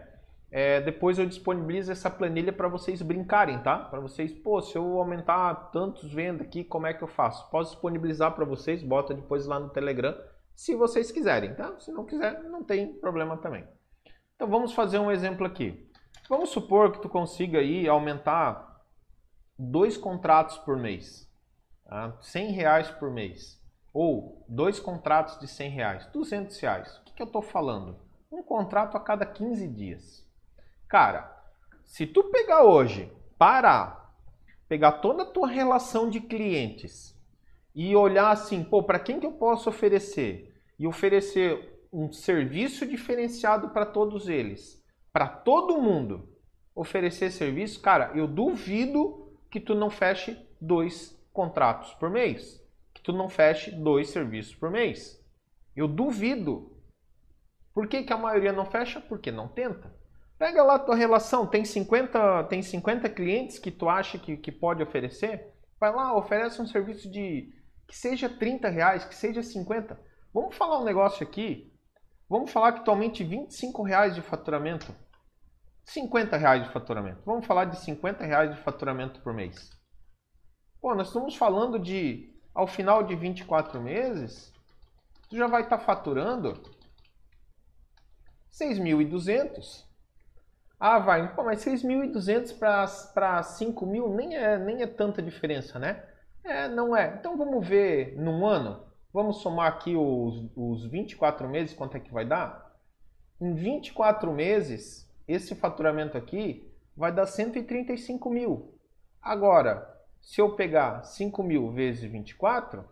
É, 0.56 0.80
depois 0.80 1.18
eu 1.18 1.26
disponibilizo 1.26 1.90
essa 1.90 2.08
planilha 2.08 2.52
para 2.52 2.68
vocês 2.68 3.02
brincarem, 3.02 3.58
tá? 3.58 3.76
Para 3.76 3.98
vocês, 3.98 4.32
pô, 4.32 4.62
se 4.62 4.78
eu 4.78 5.00
aumentar 5.00 5.52
tantos 5.72 6.12
vendas 6.12 6.46
aqui, 6.46 6.62
como 6.62 6.86
é 6.86 6.94
que 6.94 7.02
eu 7.02 7.08
faço? 7.08 7.50
Posso 7.50 7.72
disponibilizar 7.72 8.36
para 8.36 8.44
vocês, 8.44 8.80
bota 8.80 9.12
depois 9.12 9.46
lá 9.46 9.58
no 9.58 9.70
Telegram, 9.70 10.16
se 10.54 10.76
vocês 10.76 11.10
quiserem, 11.10 11.56
tá? 11.56 11.76
Se 11.80 11.90
não 11.90 12.06
quiser, 12.06 12.40
não 12.44 12.62
tem 12.62 12.94
problema 13.00 13.36
também. 13.36 13.66
Então 14.36 14.48
vamos 14.48 14.72
fazer 14.72 15.00
um 15.00 15.10
exemplo 15.10 15.44
aqui. 15.44 15.90
Vamos 16.28 16.50
supor 16.50 16.92
que 16.92 17.02
tu 17.02 17.08
consiga 17.08 17.58
aí 17.58 17.88
aumentar 17.88 18.80
dois 19.58 19.96
contratos 19.96 20.56
por 20.58 20.76
mês, 20.76 21.28
tá? 21.84 22.16
100 22.20 22.52
reais 22.52 22.90
por 22.92 23.10
mês. 23.10 23.60
Ou 23.92 24.46
dois 24.48 24.78
contratos 24.78 25.36
de 25.40 25.48
100 25.48 25.70
reais, 25.70 26.06
200 26.12 26.56
reais. 26.60 26.96
O 26.98 27.04
que, 27.06 27.14
que 27.14 27.22
eu 27.22 27.26
estou 27.26 27.42
falando? 27.42 27.98
Um 28.30 28.44
contrato 28.44 28.96
a 28.96 29.00
cada 29.00 29.26
15 29.26 29.66
dias. 29.66 30.24
Cara, 30.94 31.36
se 31.82 32.06
tu 32.06 32.22
pegar 32.30 32.62
hoje, 32.62 33.10
parar, 33.36 34.16
pegar 34.68 34.92
toda 34.92 35.24
a 35.24 35.26
tua 35.26 35.48
relação 35.48 36.08
de 36.08 36.20
clientes 36.20 37.20
e 37.74 37.96
olhar 37.96 38.30
assim, 38.30 38.62
pô, 38.62 38.80
para 38.80 39.00
quem 39.00 39.18
que 39.18 39.26
eu 39.26 39.32
posso 39.32 39.68
oferecer? 39.68 40.54
E 40.78 40.86
oferecer 40.86 41.84
um 41.92 42.12
serviço 42.12 42.86
diferenciado 42.86 43.70
para 43.70 43.84
todos 43.84 44.28
eles, 44.28 44.80
para 45.12 45.26
todo 45.26 45.82
mundo 45.82 46.28
oferecer 46.76 47.32
serviço, 47.32 47.82
cara, 47.82 48.12
eu 48.14 48.28
duvido 48.28 49.36
que 49.50 49.58
tu 49.58 49.74
não 49.74 49.90
feche 49.90 50.38
dois 50.60 51.20
contratos 51.32 51.92
por 51.94 52.08
mês 52.08 52.64
tu 53.04 53.12
não 53.12 53.28
feche 53.28 53.70
dois 53.70 54.08
serviços 54.10 54.54
por 54.54 54.70
mês. 54.70 55.22
Eu 55.76 55.86
duvido. 55.86 56.72
Por 57.74 57.86
que, 57.86 58.02
que 58.02 58.12
a 58.12 58.16
maioria 58.16 58.52
não 58.52 58.64
fecha? 58.64 58.98
Porque 58.98 59.30
não 59.30 59.46
tenta. 59.46 59.93
Pega 60.38 60.62
lá 60.62 60.74
a 60.74 60.78
tua 60.78 60.96
relação, 60.96 61.46
tem 61.46 61.64
50, 61.64 62.44
tem 62.44 62.62
50 62.62 63.08
clientes 63.08 63.58
que 63.58 63.70
tu 63.70 63.88
acha 63.88 64.18
que, 64.18 64.36
que 64.36 64.50
pode 64.50 64.82
oferecer? 64.82 65.52
Vai 65.78 65.92
lá, 65.92 66.16
oferece 66.16 66.60
um 66.60 66.66
serviço 66.66 67.10
de 67.10 67.52
que 67.86 67.96
seja 67.96 68.28
30 68.28 68.68
reais, 68.68 69.04
que 69.04 69.14
seja 69.14 69.42
50. 69.42 69.98
Vamos 70.32 70.56
falar 70.56 70.80
um 70.80 70.84
negócio 70.84 71.26
aqui. 71.26 71.72
Vamos 72.28 72.50
falar 72.50 72.72
que 72.72 72.80
atualmente 72.80 73.22
25 73.22 73.82
reais 73.82 74.14
de 74.14 74.22
faturamento. 74.22 74.94
50 75.84 76.36
reais 76.36 76.64
de 76.64 76.72
faturamento. 76.72 77.22
Vamos 77.24 77.46
falar 77.46 77.66
de 77.66 77.78
50 77.78 78.24
reais 78.24 78.54
de 78.54 78.60
faturamento 78.62 79.20
por 79.20 79.32
mês. 79.32 79.70
Pô, 80.80 80.94
nós 80.94 81.08
estamos 81.08 81.36
falando 81.36 81.78
de 81.78 82.34
ao 82.54 82.66
final 82.66 83.02
de 83.02 83.14
24 83.14 83.80
meses, 83.80 84.52
tu 85.28 85.36
já 85.36 85.46
vai 85.46 85.62
estar 85.62 85.78
tá 85.78 85.84
faturando 85.84 86.60
6.200. 88.52 89.84
Ah, 90.78 90.98
vai, 90.98 91.34
pô, 91.34 91.44
mas 91.44 91.64
6.200 91.64 92.58
para 93.12 93.40
5.000 93.40 94.14
nem 94.14 94.36
é, 94.36 94.58
nem 94.58 94.82
é 94.82 94.86
tanta 94.86 95.22
diferença, 95.22 95.78
né? 95.78 96.04
É, 96.42 96.68
não 96.68 96.94
é. 96.94 97.16
Então 97.18 97.36
vamos 97.36 97.66
ver 97.66 98.16
num 98.18 98.44
ano. 98.44 98.84
Vamos 99.12 99.40
somar 99.40 99.68
aqui 99.68 99.96
os, 99.96 100.50
os 100.56 100.86
24 100.86 101.48
meses, 101.48 101.74
quanto 101.74 101.96
é 101.96 102.00
que 102.00 102.12
vai 102.12 102.26
dar? 102.26 102.74
Em 103.40 103.54
24 103.54 104.32
meses, 104.32 105.08
esse 105.26 105.54
faturamento 105.54 106.18
aqui 106.18 106.72
vai 106.96 107.12
dar 107.12 107.26
135 107.26 108.28
mil. 108.30 108.78
Agora, 109.22 109.88
se 110.20 110.40
eu 110.40 110.54
pegar 110.56 111.04
5 111.04 111.42
mil 111.42 111.70
vezes 111.70 112.10
24, 112.10 112.84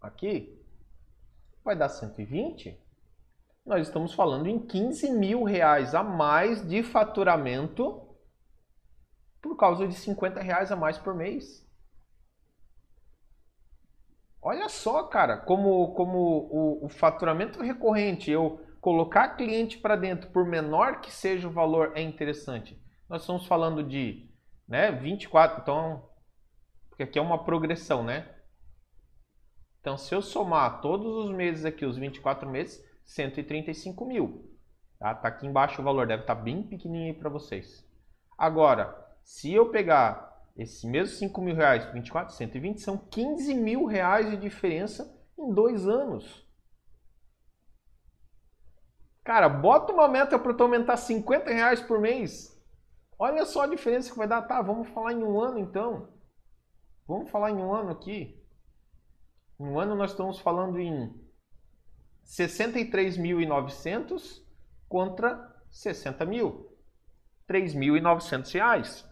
aqui, 0.00 0.60
vai 1.64 1.76
dar 1.76 1.88
120. 1.88 2.87
Nós 3.68 3.86
estamos 3.86 4.12
falando 4.12 4.48
em 4.48 4.58
15 4.58 5.12
mil 5.12 5.44
reais 5.44 5.94
a 5.94 6.02
mais 6.02 6.66
de 6.66 6.82
faturamento 6.82 8.04
por 9.40 9.56
causa 9.56 9.86
de 9.86 9.94
50 9.94 10.40
reais 10.40 10.72
a 10.72 10.76
mais 10.76 10.98
por 10.98 11.14
mês. 11.14 11.64
Olha 14.42 14.68
só, 14.68 15.04
cara, 15.04 15.36
como, 15.36 15.94
como 15.94 16.18
o, 16.18 16.86
o 16.86 16.88
faturamento 16.88 17.60
recorrente, 17.60 18.30
eu 18.30 18.60
colocar 18.80 19.36
cliente 19.36 19.78
para 19.78 19.94
dentro, 19.94 20.30
por 20.30 20.44
menor 20.44 21.00
que 21.00 21.12
seja 21.12 21.46
o 21.46 21.52
valor, 21.52 21.92
é 21.94 22.02
interessante 22.02 22.76
nós 23.08 23.22
estamos 23.22 23.46
falando 23.46 23.82
de 23.82 24.28
né, 24.68 24.92
24, 24.92 25.62
então, 25.62 26.10
porque 26.88 27.04
aqui 27.04 27.18
é 27.18 27.22
uma 27.22 27.42
progressão, 27.42 28.04
né? 28.04 28.34
Então, 29.80 29.96
se 29.96 30.14
eu 30.14 30.20
somar 30.20 30.82
todos 30.82 31.24
os 31.24 31.30
meses 31.34 31.64
aqui, 31.64 31.86
os 31.86 31.96
24 31.96 32.48
meses, 32.48 32.84
135 33.08 34.04
mil. 34.04 34.44
Tá, 34.98 35.14
tá 35.14 35.28
aqui 35.28 35.46
embaixo 35.46 35.80
o 35.80 35.84
valor, 35.84 36.06
deve 36.06 36.22
estar 36.22 36.36
tá 36.36 36.40
bem 36.40 36.62
pequenininho 36.62 37.18
para 37.18 37.30
vocês. 37.30 37.84
Agora, 38.36 38.94
se 39.24 39.52
eu 39.52 39.70
pegar 39.70 40.44
esse 40.56 40.86
mesmo 40.86 41.16
5 41.16 41.40
mil 41.40 41.54
reais, 41.54 41.90
24, 41.92 42.34
120, 42.34 42.80
são 42.80 42.98
15 42.98 43.54
mil 43.54 43.86
reais 43.86 44.30
de 44.30 44.36
diferença 44.36 45.16
em 45.38 45.52
dois 45.52 45.88
anos. 45.88 46.46
Cara, 49.24 49.48
bota 49.48 49.92
uma 49.92 50.08
meta 50.08 50.38
para 50.38 50.54
tu 50.54 50.62
aumentar 50.62 50.96
50 50.96 51.50
reais 51.50 51.80
por 51.80 52.00
mês. 52.00 52.58
Olha 53.18 53.44
só 53.44 53.62
a 53.62 53.66
diferença 53.66 54.10
que 54.10 54.18
vai 54.18 54.26
dar. 54.26 54.42
Tá, 54.42 54.60
vamos 54.62 54.88
falar 54.88 55.12
em 55.12 55.22
um 55.22 55.40
ano 55.40 55.58
então. 55.58 56.08
Vamos 57.06 57.30
falar 57.30 57.50
em 57.50 57.56
um 57.56 57.72
ano 57.72 57.90
aqui. 57.90 58.42
Em 59.60 59.64
um 59.64 59.78
ano 59.78 59.94
nós 59.94 60.10
estamos 60.10 60.38
falando 60.40 60.78
em 60.78 61.27
63.900 62.28 64.44
contra 64.86 65.56
60 65.70 66.26
mil. 66.26 66.76
3.900 67.48 68.52
reais. 68.52 69.08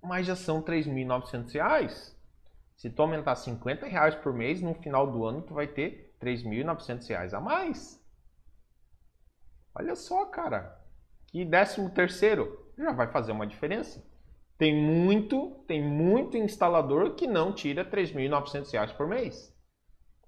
Mas 0.00 0.26
já 0.26 0.36
são 0.36 0.62
3.900 0.62 1.52
reais. 1.52 2.16
Se 2.76 2.88
tu 2.88 3.02
aumentar 3.02 3.34
50 3.34 3.86
reais 3.86 4.14
por 4.14 4.32
mês, 4.32 4.62
no 4.62 4.74
final 4.74 5.10
do 5.10 5.26
ano 5.26 5.42
tu 5.42 5.52
vai 5.52 5.66
ter 5.66 6.14
3.900 6.22 7.08
reais 7.08 7.34
a 7.34 7.40
mais. 7.40 8.00
Olha 9.74 9.96
só, 9.96 10.26
cara. 10.26 10.80
Que 11.26 11.44
décimo 11.44 11.90
terceiro 11.90 12.72
já 12.78 12.92
vai 12.92 13.10
fazer 13.10 13.32
uma 13.32 13.46
diferença. 13.46 14.08
Tem 14.56 14.74
muito, 14.74 15.64
tem 15.66 15.82
muito 15.82 16.36
instalador 16.36 17.14
que 17.14 17.26
não 17.26 17.52
tira 17.52 17.82
R$ 17.82 17.90
3.900 17.90 18.96
por 18.96 19.08
mês. 19.08 19.52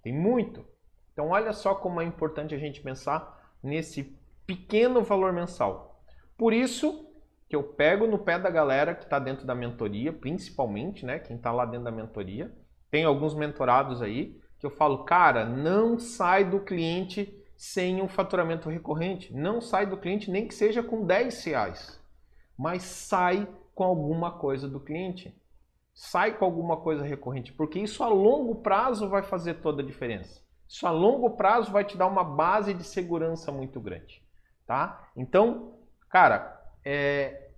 Tem 0.03 0.13
muito. 0.13 0.72
Então 1.13 1.29
olha 1.29 1.53
só 1.53 1.75
como 1.75 2.01
é 2.01 2.05
importante 2.05 2.55
a 2.55 2.59
gente 2.59 2.81
pensar 2.81 3.53
nesse 3.63 4.17
pequeno 4.47 5.03
valor 5.03 5.33
mensal. 5.33 6.03
Por 6.37 6.53
isso 6.53 7.09
que 7.49 7.57
eu 7.57 7.63
pego 7.63 8.07
no 8.07 8.19
pé 8.19 8.39
da 8.39 8.51
galera 8.51 8.95
que 8.95 9.05
está 9.05 9.19
dentro 9.19 9.47
da 9.47 9.55
mentoria, 9.55 10.13
principalmente, 10.13 11.05
né, 11.05 11.19
quem 11.19 11.37
está 11.37 11.53
lá 11.53 11.65
dentro 11.65 11.85
da 11.85 11.91
mentoria. 11.91 12.51
Tem 12.91 13.05
alguns 13.05 13.35
mentorados 13.35 14.01
aí 14.01 14.41
que 14.59 14.67
eu 14.67 14.71
falo, 14.71 15.05
cara, 15.05 15.45
não 15.45 15.99
sai 15.99 16.45
do 16.45 16.61
cliente 16.61 17.39
sem 17.57 18.03
um 18.03 18.09
faturamento 18.09 18.69
recorrente. 18.69 19.33
Não 19.35 19.61
sai 19.61 19.87
do 19.87 19.97
cliente 19.97 20.31
nem 20.31 20.49
que 20.49 20.55
seja 20.55 20.83
com 20.83 21.05
10 21.05 21.45
reais 21.45 22.03
mas 22.63 22.83
sai 22.83 23.49
com 23.75 23.83
alguma 23.83 24.31
coisa 24.39 24.69
do 24.69 24.79
cliente. 24.79 25.37
Sai 25.93 26.39
com 26.39 26.45
alguma 26.45 26.77
coisa 26.77 27.05
recorrente, 27.05 27.53
porque 27.53 27.79
isso 27.79 28.03
a 28.03 28.09
longo 28.09 28.63
prazo 28.63 29.09
vai 29.09 29.23
fazer 29.23 29.55
toda 29.55 29.83
a 29.83 29.85
diferença. 29.85 30.41
Isso 30.73 30.87
a 30.87 30.91
longo 30.91 31.29
prazo 31.29 31.70
vai 31.70 31.85
te 31.85 31.99
dar 31.99 32.07
uma 32.07 32.25
base 32.25 32.73
de 32.73 32.83
segurança 32.83 33.53
muito 33.53 33.79
grande, 33.79 34.23
tá? 34.66 35.07
Então, 35.14 35.75
cara, 36.09 36.64
é, 36.83 37.51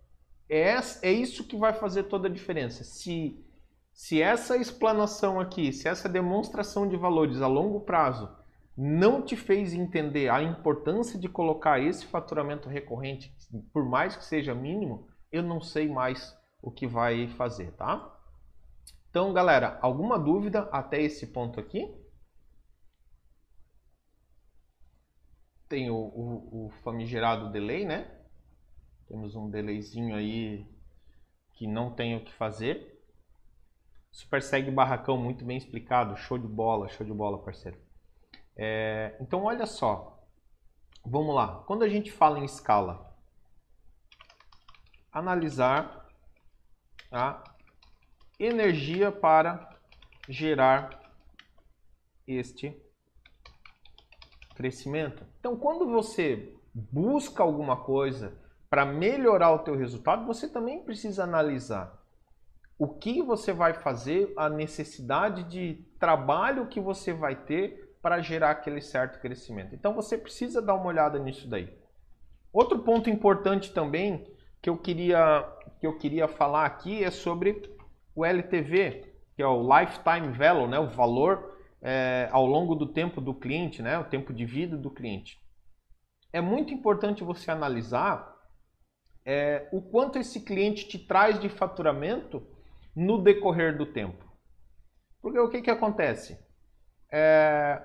é, 0.50 0.74
é 1.00 1.12
isso 1.12 1.46
que 1.46 1.56
vai 1.56 1.72
fazer 1.72 2.02
toda 2.04 2.26
a 2.26 2.30
diferença. 2.30 2.82
Se, 2.82 3.40
se 3.92 4.20
essa 4.20 4.56
explanação 4.56 5.38
aqui, 5.38 5.72
se 5.72 5.86
essa 5.86 6.08
demonstração 6.08 6.88
de 6.88 6.96
valores 6.96 7.40
a 7.40 7.46
longo 7.46 7.82
prazo 7.82 8.28
não 8.76 9.22
te 9.22 9.36
fez 9.36 9.72
entender 9.72 10.28
a 10.28 10.42
importância 10.42 11.16
de 11.16 11.28
colocar 11.28 11.78
esse 11.78 12.04
faturamento 12.06 12.68
recorrente, 12.68 13.32
por 13.72 13.88
mais 13.88 14.16
que 14.16 14.24
seja 14.24 14.52
mínimo, 14.56 15.06
eu 15.30 15.44
não 15.44 15.60
sei 15.60 15.88
mais 15.88 16.36
o 16.60 16.68
que 16.68 16.84
vai 16.84 17.28
fazer, 17.28 17.70
tá? 17.74 18.12
Então, 19.08 19.32
galera, 19.32 19.78
alguma 19.80 20.18
dúvida 20.18 20.68
até 20.72 21.00
esse 21.00 21.28
ponto 21.28 21.60
aqui? 21.60 22.02
Tem 25.74 25.90
o, 25.90 25.96
o, 25.96 26.66
o 26.66 26.70
famigerado 26.84 27.50
delay, 27.50 27.84
né? 27.84 28.08
Temos 29.08 29.34
um 29.34 29.50
delayzinho 29.50 30.14
aí 30.14 30.64
que 31.54 31.66
não 31.66 31.92
tem 31.92 32.14
o 32.14 32.24
que 32.24 32.32
fazer. 32.32 33.04
Super 34.12 34.40
segue 34.40 34.70
barracão, 34.70 35.16
muito 35.16 35.44
bem 35.44 35.56
explicado. 35.56 36.16
Show 36.16 36.38
de 36.38 36.46
bola, 36.46 36.88
show 36.90 37.04
de 37.04 37.12
bola, 37.12 37.42
parceiro. 37.42 37.76
É, 38.56 39.16
então, 39.20 39.42
olha 39.42 39.66
só. 39.66 40.24
Vamos 41.04 41.34
lá. 41.34 41.64
Quando 41.66 41.82
a 41.82 41.88
gente 41.88 42.12
fala 42.12 42.38
em 42.38 42.44
escala, 42.44 43.12
analisar 45.10 46.08
a 47.10 47.42
energia 48.38 49.10
para 49.10 49.76
gerar 50.28 51.00
este 52.28 52.80
crescimento. 54.54 55.33
Então, 55.44 55.58
quando 55.58 55.86
você 55.86 56.54
busca 56.72 57.42
alguma 57.42 57.76
coisa 57.76 58.32
para 58.70 58.86
melhorar 58.86 59.52
o 59.52 59.58
teu 59.58 59.76
resultado, 59.76 60.24
você 60.24 60.48
também 60.48 60.82
precisa 60.82 61.24
analisar 61.24 62.02
o 62.78 62.88
que 62.88 63.20
você 63.20 63.52
vai 63.52 63.74
fazer, 63.74 64.32
a 64.38 64.48
necessidade 64.48 65.44
de 65.44 65.84
trabalho 66.00 66.68
que 66.68 66.80
você 66.80 67.12
vai 67.12 67.36
ter 67.36 67.94
para 68.00 68.22
gerar 68.22 68.52
aquele 68.52 68.80
certo 68.80 69.20
crescimento. 69.20 69.74
Então 69.74 69.92
você 69.92 70.16
precisa 70.16 70.62
dar 70.62 70.76
uma 70.76 70.86
olhada 70.86 71.18
nisso 71.18 71.46
daí. 71.46 71.78
Outro 72.50 72.78
ponto 72.78 73.10
importante 73.10 73.70
também 73.74 74.26
que 74.62 74.70
eu 74.70 74.78
queria 74.78 75.46
que 75.78 75.86
eu 75.86 75.98
queria 75.98 76.26
falar 76.26 76.64
aqui 76.64 77.04
é 77.04 77.10
sobre 77.10 77.70
o 78.14 78.24
LTV, 78.24 79.12
que 79.36 79.42
é 79.42 79.46
o 79.46 79.60
lifetime 79.60 80.32
value, 80.32 80.68
né, 80.68 80.78
o 80.78 80.88
valor 80.88 81.53
é, 81.84 82.30
ao 82.32 82.46
longo 82.46 82.74
do 82.74 82.86
tempo 82.86 83.20
do 83.20 83.34
cliente, 83.34 83.82
né, 83.82 83.98
o 83.98 84.04
tempo 84.04 84.32
de 84.32 84.46
vida 84.46 84.74
do 84.74 84.90
cliente. 84.90 85.38
É 86.32 86.40
muito 86.40 86.72
importante 86.72 87.22
você 87.22 87.50
analisar 87.50 88.34
é, 89.24 89.68
o 89.70 89.82
quanto 89.82 90.18
esse 90.18 90.40
cliente 90.40 90.88
te 90.88 90.98
traz 90.98 91.38
de 91.38 91.50
faturamento 91.50 92.42
no 92.96 93.22
decorrer 93.22 93.76
do 93.76 93.84
tempo. 93.84 94.24
Porque 95.20 95.38
o 95.38 95.50
que, 95.50 95.60
que 95.60 95.70
acontece? 95.70 96.38
É, 97.12 97.80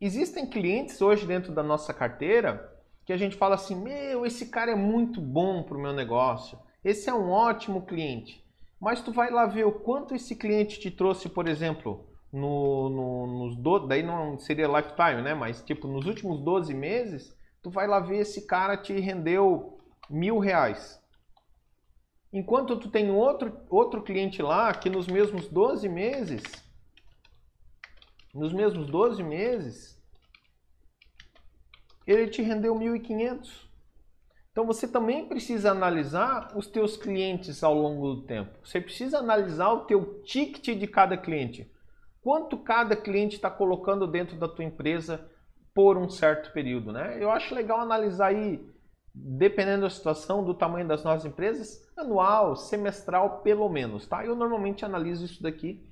existem 0.00 0.48
clientes 0.48 1.02
hoje 1.02 1.26
dentro 1.26 1.52
da 1.52 1.62
nossa 1.62 1.92
carteira 1.92 2.72
que 3.04 3.12
a 3.12 3.16
gente 3.16 3.36
fala 3.36 3.56
assim: 3.56 3.74
meu, 3.74 4.24
esse 4.24 4.46
cara 4.46 4.70
é 4.70 4.76
muito 4.76 5.20
bom 5.20 5.64
para 5.64 5.76
o 5.76 5.80
meu 5.80 5.92
negócio, 5.92 6.58
esse 6.84 7.10
é 7.10 7.14
um 7.14 7.30
ótimo 7.30 7.84
cliente. 7.84 8.44
Mas 8.80 9.02
tu 9.02 9.12
vai 9.12 9.30
lá 9.30 9.44
ver 9.44 9.66
o 9.66 9.72
quanto 9.72 10.14
esse 10.14 10.34
cliente 10.36 10.80
te 10.80 10.90
trouxe, 10.90 11.28
por 11.28 11.46
exemplo, 11.46 12.09
no, 12.32 12.88
no, 12.88 13.26
nos 13.26 13.56
do, 13.56 13.80
daí 13.80 14.02
não 14.02 14.38
seria 14.38 14.68
lifetime, 14.68 15.22
né? 15.22 15.34
Mas 15.34 15.62
tipo, 15.62 15.88
nos 15.88 16.06
últimos 16.06 16.40
12 16.40 16.72
meses, 16.74 17.36
tu 17.62 17.70
vai 17.70 17.86
lá 17.86 18.00
ver 18.00 18.18
esse 18.18 18.46
cara 18.46 18.76
te 18.76 18.92
rendeu 19.00 19.78
mil 20.08 20.38
reais. 20.38 21.00
Enquanto 22.32 22.78
tu 22.78 22.88
tem 22.88 23.10
outro, 23.10 23.60
outro 23.68 24.02
cliente 24.02 24.40
lá 24.40 24.72
que 24.72 24.88
nos 24.88 25.08
mesmos 25.08 25.48
12 25.48 25.88
meses, 25.88 26.42
nos 28.32 28.52
mesmos 28.52 28.86
12 28.86 29.22
meses, 29.22 30.00
ele 32.06 32.28
te 32.28 32.42
rendeu 32.42 32.74
1.500. 32.74 33.68
Então 34.52 34.64
você 34.64 34.86
também 34.86 35.26
precisa 35.26 35.70
analisar 35.70 36.56
os 36.56 36.66
teus 36.66 36.96
clientes 36.96 37.62
ao 37.62 37.74
longo 37.74 38.14
do 38.14 38.22
tempo. 38.22 38.58
Você 38.64 38.80
precisa 38.80 39.18
analisar 39.18 39.72
o 39.72 39.84
teu 39.86 40.22
ticket 40.22 40.78
de 40.78 40.86
cada 40.86 41.16
cliente. 41.16 41.70
Quanto 42.22 42.58
cada 42.58 42.94
cliente 42.94 43.36
está 43.36 43.50
colocando 43.50 44.06
dentro 44.06 44.36
da 44.36 44.48
tua 44.48 44.64
empresa 44.64 45.26
por 45.74 45.96
um 45.96 46.08
certo 46.08 46.52
período, 46.52 46.92
né? 46.92 47.16
Eu 47.22 47.30
acho 47.30 47.54
legal 47.54 47.80
analisar 47.80 48.26
aí, 48.26 48.60
dependendo 49.14 49.82
da 49.82 49.90
situação, 49.90 50.44
do 50.44 50.52
tamanho 50.52 50.86
das 50.86 51.02
nossas 51.02 51.24
empresas, 51.24 51.80
anual, 51.96 52.56
semestral, 52.56 53.40
pelo 53.42 53.68
menos, 53.68 54.06
tá? 54.06 54.24
Eu 54.24 54.34
normalmente 54.34 54.84
analiso 54.84 55.24
isso 55.24 55.42
daqui 55.42 55.86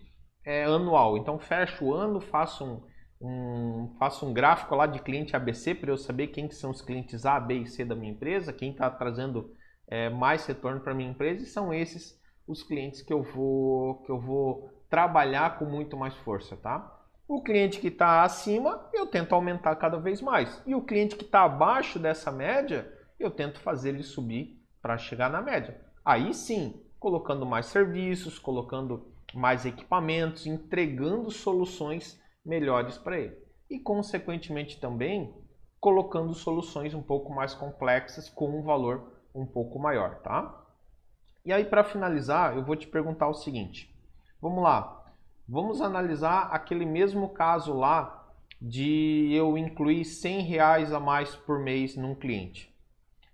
é, 0.44 0.64
anual. 0.64 1.16
Então 1.16 1.38
fecho 1.38 1.86
o 1.86 1.94
ano, 1.94 2.20
faço 2.20 2.64
um, 2.64 2.82
um, 3.20 3.96
faço 3.98 4.26
um 4.26 4.32
gráfico 4.32 4.74
lá 4.74 4.86
de 4.86 5.00
cliente 5.00 5.36
ABC 5.36 5.74
para 5.74 5.90
eu 5.90 5.96
saber 5.96 6.28
quem 6.28 6.48
que 6.48 6.54
são 6.54 6.70
os 6.70 6.82
clientes 6.82 7.24
A, 7.26 7.38
B 7.38 7.60
e 7.60 7.66
C 7.66 7.84
da 7.84 7.94
minha 7.94 8.12
empresa, 8.12 8.52
quem 8.52 8.72
está 8.72 8.90
trazendo 8.90 9.52
é, 9.86 10.08
mais 10.08 10.46
retorno 10.46 10.80
para 10.80 10.94
minha 10.94 11.10
empresa 11.10 11.42
e 11.42 11.46
são 11.46 11.72
esses 11.72 12.18
os 12.46 12.62
clientes 12.62 13.02
que 13.02 13.12
eu 13.12 13.22
vou 13.22 14.02
que 14.02 14.10
eu 14.10 14.18
vou 14.18 14.70
trabalhar 14.88 15.58
com 15.58 15.64
muito 15.64 15.96
mais 15.96 16.14
força, 16.14 16.56
tá? 16.56 16.98
O 17.26 17.42
cliente 17.42 17.78
que 17.78 17.88
está 17.88 18.22
acima, 18.22 18.88
eu 18.92 19.06
tento 19.06 19.34
aumentar 19.34 19.76
cada 19.76 19.98
vez 19.98 20.22
mais. 20.22 20.62
E 20.66 20.74
o 20.74 20.82
cliente 20.82 21.14
que 21.14 21.24
está 21.24 21.42
abaixo 21.42 21.98
dessa 21.98 22.32
média, 22.32 22.90
eu 23.20 23.30
tento 23.30 23.60
fazer 23.60 23.90
ele 23.90 24.02
subir 24.02 24.64
para 24.80 24.96
chegar 24.96 25.28
na 25.28 25.42
média. 25.42 25.78
Aí 26.04 26.32
sim, 26.32 26.82
colocando 26.98 27.44
mais 27.44 27.66
serviços, 27.66 28.38
colocando 28.38 29.12
mais 29.34 29.66
equipamentos, 29.66 30.46
entregando 30.46 31.30
soluções 31.30 32.18
melhores 32.44 32.96
para 32.96 33.18
ele. 33.18 33.36
E, 33.68 33.78
consequentemente, 33.78 34.80
também 34.80 35.34
colocando 35.78 36.32
soluções 36.32 36.94
um 36.94 37.02
pouco 37.02 37.32
mais 37.32 37.54
complexas 37.54 38.30
com 38.30 38.58
um 38.58 38.62
valor 38.62 39.12
um 39.34 39.44
pouco 39.44 39.78
maior, 39.78 40.20
tá? 40.22 40.64
E 41.44 41.52
aí, 41.52 41.64
para 41.64 41.84
finalizar, 41.84 42.56
eu 42.56 42.64
vou 42.64 42.74
te 42.74 42.86
perguntar 42.86 43.28
o 43.28 43.34
seguinte. 43.34 43.94
Vamos 44.40 44.62
lá. 44.62 45.04
Vamos 45.48 45.80
analisar 45.80 46.50
aquele 46.52 46.84
mesmo 46.84 47.30
caso 47.30 47.72
lá 47.72 48.26
de 48.60 49.32
eu 49.32 49.56
incluir 49.56 50.04
100 50.04 50.42
reais 50.42 50.92
a 50.92 51.00
mais 51.00 51.34
por 51.34 51.58
mês 51.58 51.96
num 51.96 52.14
cliente. 52.14 52.74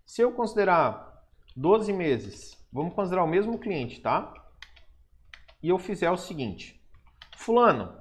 Se 0.07 0.23
eu 0.23 0.33
considerar 0.33 1.25
12 1.57 1.93
meses, 1.93 2.57
vamos 2.73 2.95
considerar 2.95 3.25
o 3.25 3.29
mesmo 3.29 3.59
cliente, 3.59 4.01
tá? 4.01 4.33
E 5.63 5.69
eu 5.69 5.79
fizer 5.79 6.11
o 6.11 6.17
seguinte. 6.17 6.81
Fulano, 7.37 7.99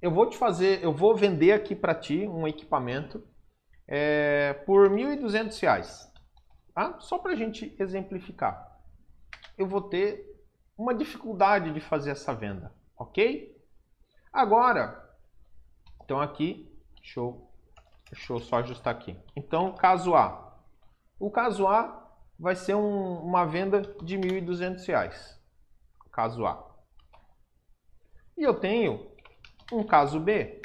eu 0.00 0.10
vou 0.10 0.28
te 0.28 0.36
fazer, 0.36 0.82
eu 0.82 0.92
vou 0.92 1.16
vender 1.16 1.52
aqui 1.52 1.74
para 1.74 1.94
ti 1.94 2.26
um 2.26 2.46
equipamento 2.46 3.26
é, 3.86 4.52
por 4.66 4.90
R$ 4.90 5.16
1.200, 5.16 6.10
tá? 6.74 6.98
Só 7.00 7.18
para 7.18 7.32
a 7.32 7.36
gente 7.36 7.74
exemplificar. 7.78 8.80
Eu 9.56 9.66
vou 9.66 9.82
ter 9.82 10.31
uma 10.76 10.94
dificuldade 10.94 11.72
de 11.72 11.80
fazer 11.80 12.10
essa 12.10 12.34
venda, 12.34 12.74
ok? 12.96 13.56
Agora, 14.32 15.16
então 16.04 16.20
aqui, 16.20 16.72
deixa 16.96 17.20
eu, 17.20 17.48
deixa 18.10 18.32
eu 18.32 18.40
só 18.40 18.56
ajustar 18.56 18.94
aqui. 18.94 19.16
Então, 19.36 19.72
caso 19.74 20.14
A. 20.14 20.58
O 21.18 21.30
caso 21.30 21.66
A 21.66 22.10
vai 22.38 22.56
ser 22.56 22.74
um, 22.74 23.20
uma 23.20 23.44
venda 23.44 23.82
de 24.02 24.16
R$ 24.16 24.40
1.200, 24.40 25.38
caso 26.10 26.44
A. 26.46 26.72
E 28.36 28.42
eu 28.42 28.54
tenho 28.58 29.12
um 29.72 29.84
caso 29.84 30.18
B, 30.18 30.60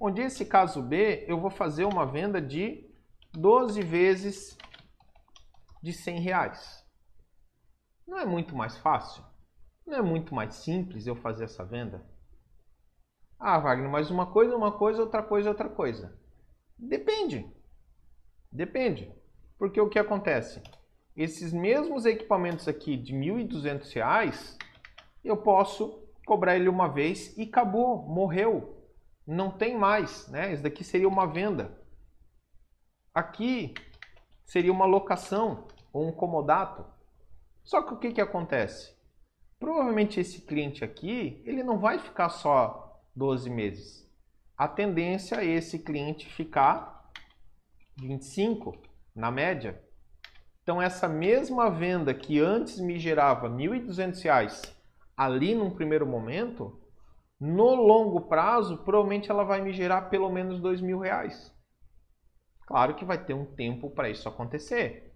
onde 0.00 0.20
esse 0.22 0.44
caso 0.44 0.82
B 0.82 1.24
eu 1.28 1.38
vou 1.38 1.50
fazer 1.50 1.84
uma 1.84 2.04
venda 2.06 2.40
de 2.40 2.88
12 3.32 3.82
vezes 3.82 4.58
de 5.82 5.92
100 5.92 6.20
reais. 6.20 6.84
Não 8.08 8.18
é 8.18 8.24
muito 8.24 8.56
mais 8.56 8.78
fácil? 8.78 9.22
Não 9.86 9.98
é 9.98 10.02
muito 10.02 10.34
mais 10.34 10.54
simples 10.54 11.06
eu 11.06 11.14
fazer 11.14 11.44
essa 11.44 11.62
venda? 11.62 12.02
Ah, 13.38 13.58
Wagner, 13.58 13.90
mas 13.90 14.10
uma 14.10 14.24
coisa 14.26 14.54
é 14.54 14.56
uma 14.56 14.72
coisa, 14.72 15.02
outra 15.02 15.22
coisa 15.22 15.50
é 15.50 15.52
outra 15.52 15.68
coisa. 15.68 16.18
Depende. 16.78 17.46
Depende. 18.50 19.12
Porque 19.58 19.78
o 19.78 19.90
que 19.90 19.98
acontece? 19.98 20.62
Esses 21.14 21.52
mesmos 21.52 22.06
equipamentos 22.06 22.66
aqui 22.66 22.96
de 22.96 23.12
R$ 23.12 23.44
1.200, 23.44 24.56
eu 25.22 25.36
posso 25.36 26.02
cobrar 26.24 26.56
ele 26.56 26.70
uma 26.70 26.88
vez 26.88 27.36
e 27.36 27.42
acabou, 27.42 28.06
morreu. 28.08 28.88
Não 29.26 29.50
tem 29.50 29.76
mais, 29.76 30.26
né? 30.28 30.54
Isso 30.54 30.62
daqui 30.62 30.82
seria 30.82 31.08
uma 31.08 31.26
venda. 31.26 31.78
Aqui 33.14 33.74
seria 34.46 34.72
uma 34.72 34.86
locação 34.86 35.68
ou 35.92 36.08
um 36.08 36.12
comodato. 36.12 36.97
Só 37.68 37.82
que 37.82 37.92
o 37.92 37.98
que, 37.98 38.12
que 38.12 38.20
acontece? 38.22 38.96
Provavelmente 39.60 40.18
esse 40.18 40.40
cliente 40.40 40.82
aqui, 40.82 41.42
ele 41.44 41.62
não 41.62 41.78
vai 41.78 41.98
ficar 41.98 42.30
só 42.30 42.98
12 43.14 43.50
meses. 43.50 44.10
a 44.56 44.66
tendência 44.66 45.36
é 45.36 45.44
esse 45.44 45.78
cliente 45.78 46.26
ficar 46.26 47.10
25 47.98 48.74
na 49.14 49.30
média. 49.30 49.78
Então 50.62 50.80
essa 50.80 51.06
mesma 51.06 51.70
venda 51.70 52.14
que 52.14 52.40
antes 52.40 52.80
me 52.80 52.98
gerava 52.98 53.48
R$ 53.48 53.54
1.200 53.54 54.74
ali 55.14 55.54
num 55.54 55.70
primeiro 55.70 56.06
momento, 56.06 56.80
no 57.38 57.74
longo 57.74 58.28
prazo, 58.28 58.78
provavelmente 58.78 59.30
ela 59.30 59.44
vai 59.44 59.60
me 59.60 59.74
gerar 59.74 60.08
pelo 60.08 60.30
menos 60.30 60.58
R$ 60.62 60.80
mil 60.80 61.00
reais. 61.00 61.54
Claro 62.66 62.94
que 62.94 63.04
vai 63.04 63.22
ter 63.22 63.34
um 63.34 63.44
tempo 63.44 63.90
para 63.90 64.08
isso 64.08 64.26
acontecer. 64.26 65.07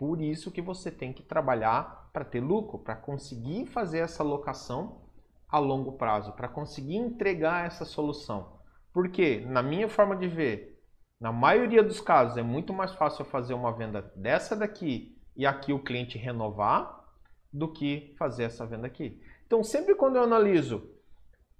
Por 0.00 0.22
isso 0.22 0.50
que 0.50 0.62
você 0.62 0.90
tem 0.90 1.12
que 1.12 1.22
trabalhar 1.22 2.08
para 2.10 2.24
ter 2.24 2.40
lucro, 2.40 2.78
para 2.78 2.96
conseguir 2.96 3.66
fazer 3.66 3.98
essa 3.98 4.22
locação 4.22 5.02
a 5.46 5.58
longo 5.58 5.92
prazo, 5.92 6.32
para 6.32 6.48
conseguir 6.48 6.96
entregar 6.96 7.66
essa 7.66 7.84
solução. 7.84 8.60
Porque, 8.94 9.40
na 9.40 9.62
minha 9.62 9.90
forma 9.90 10.16
de 10.16 10.26
ver, 10.26 10.82
na 11.20 11.30
maioria 11.30 11.82
dos 11.82 12.00
casos 12.00 12.38
é 12.38 12.42
muito 12.42 12.72
mais 12.72 12.94
fácil 12.94 13.26
fazer 13.26 13.52
uma 13.52 13.72
venda 13.72 14.10
dessa 14.16 14.56
daqui 14.56 15.20
e 15.36 15.44
aqui 15.44 15.70
o 15.70 15.84
cliente 15.84 16.16
renovar 16.16 17.04
do 17.52 17.70
que 17.70 18.14
fazer 18.18 18.44
essa 18.44 18.64
venda 18.64 18.86
aqui. 18.86 19.22
Então, 19.46 19.62
sempre 19.62 19.94
quando 19.94 20.16
eu 20.16 20.22
analiso 20.22 20.94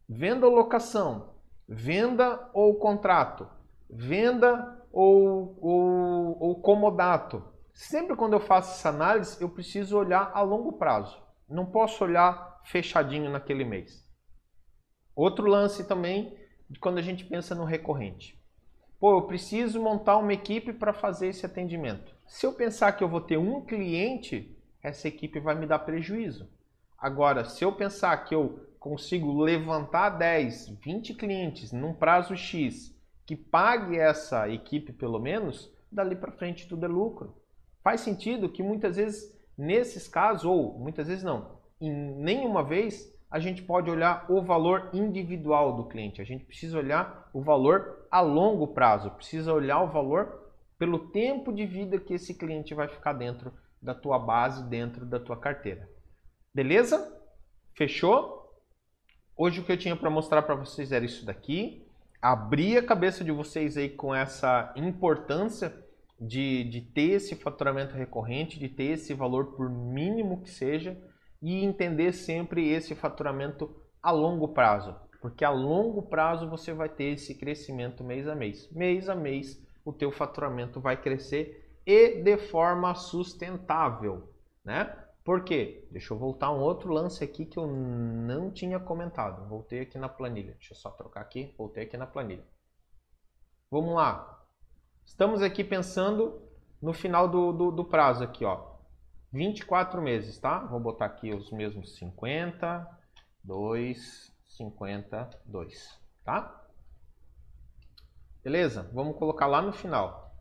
venda 0.09 0.47
ou 0.47 0.55
locação, 0.55 1.35
venda 1.69 2.49
ou 2.55 2.77
contrato, 2.77 3.47
venda 3.91 4.83
ou, 4.91 5.59
ou, 5.61 6.43
ou 6.43 6.63
comodato, 6.63 7.51
sempre 7.73 8.17
quando 8.17 8.35
eu 8.35 8.41
faço 8.41 8.73
essa 8.73 8.89
análise, 8.89 9.41
eu 9.41 9.49
preciso 9.49 9.97
olhar 9.97 10.31
a 10.35 10.41
longo 10.43 10.73
prazo. 10.73 11.21
Não 11.49 11.67
posso 11.67 12.05
olhar 12.05 12.61
fechadinho 12.65 13.31
naquele 13.31 13.65
mês. 13.65 14.07
Outro 15.15 15.47
lance 15.47 15.87
também 15.87 16.37
de 16.69 16.79
quando 16.79 16.99
a 16.99 17.03
gente 17.03 17.25
pensa 17.25 17.55
no 17.55 17.65
recorrente. 17.65 18.41
Pô, 18.99 19.17
eu 19.17 19.23
preciso 19.23 19.81
montar 19.81 20.19
uma 20.19 20.33
equipe 20.33 20.73
para 20.73 20.93
fazer 20.93 21.29
esse 21.29 21.45
atendimento. 21.45 22.15
Se 22.27 22.47
eu 22.47 22.53
pensar 22.53 22.93
que 22.93 23.03
eu 23.03 23.09
vou 23.09 23.21
ter 23.21 23.39
um 23.39 23.65
cliente, 23.65 24.57
essa 24.83 25.09
equipe 25.09 25.41
vai 25.41 25.55
me 25.55 25.67
dar 25.67 25.81
prejuízo. 25.81 26.49
Agora, 26.99 27.45
se 27.45 27.65
eu 27.65 27.73
pensar 27.73 28.17
que 28.19 28.35
eu 28.35 28.67
consigo 28.79 29.43
levantar 29.43 30.11
10, 30.11 30.69
20 30.83 31.15
clientes 31.15 31.73
num 31.73 31.95
prazo 31.95 32.37
X 32.37 32.95
que 33.27 33.35
pague 33.35 33.99
essa 33.99 34.49
equipe 34.49 34.93
pelo 34.93 35.19
menos, 35.19 35.73
dali 35.91 36.15
para 36.15 36.33
frente 36.33 36.69
tudo 36.69 36.85
é 36.85 36.89
lucro. 36.89 37.40
Faz 37.83 38.01
sentido 38.03 38.49
que 38.49 38.63
muitas 38.63 38.97
vezes 38.97 39.39
nesses 39.57 40.09
casos, 40.09 40.45
ou 40.45 40.79
muitas 40.79 41.09
vezes 41.09 41.25
não, 41.25 41.59
em 41.81 41.91
nenhuma 41.91 42.63
vez 42.63 43.11
a 43.31 43.39
gente 43.39 43.63
pode 43.63 43.89
olhar 43.89 44.27
o 44.29 44.43
valor 44.43 44.91
individual 44.93 45.77
do 45.77 45.87
cliente. 45.87 46.21
A 46.21 46.25
gente 46.25 46.45
precisa 46.45 46.77
olhar 46.77 47.31
o 47.33 47.41
valor 47.41 48.07
a 48.11 48.21
longo 48.21 48.69
prazo, 48.69 49.11
precisa 49.13 49.53
olhar 49.53 49.81
o 49.83 49.89
valor 49.89 50.51
pelo 50.77 51.11
tempo 51.11 51.53
de 51.53 51.65
vida 51.65 52.01
que 52.01 52.15
esse 52.15 52.35
cliente 52.35 52.75
vai 52.75 52.89
ficar 52.89 53.13
dentro 53.13 53.53
da 53.81 53.95
tua 53.95 54.19
base, 54.19 54.69
dentro 54.69 55.07
da 55.07 55.21
tua 55.21 55.37
carteira. 55.37 55.89
Beleza? 56.53 57.17
Fechou? 57.77 58.41
Hoje 59.37 59.61
o 59.61 59.65
que 59.65 59.73
eu 59.73 59.79
tinha 59.79 59.95
para 59.95 60.11
mostrar 60.11 60.43
para 60.43 60.55
vocês 60.55 60.91
era 60.91 61.05
isso 61.05 61.25
daqui. 61.25 61.87
Abrir 62.21 62.79
a 62.79 62.83
cabeça 62.83 63.23
de 63.23 63.31
vocês 63.31 63.77
aí 63.77 63.89
com 63.89 64.15
essa 64.15 64.73
importância 64.77 65.73
de, 66.21 66.65
de 66.65 66.83
ter 66.83 67.13
esse 67.13 67.35
faturamento 67.35 67.95
recorrente, 67.95 68.59
de 68.59 68.69
ter 68.69 68.93
esse 68.93 69.15
valor 69.15 69.57
por 69.57 69.71
mínimo 69.71 70.43
que 70.43 70.51
seja 70.51 71.01
e 71.41 71.65
entender 71.65 72.13
sempre 72.13 72.69
esse 72.69 72.95
faturamento 72.95 73.75
a 74.03 74.11
longo 74.11 74.49
prazo, 74.49 74.95
porque 75.21 75.45
a 75.45 75.51
longo 75.51 76.03
prazo 76.03 76.49
você 76.49 76.73
vai 76.73 76.89
ter 76.89 77.15
esse 77.15 77.35
crescimento 77.35 78.05
mês 78.05 78.29
a 78.29 78.35
mês. 78.35 78.71
Mês 78.71 79.09
a 79.09 79.15
mês 79.15 79.65
o 79.85 79.93
teu 79.93 80.13
faturamento 80.13 80.81
vai 80.81 81.01
crescer 81.01 81.81
e 81.87 82.23
de 82.23 82.37
forma 82.37 82.95
sustentável, 82.95 84.29
né? 84.63 84.97
Por 85.25 85.45
quê? 85.45 85.87
Deixa 85.91 86.13
eu 86.13 86.19
voltar 86.19 86.51
um 86.51 86.61
outro 86.61 86.93
lance 86.93 87.23
aqui 87.23 87.45
que 87.45 87.59
eu 87.59 87.67
não 87.67 88.51
tinha 88.51 88.81
comentado. 88.81 89.49
Voltei 89.49 89.81
aqui 89.81 89.99
na 89.99 90.09
planilha. 90.09 90.55
Deixa 90.55 90.73
eu 90.73 90.77
só 90.77 90.91
trocar 90.91 91.21
aqui. 91.21 91.55
Voltei 91.59 91.85
aqui 91.85 91.97
na 91.97 92.07
planilha. 92.07 92.45
Vamos 93.71 93.95
lá. 93.95 94.40
Estamos 95.11 95.43
aqui 95.43 95.63
pensando 95.65 96.41
no 96.81 96.95
final 96.95 97.29
do, 97.29 97.53
do, 97.53 97.71
do 97.73 97.85
prazo 97.85 98.25
aqui, 98.25 98.45
ó. 98.45 98.77
24 99.33 100.01
meses, 100.01 100.39
tá? 100.39 100.61
Vou 100.61 100.81
botar 100.81 101.07
aqui 101.07 101.35
os 101.35 101.51
mesmos 101.51 101.97
50, 101.97 102.89
2, 103.45 104.33
52, 104.47 106.01
tá? 106.25 106.65
Beleza? 108.43 108.89
Vamos 108.95 109.19
colocar 109.19 109.47
lá 109.47 109.61
no 109.61 109.73
final. 109.73 110.33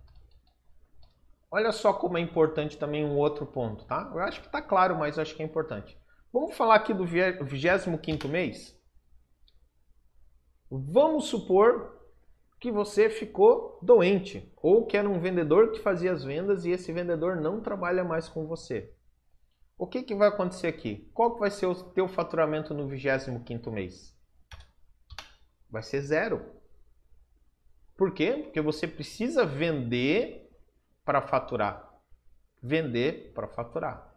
Olha 1.52 1.74
só 1.74 1.92
como 1.92 2.18
é 2.18 2.22
importante 2.22 2.78
também 2.78 3.04
um 3.04 3.18
outro 3.18 3.48
ponto, 3.48 3.84
tá? 3.86 4.10
Eu 4.14 4.20
acho 4.20 4.40
que 4.40 4.50
tá 4.50 4.62
claro, 4.62 4.96
mas 4.98 5.20
acho 5.20 5.36
que 5.36 5.42
é 5.42 5.46
importante. 5.46 6.00
Vamos 6.32 6.56
falar 6.56 6.76
aqui 6.76 6.94
do 6.94 7.06
25º 7.06 8.30
mês? 8.30 8.80
Vamos 10.70 11.26
supor 11.26 11.99
que 12.60 12.72
você 12.72 13.10
ficou 13.10 13.80
doente 13.82 14.52
ou 14.58 14.86
que 14.86 14.98
era 14.98 15.08
um 15.08 15.20
vendedor 15.20 15.72
que 15.72 15.80
fazia 15.80 16.12
as 16.12 16.24
vendas 16.24 16.66
e 16.66 16.72
esse 16.72 16.92
vendedor 16.92 17.38
não 17.38 17.62
trabalha 17.62 18.04
mais 18.04 18.28
com 18.28 18.46
você. 18.46 18.94
O 19.78 19.88
que, 19.88 20.04
que 20.04 20.14
vai 20.14 20.28
acontecer 20.28 20.68
aqui? 20.68 21.10
Qual 21.14 21.34
que 21.34 21.40
vai 21.40 21.50
ser 21.50 21.66
o 21.66 21.76
teu 21.76 22.08
faturamento 22.10 22.74
no 22.74 22.86
25º 22.90 23.72
mês? 23.72 24.14
Vai 25.70 25.82
ser 25.82 26.02
zero. 26.02 26.46
Por 27.96 28.14
quê? 28.14 28.42
Porque 28.44 28.60
você 28.60 28.88
precisa 28.88 29.46
vender 29.46 30.50
para 31.06 31.22
faturar. 31.22 31.90
Vender 32.62 33.32
para 33.34 33.48
faturar. 33.48 34.14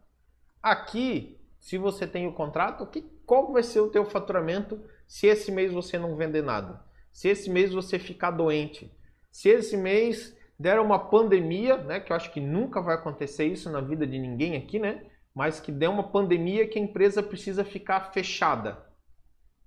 Aqui, 0.61 1.41
se 1.61 1.79
você 1.79 2.09
tem 2.09 2.27
o 2.27 2.35
contrato, 2.35 2.87
que, 2.87 3.03
qual 3.25 3.53
vai 3.53 3.63
ser 3.63 3.81
o 3.81 3.91
teu 3.91 4.05
faturamento 4.05 4.83
se 5.07 5.29
esse 5.29 5.53
mês 5.53 5.73
você 5.73 5.97
não 5.97 6.17
vender 6.17 6.43
nada? 6.43 6.85
Se 7.13 7.29
esse 7.29 7.51
mês 7.51 7.73
você 7.73 7.99
ficar 7.99 8.31
doente, 8.31 8.91
se 9.31 9.49
esse 9.49 9.77
mês 9.77 10.37
der 10.59 10.81
uma 10.81 10.99
pandemia, 10.99 11.77
né, 11.77 12.01
que 12.01 12.13
eu 12.13 12.17
acho 12.17 12.33
que 12.33 12.41
nunca 12.41 12.81
vai 12.81 12.95
acontecer 12.95 13.47
isso 13.47 13.71
na 13.71 13.81
vida 13.81 14.07
de 14.07 14.19
ninguém 14.19 14.57
aqui, 14.57 14.79
né, 14.79 15.07
mas 15.35 15.61
que 15.61 15.73
der 15.73 15.89
uma 15.89 16.11
pandemia 16.11 16.69
que 16.69 16.79
a 16.79 16.83
empresa 16.83 17.23
precisa 17.23 17.65
ficar 17.65 18.13
fechada. 18.13 18.87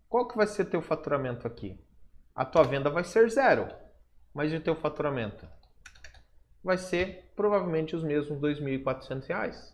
Qual 0.08 0.28
que 0.28 0.38
vai 0.38 0.48
ser 0.48 0.66
teu 0.66 0.82
faturamento 0.82 1.48
aqui? 1.48 1.80
A 2.34 2.46
tua 2.46 2.64
venda 2.64 2.89
vai 2.89 3.04
ser 3.04 3.30
zero, 3.30 3.68
mas 4.34 4.52
e 4.52 4.56
o 4.56 4.62
teu 4.62 4.76
faturamento? 4.76 5.48
Vai 6.64 6.78
ser 6.78 7.32
provavelmente 7.36 7.96
os 7.96 8.04
mesmos 8.04 8.41
R$ 8.41 8.80
2.400. 8.80 9.74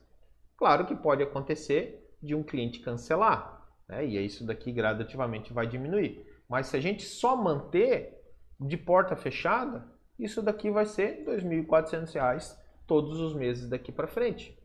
Claro 0.57 0.85
que 0.85 0.95
pode 0.95 1.23
acontecer 1.23 2.15
de 2.21 2.35
um 2.35 2.43
cliente 2.43 2.79
cancelar, 2.79 3.67
né? 3.87 4.05
e 4.05 4.23
isso 4.25 4.45
daqui 4.45 4.71
gradativamente 4.71 5.53
vai 5.53 5.67
diminuir. 5.67 6.30
Mas 6.51 6.67
se 6.67 6.75
a 6.75 6.81
gente 6.81 7.03
só 7.03 7.33
manter 7.33 8.13
de 8.59 8.75
porta 8.75 9.15
fechada, 9.15 9.89
isso 10.19 10.41
daqui 10.41 10.69
vai 10.69 10.85
ser 10.85 11.23
R$ 11.25 11.37
2.400 11.37 12.57
todos 12.85 13.21
os 13.21 13.33
meses 13.33 13.69
daqui 13.69 13.89
para 13.89 14.05
frente. 14.05 14.61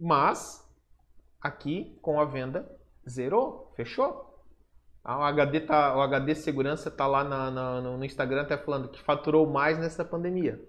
Mas 0.00 0.68
aqui 1.40 1.96
com 2.02 2.18
a 2.18 2.24
venda 2.24 2.68
zerou, 3.08 3.72
fechou. 3.76 4.44
O 5.04 5.08
HD, 5.08 5.60
tá, 5.60 5.96
o 5.96 6.00
HD 6.00 6.34
segurança 6.34 6.88
está 6.88 7.06
lá 7.06 7.22
na, 7.22 7.48
na, 7.48 7.80
no 7.80 8.04
Instagram 8.04 8.42
até 8.42 8.58
falando 8.58 8.88
que 8.88 9.00
faturou 9.00 9.48
mais 9.48 9.78
nessa 9.78 10.04
pandemia. 10.04 10.60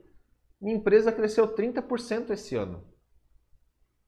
Minha 0.62 0.78
empresa 0.78 1.12
cresceu 1.12 1.56
30% 1.56 2.30
esse 2.30 2.56
ano. 2.56 2.88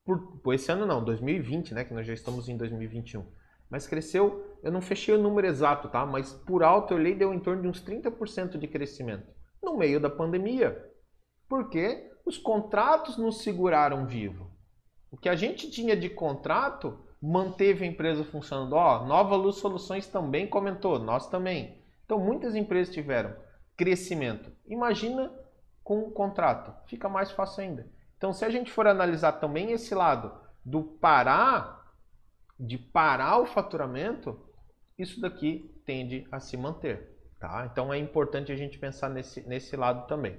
Por, 0.05 0.39
por 0.41 0.53
esse 0.53 0.71
ano 0.71 0.85
não, 0.85 1.03
2020, 1.03 1.73
né, 1.73 1.83
que 1.83 1.95
nós 1.95 2.05
já 2.05 2.13
estamos 2.13 2.47
em 2.47 2.55
2021 2.55 3.25
mas 3.69 3.87
cresceu, 3.87 4.54
eu 4.66 4.72
não 4.72 4.82
fechei 4.82 5.13
o 5.13 5.22
número 5.22 5.45
exato, 5.45 5.88
tá? 5.89 6.03
Mas 6.07 6.34
por 6.34 6.63
alto 6.63 6.91
eu 6.91 6.97
olhei 6.97 7.13
deu 7.13 7.32
em 7.32 7.39
torno 7.39 7.61
de 7.61 7.68
uns 7.68 7.86
30% 7.86 8.57
de 8.57 8.68
crescimento 8.68 9.32
no 9.61 9.78
meio 9.78 9.99
da 9.99 10.09
pandemia. 10.09 10.91
Porque 11.47 12.11
os 12.26 12.39
contratos 12.39 13.16
nos 13.16 13.43
seguraram 13.43 14.07
vivo. 14.07 14.49
O 15.11 15.18
que 15.18 15.30
a 15.30 15.36
gente 15.36 15.70
tinha 15.70 15.95
de 15.95 16.09
contrato 16.09 16.97
manteve 17.22 17.86
a 17.86 17.88
empresa 17.88 18.24
funcionando. 18.24 18.74
Ó, 18.74 19.05
Nova 19.05 19.36
Luz 19.36 19.57
Soluções 19.57 20.07
também 20.07 20.47
comentou, 20.47 20.97
nós 20.97 21.30
também. 21.30 21.80
Então 22.03 22.20
muitas 22.20 22.55
empresas 22.55 22.91
tiveram 22.91 23.36
crescimento. 23.78 24.51
Imagina 24.66 25.32
com 25.84 25.99
o 25.99 26.11
contrato, 26.11 26.74
fica 26.88 27.07
mais 27.07 27.30
fácil 27.30 27.61
ainda. 27.61 27.88
Então 28.18 28.34
se 28.34 28.43
a 28.43 28.49
gente 28.49 28.72
for 28.72 28.88
analisar 28.88 29.34
também 29.34 29.74
esse 29.74 29.93
lado 29.93 30.34
do 30.66 30.82
parar 30.82 31.86
de 32.59 32.78
parar 32.78 33.39
o 33.39 33.45
faturamento, 33.45 34.39
isso 34.97 35.19
daqui 35.19 35.71
tende 35.85 36.27
a 36.31 36.39
se 36.39 36.57
manter. 36.57 37.15
Tá? 37.39 37.67
Então 37.71 37.93
é 37.93 37.97
importante 37.97 38.51
a 38.51 38.55
gente 38.55 38.77
pensar 38.77 39.09
nesse, 39.09 39.47
nesse 39.47 39.75
lado 39.75 40.07
também. 40.07 40.37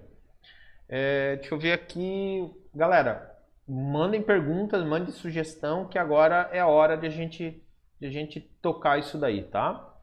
É, 0.89 1.37
deixa 1.37 1.55
eu 1.55 1.59
ver 1.59 1.73
aqui. 1.73 2.51
Galera, 2.75 3.37
mandem 3.69 4.23
perguntas, 4.23 4.85
mandem 4.85 5.13
sugestão, 5.13 5.87
que 5.87 5.99
agora 5.99 6.49
é 6.53 6.61
a 6.61 6.67
hora 6.67 6.97
de 6.97 7.07
a 7.07 7.11
gente, 7.11 7.63
de 8.01 8.07
a 8.07 8.11
gente 8.11 8.41
tocar 8.63 8.99
isso 8.99 9.19
daí, 9.19 9.43
tá? 9.45 9.95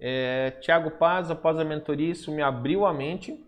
É, 0.00 0.50
Tiago 0.60 0.90
Paz, 0.92 1.30
após 1.30 1.58
a 1.58 1.64
mentoria, 1.64 2.10
isso 2.10 2.32
me 2.32 2.42
abriu 2.42 2.84
a 2.84 2.92
mente 2.92 3.46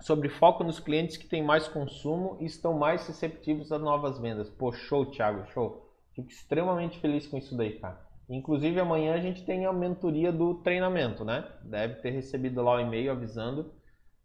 sobre 0.00 0.28
foco 0.28 0.62
nos 0.64 0.80
clientes 0.80 1.16
que 1.16 1.26
têm 1.26 1.42
mais 1.42 1.68
consumo 1.68 2.36
e 2.40 2.44
estão 2.44 2.74
mais 2.74 3.06
receptivos 3.06 3.72
a 3.72 3.78
novas 3.78 4.18
vendas. 4.18 4.48
Pô, 4.48 4.72
show, 4.72 5.06
Thiago, 5.06 5.46
show. 5.52 5.88
Fico 6.14 6.28
extremamente 6.28 6.98
feliz 6.98 7.26
com 7.26 7.38
isso 7.38 7.56
daí, 7.56 7.78
cara. 7.78 8.01
Inclusive 8.28 8.80
amanhã 8.80 9.14
a 9.14 9.20
gente 9.20 9.44
tem 9.44 9.66
a 9.66 9.72
mentoria 9.72 10.32
do 10.32 10.54
treinamento, 10.54 11.24
né? 11.24 11.46
Deve 11.62 11.96
ter 11.96 12.10
recebido 12.10 12.62
lá 12.62 12.76
o 12.76 12.80
e-mail 12.80 13.12
avisando. 13.12 13.72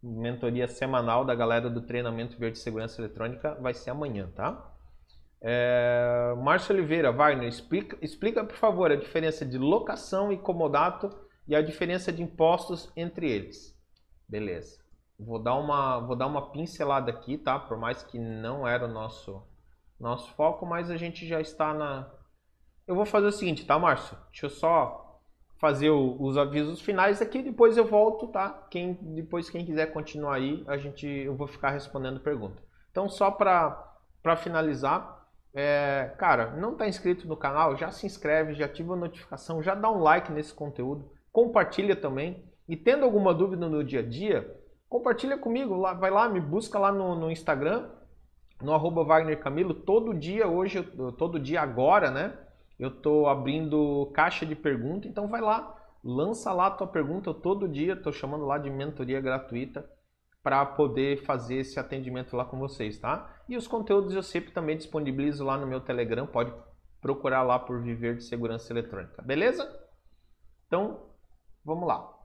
Mentoria 0.01 0.67
semanal 0.67 1.25
da 1.25 1.35
galera 1.35 1.69
do 1.69 1.81
treinamento 1.81 2.37
verde 2.37 2.59
segurança 2.59 3.01
eletrônica 3.01 3.55
vai 3.55 3.73
ser 3.73 3.89
amanhã, 3.89 4.29
tá? 4.35 4.73
É... 5.41 6.33
Márcio 6.37 6.73
Oliveira, 6.73 7.11
Wagner, 7.11 7.47
explica, 7.47 7.97
explica 8.01 8.43
por 8.43 8.55
favor 8.55 8.91
a 8.91 8.95
diferença 8.95 9.45
de 9.45 9.57
locação 9.57 10.31
e 10.31 10.37
comodato 10.37 11.09
e 11.47 11.55
a 11.55 11.61
diferença 11.61 12.11
de 12.11 12.21
impostos 12.21 12.91
entre 12.95 13.29
eles. 13.29 13.75
Beleza. 14.27 14.79
Vou 15.19 15.41
dar 15.41 15.55
uma, 15.55 15.99
vou 15.99 16.15
dar 16.15 16.27
uma 16.27 16.51
pincelada 16.51 17.11
aqui, 17.11 17.37
tá? 17.37 17.57
Por 17.57 17.77
mais 17.77 18.03
que 18.03 18.19
não 18.19 18.67
era 18.67 18.85
o 18.85 18.91
nosso, 18.91 19.41
nosso 19.99 20.31
foco, 20.33 20.65
mas 20.65 20.91
a 20.91 20.97
gente 20.97 21.25
já 21.25 21.41
está 21.41 21.73
na. 21.73 22.11
Eu 22.87 22.95
vou 22.95 23.05
fazer 23.05 23.27
o 23.27 23.31
seguinte, 23.31 23.65
tá, 23.65 23.77
Márcio? 23.77 24.17
Deixa 24.31 24.45
eu 24.45 24.49
só 24.49 25.21
fazer 25.57 25.89
o, 25.89 26.15
os 26.21 26.37
avisos 26.37 26.79
finais 26.79 27.21
aqui, 27.21 27.41
depois 27.41 27.75
eu 27.75 27.85
volto, 27.85 28.27
tá? 28.27 28.65
Quem, 28.69 28.93
depois 28.93 29.49
quem 29.49 29.65
quiser 29.65 29.87
continuar 29.87 30.35
aí, 30.35 30.63
a 30.67 30.77
gente, 30.77 31.05
eu 31.05 31.35
vou 31.35 31.47
ficar 31.47 31.71
respondendo 31.71 32.19
pergunta. 32.19 32.63
Então, 32.89 33.09
só 33.09 33.29
para 33.29 34.35
finalizar, 34.37 35.27
é, 35.53 36.13
cara, 36.17 36.51
não 36.51 36.73
está 36.73 36.87
inscrito 36.87 37.27
no 37.27 37.35
canal, 37.35 37.75
já 37.75 37.91
se 37.91 38.05
inscreve, 38.05 38.53
já 38.53 38.65
ativa 38.65 38.93
a 38.93 38.97
notificação, 38.97 39.61
já 39.61 39.75
dá 39.75 39.91
um 39.91 39.99
like 39.99 40.31
nesse 40.31 40.53
conteúdo, 40.53 41.11
compartilha 41.31 41.95
também. 41.95 42.45
E 42.69 42.77
tendo 42.77 43.03
alguma 43.03 43.33
dúvida 43.33 43.67
no 43.67 43.83
dia 43.83 43.99
a 43.99 44.07
dia, 44.07 44.55
compartilha 44.87 45.37
comigo, 45.37 45.75
lá, 45.75 45.93
vai 45.93 46.11
lá, 46.11 46.29
me 46.29 46.39
busca 46.39 46.79
lá 46.79 46.91
no, 46.91 47.15
no 47.15 47.31
Instagram, 47.31 47.89
no 48.61 48.73
arroba 48.73 49.03
Wagner 49.03 49.39
Camilo, 49.39 49.73
todo 49.73 50.13
dia, 50.13 50.47
hoje, 50.47 50.81
todo 51.17 51.39
dia 51.39 51.61
agora, 51.61 52.09
né? 52.11 52.46
Eu 52.79 52.91
tô 52.91 53.27
abrindo 53.27 54.11
caixa 54.13 54.45
de 54.45 54.55
pergunta, 54.55 55.07
então 55.07 55.27
vai 55.27 55.41
lá, 55.41 55.75
lança 56.03 56.53
lá 56.53 56.67
a 56.67 56.71
tua 56.71 56.87
pergunta, 56.87 57.29
eu 57.29 57.33
todo 57.33 57.67
dia 57.67 57.95
tô 57.95 58.11
chamando 58.11 58.45
lá 58.45 58.57
de 58.57 58.69
mentoria 58.69 59.19
gratuita 59.19 59.89
para 60.43 60.65
poder 60.65 61.23
fazer 61.25 61.55
esse 61.57 61.79
atendimento 61.79 62.35
lá 62.35 62.45
com 62.45 62.57
vocês, 62.57 62.99
tá? 62.99 63.35
E 63.49 63.57
os 63.57 63.67
conteúdos 63.67 64.13
eu 64.15 64.23
sempre 64.23 64.51
também 64.51 64.77
disponibilizo 64.77 65.43
lá 65.43 65.57
no 65.57 65.67
meu 65.67 65.81
Telegram, 65.81 66.27
pode 66.27 66.53
procurar 67.01 67.43
lá 67.43 67.59
por 67.59 67.81
Viver 67.81 68.15
de 68.15 68.23
Segurança 68.23 68.71
Eletrônica, 68.71 69.21
beleza? 69.21 69.67
Então, 70.67 71.09
vamos 71.65 71.87
lá 71.87 72.17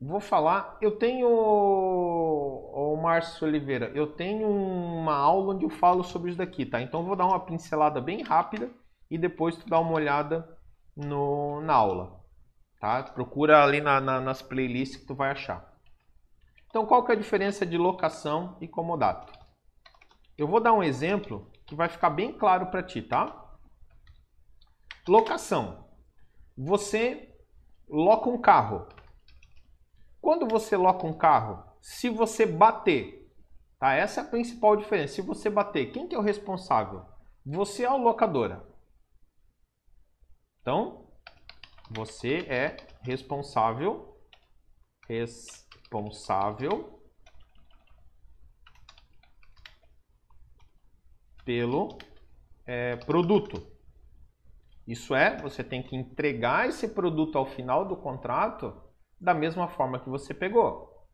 vou 0.00 0.20
falar. 0.20 0.76
Eu 0.80 0.92
tenho, 0.92 1.28
o 1.28 2.96
Márcio 3.02 3.46
Oliveira, 3.46 3.90
eu 3.94 4.06
tenho 4.06 4.48
uma 4.48 5.14
aula 5.14 5.54
onde 5.54 5.64
eu 5.64 5.70
falo 5.70 6.04
sobre 6.04 6.30
isso 6.30 6.38
daqui, 6.38 6.64
tá? 6.64 6.80
Então 6.80 7.04
vou 7.04 7.16
dar 7.16 7.26
uma 7.26 7.40
pincelada 7.40 8.00
bem 8.00 8.22
rápida 8.22 8.70
e 9.10 9.16
depois 9.16 9.56
tu 9.56 9.68
dá 9.68 9.78
uma 9.78 9.92
olhada 9.92 10.58
no, 10.96 11.60
na 11.60 11.74
aula, 11.74 12.20
tá? 12.80 13.02
Procura 13.02 13.62
ali 13.62 13.80
na, 13.80 14.00
na, 14.00 14.20
nas 14.20 14.42
playlists 14.42 15.00
que 15.00 15.06
tu 15.06 15.14
vai 15.14 15.30
achar. 15.30 15.72
Então 16.66 16.86
qual 16.86 17.04
que 17.04 17.12
é 17.12 17.14
a 17.14 17.18
diferença 17.18 17.64
de 17.64 17.78
locação 17.78 18.56
e 18.60 18.68
comodato? 18.68 19.32
Eu 20.36 20.46
vou 20.46 20.60
dar 20.60 20.72
um 20.72 20.82
exemplo 20.82 21.50
que 21.66 21.74
vai 21.74 21.88
ficar 21.88 22.10
bem 22.10 22.32
claro 22.32 22.66
para 22.66 22.82
ti, 22.82 23.02
tá? 23.02 23.56
Locação. 25.06 25.88
Você 26.56 27.34
loca 27.88 28.28
um 28.28 28.40
carro 28.40 28.86
quando 30.20 30.46
você 30.46 30.76
loca 30.76 31.06
um 31.06 31.12
carro, 31.12 31.64
se 31.80 32.10
você 32.10 32.44
bater, 32.44 33.32
tá? 33.78 33.94
Essa 33.94 34.20
é 34.20 34.24
a 34.24 34.26
principal 34.26 34.76
diferença. 34.76 35.14
Se 35.14 35.22
você 35.22 35.48
bater, 35.48 35.92
quem 35.92 36.06
que 36.06 36.14
é 36.14 36.18
o 36.18 36.22
responsável? 36.22 37.02
Você 37.46 37.84
é 37.84 37.86
a 37.86 37.94
locadora. 37.94 38.67
Então, 40.60 41.06
você 41.90 42.40
é 42.48 42.76
responsável 43.02 44.08
responsável 45.08 47.02
pelo 51.44 51.96
é, 52.66 52.96
produto. 52.96 53.66
Isso 54.86 55.14
é, 55.14 55.36
você 55.38 55.64
tem 55.64 55.82
que 55.82 55.96
entregar 55.96 56.68
esse 56.68 56.88
produto 56.88 57.38
ao 57.38 57.46
final 57.46 57.86
do 57.86 57.96
contrato 57.96 58.82
da 59.18 59.32
mesma 59.32 59.66
forma 59.68 59.98
que 59.98 60.10
você 60.10 60.34
pegou. 60.34 61.06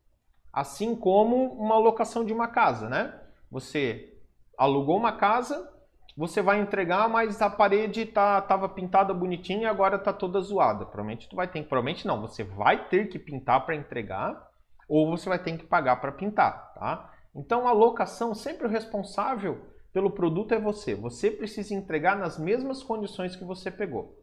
Assim 0.51 0.95
como 0.95 1.53
uma 1.53 1.77
locação 1.77 2.25
de 2.25 2.33
uma 2.33 2.49
casa, 2.49 2.89
né? 2.89 3.21
Você 3.49 4.17
alugou 4.57 4.97
uma 4.97 5.13
casa, 5.17 5.73
você 6.15 6.41
vai 6.41 6.61
entregar, 6.61 7.09
mas 7.09 7.41
a 7.41 7.49
parede 7.49 8.05
tá, 8.05 8.41
tava 8.41 8.69
pintada 8.69 9.13
bonitinha 9.13 9.63
e 9.63 9.65
agora 9.65 9.99
tá 9.99 10.13
toda 10.13 10.39
zoada. 10.39 10.85
Provavelmente 10.85 11.27
tu 11.27 11.35
vai 11.35 11.47
ter, 11.47 11.61
provavelmente 11.63 12.07
não, 12.07 12.21
você 12.21 12.43
vai 12.43 12.87
ter 12.87 13.09
que 13.09 13.19
pintar 13.19 13.65
para 13.65 13.75
entregar 13.75 14.49
ou 14.87 15.09
você 15.09 15.27
vai 15.27 15.39
ter 15.39 15.57
que 15.57 15.65
pagar 15.65 15.97
para 15.97 16.13
pintar, 16.13 16.73
tá? 16.73 17.11
Então 17.35 17.67
a 17.67 17.73
locação 17.73 18.33
sempre 18.33 18.65
o 18.65 18.69
responsável 18.69 19.65
pelo 19.91 20.11
produto 20.11 20.53
é 20.53 20.59
você. 20.59 20.95
Você 20.95 21.29
precisa 21.29 21.73
entregar 21.73 22.17
nas 22.17 22.39
mesmas 22.39 22.81
condições 22.81 23.35
que 23.35 23.43
você 23.43 23.69
pegou. 23.69 24.17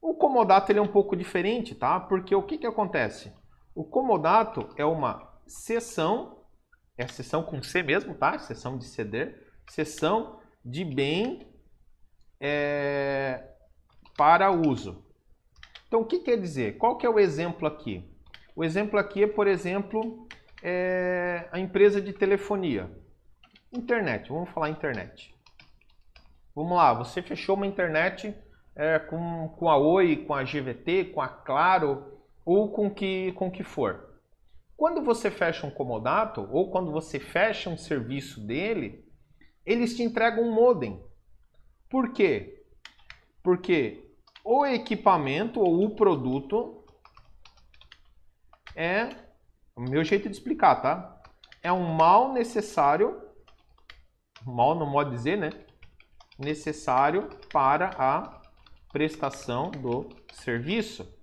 O 0.00 0.14
comodato 0.14 0.70
ele 0.70 0.78
é 0.78 0.82
um 0.82 0.92
pouco 0.92 1.16
diferente, 1.16 1.74
tá? 1.74 1.98
Porque 1.98 2.34
o 2.34 2.42
que, 2.42 2.58
que 2.58 2.66
acontece? 2.66 3.32
O 3.74 3.84
comodato 3.84 4.68
é 4.76 4.84
uma 4.84 5.26
sessão, 5.46 6.42
é 6.98 7.04
a 7.04 7.42
com 7.42 7.62
C 7.62 7.82
mesmo, 7.82 8.14
tá? 8.14 8.38
Sessão 8.38 8.76
de 8.76 8.84
ceder, 8.84 9.34
sessão 9.70 10.37
de 10.68 10.84
bem 10.84 11.46
é, 12.38 13.42
para 14.16 14.50
uso. 14.50 15.02
Então, 15.86 16.00
o 16.00 16.04
que 16.04 16.18
quer 16.18 16.38
dizer? 16.38 16.76
Qual 16.76 16.98
que 16.98 17.06
é 17.06 17.08
o 17.08 17.18
exemplo 17.18 17.66
aqui? 17.66 18.04
O 18.54 18.62
exemplo 18.62 18.98
aqui 18.98 19.22
é, 19.22 19.26
por 19.26 19.46
exemplo, 19.46 20.28
é 20.62 21.48
a 21.50 21.58
empresa 21.58 22.00
de 22.00 22.12
telefonia. 22.12 22.90
Internet, 23.72 24.28
vamos 24.28 24.50
falar 24.50 24.68
internet. 24.68 25.34
Vamos 26.54 26.76
lá, 26.76 26.92
você 26.92 27.22
fechou 27.22 27.56
uma 27.56 27.66
internet 27.66 28.34
é, 28.76 28.98
com, 28.98 29.48
com 29.56 29.70
a 29.70 29.78
Oi, 29.78 30.16
com 30.26 30.34
a 30.34 30.42
GVT, 30.42 31.06
com 31.14 31.22
a 31.22 31.28
Claro 31.28 32.18
ou 32.44 32.70
com 32.70 32.90
que, 32.90 33.32
com 33.32 33.50
que 33.50 33.62
for. 33.62 34.20
Quando 34.76 35.02
você 35.02 35.30
fecha 35.30 35.66
um 35.66 35.70
comodato 35.70 36.46
ou 36.52 36.70
quando 36.70 36.92
você 36.92 37.18
fecha 37.18 37.70
um 37.70 37.76
serviço 37.76 38.40
dele, 38.40 39.07
eles 39.68 39.94
te 39.94 40.02
entregam 40.02 40.44
um 40.44 40.50
modem. 40.50 40.98
Por 41.90 42.14
quê? 42.14 42.64
Porque 43.42 44.10
o 44.42 44.64
equipamento 44.64 45.60
ou 45.60 45.84
o 45.84 45.94
produto 45.94 46.82
é 48.74 49.10
o 49.76 49.82
meu 49.82 50.02
jeito 50.02 50.26
de 50.26 50.34
explicar, 50.34 50.76
tá? 50.76 51.20
É 51.62 51.70
um 51.70 51.92
mal 51.92 52.32
necessário, 52.32 53.20
mal 54.42 54.74
não 54.74 54.90
pode 54.90 55.10
dizer, 55.10 55.36
né? 55.36 55.50
Necessário 56.38 57.28
para 57.52 57.90
a 57.98 58.40
prestação 58.90 59.70
do 59.70 60.08
serviço. 60.32 61.14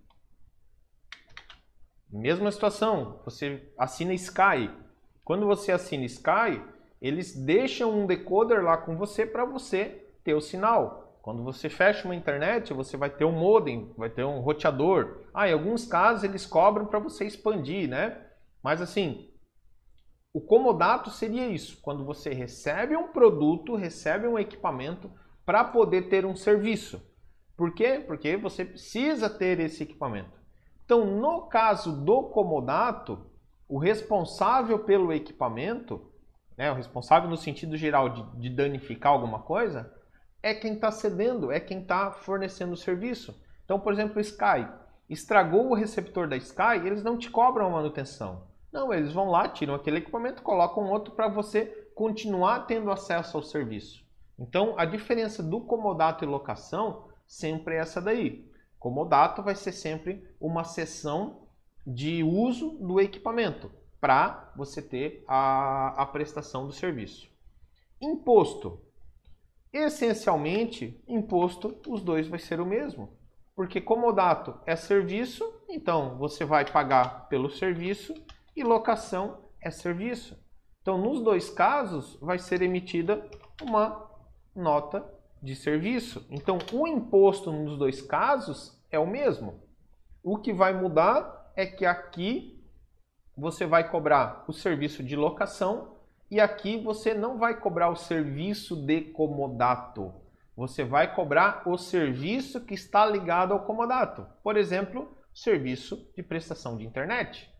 Mesma 2.11 2.51
situação, 2.51 3.19
você 3.25 3.73
assina 3.75 4.13
Sky. 4.13 4.69
Quando 5.23 5.47
você 5.47 5.71
assina 5.71 6.05
Sky, 6.05 6.74
eles 7.07 7.35
deixam 7.35 7.91
um 7.91 8.05
decoder 8.05 8.63
lá 8.63 8.77
com 8.77 8.97
você 8.97 9.25
para 9.25 9.45
você 9.45 10.07
ter 10.23 10.33
o 10.33 10.41
sinal. 10.41 11.19
Quando 11.21 11.43
você 11.43 11.69
fecha 11.69 12.07
uma 12.07 12.15
internet, 12.15 12.73
você 12.73 12.95
vai 12.95 13.09
ter 13.09 13.25
um 13.25 13.31
modem, 13.31 13.91
vai 13.97 14.09
ter 14.09 14.23
um 14.23 14.39
roteador. 14.39 15.23
Ah, 15.33 15.49
em 15.49 15.53
alguns 15.53 15.85
casos 15.85 16.23
eles 16.23 16.45
cobram 16.45 16.85
para 16.85 16.99
você 16.99 17.25
expandir, 17.25 17.89
né? 17.89 18.21
Mas 18.61 18.81
assim, 18.81 19.29
o 20.33 20.41
comodato 20.41 21.09
seria 21.09 21.47
isso, 21.47 21.79
quando 21.81 22.03
você 22.03 22.33
recebe 22.33 22.95
um 22.95 23.07
produto, 23.07 23.75
recebe 23.75 24.27
um 24.27 24.37
equipamento 24.37 25.09
para 25.45 25.63
poder 25.63 26.09
ter 26.09 26.25
um 26.25 26.35
serviço. 26.35 27.01
Por 27.55 27.73
quê? 27.73 28.03
Porque 28.05 28.35
você 28.35 28.65
precisa 28.65 29.29
ter 29.29 29.59
esse 29.59 29.83
equipamento. 29.83 30.37
Então, 30.83 31.05
no 31.05 31.47
caso 31.47 32.03
do 32.03 32.23
comodato, 32.23 33.25
o 33.67 33.77
responsável 33.77 34.79
pelo 34.79 35.13
equipamento, 35.13 36.11
né, 36.57 36.71
o 36.71 36.75
responsável 36.75 37.29
no 37.29 37.37
sentido 37.37 37.75
geral 37.75 38.09
de, 38.09 38.23
de 38.39 38.49
danificar 38.49 39.11
alguma 39.11 39.39
coisa, 39.39 39.93
é 40.41 40.53
quem 40.53 40.75
está 40.75 40.91
cedendo, 40.91 41.51
é 41.51 41.59
quem 41.59 41.81
está 41.81 42.11
fornecendo 42.11 42.73
o 42.73 42.77
serviço. 42.77 43.39
Então, 43.63 43.79
por 43.79 43.93
exemplo, 43.93 44.17
o 44.17 44.21
Sky. 44.21 44.67
Estragou 45.09 45.69
o 45.69 45.75
receptor 45.75 46.27
da 46.27 46.35
Sky, 46.37 46.77
eles 46.85 47.03
não 47.03 47.17
te 47.17 47.29
cobram 47.29 47.69
manutenção. 47.69 48.47
Não, 48.71 48.93
eles 48.93 49.11
vão 49.11 49.29
lá, 49.29 49.47
tiram 49.47 49.75
aquele 49.75 49.97
equipamento, 49.97 50.41
colocam 50.41 50.89
outro 50.89 51.13
para 51.13 51.27
você 51.27 51.65
continuar 51.95 52.65
tendo 52.65 52.91
acesso 52.91 53.37
ao 53.37 53.43
serviço. 53.43 54.03
Então, 54.37 54.73
a 54.77 54.85
diferença 54.85 55.41
do 55.41 55.61
comodato 55.61 56.23
e 56.23 56.27
locação 56.27 57.07
sempre 57.25 57.75
é 57.75 57.79
essa 57.79 58.01
daí. 58.01 58.49
Comodato 58.79 59.41
vai 59.41 59.55
ser 59.55 59.71
sempre 59.71 60.27
uma 60.39 60.63
sessão 60.63 61.47
de 61.85 62.23
uso 62.23 62.77
do 62.79 62.99
equipamento 62.99 63.71
para 64.05 64.51
você 64.55 64.83
ter 64.83 65.23
a, 65.27 65.99
a 65.99 66.05
prestação 66.05 66.67
do 66.67 66.71
serviço. 66.71 67.27
Imposto. 67.99 68.79
Essencialmente, 69.73 71.03
imposto, 71.07 71.75
os 71.87 72.03
dois 72.03 72.27
vai 72.27 72.37
ser 72.37 72.61
o 72.61 72.65
mesmo. 72.67 73.17
Porque 73.55 73.81
comodato 73.81 74.59
é 74.63 74.75
serviço, 74.75 75.43
então 75.67 76.19
você 76.19 76.45
vai 76.45 76.69
pagar 76.71 77.27
pelo 77.29 77.49
serviço 77.49 78.13
e 78.55 78.63
locação 78.63 79.39
é 79.59 79.71
serviço. 79.71 80.37
Então, 80.83 80.99
nos 80.99 81.23
dois 81.23 81.49
casos, 81.49 82.15
vai 82.21 82.37
ser 82.37 82.61
emitida 82.61 83.27
uma 83.59 84.07
nota 84.55 85.03
de 85.41 85.55
serviço. 85.55 86.27
Então, 86.29 86.59
o 86.71 86.87
imposto 86.87 87.51
nos 87.51 87.75
dois 87.75 88.03
casos 88.03 88.79
é 88.91 88.99
o 88.99 89.07
mesmo. 89.07 89.63
O 90.21 90.37
que 90.37 90.53
vai 90.53 90.79
mudar 90.79 91.51
é 91.55 91.65
que 91.65 91.87
aqui 91.87 92.54
você 93.37 93.65
vai 93.65 93.89
cobrar 93.89 94.43
o 94.47 94.53
serviço 94.53 95.03
de 95.03 95.15
locação 95.15 95.95
e 96.29 96.39
aqui 96.39 96.77
você 96.77 97.13
não 97.13 97.37
vai 97.37 97.59
cobrar 97.59 97.89
o 97.89 97.95
serviço 97.95 98.75
de 98.75 99.01
comodato. 99.01 100.13
Você 100.55 100.83
vai 100.83 101.13
cobrar 101.13 101.63
o 101.67 101.77
serviço 101.77 102.61
que 102.61 102.73
está 102.73 103.05
ligado 103.05 103.53
ao 103.53 103.65
comodato. 103.65 104.25
Por 104.41 104.55
exemplo, 104.55 105.11
serviço 105.33 106.09
de 106.15 106.23
prestação 106.23 106.77
de 106.77 106.85
internet. 106.85 107.51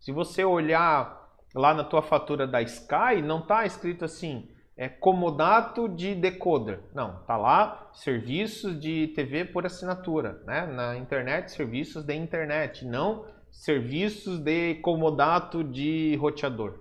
Se 0.00 0.10
você 0.10 0.44
olhar 0.44 1.28
lá 1.54 1.72
na 1.72 1.84
tua 1.84 2.02
fatura 2.02 2.46
da 2.46 2.60
Sky, 2.62 3.22
não 3.22 3.40
está 3.40 3.64
escrito 3.64 4.04
assim, 4.04 4.48
é 4.76 4.88
comodato 4.88 5.88
de 5.88 6.14
decoder. 6.14 6.80
Não, 6.94 7.22
tá 7.24 7.36
lá 7.36 7.90
serviços 7.92 8.80
de 8.80 9.08
TV 9.08 9.44
por 9.44 9.66
assinatura, 9.66 10.42
né? 10.44 10.66
Na 10.66 10.96
internet, 10.96 11.52
serviços 11.52 12.02
de 12.02 12.14
internet, 12.14 12.84
não 12.84 13.26
serviços 13.50 14.38
de 14.38 14.76
comodato 14.76 15.62
de 15.62 16.16
roteador. 16.16 16.80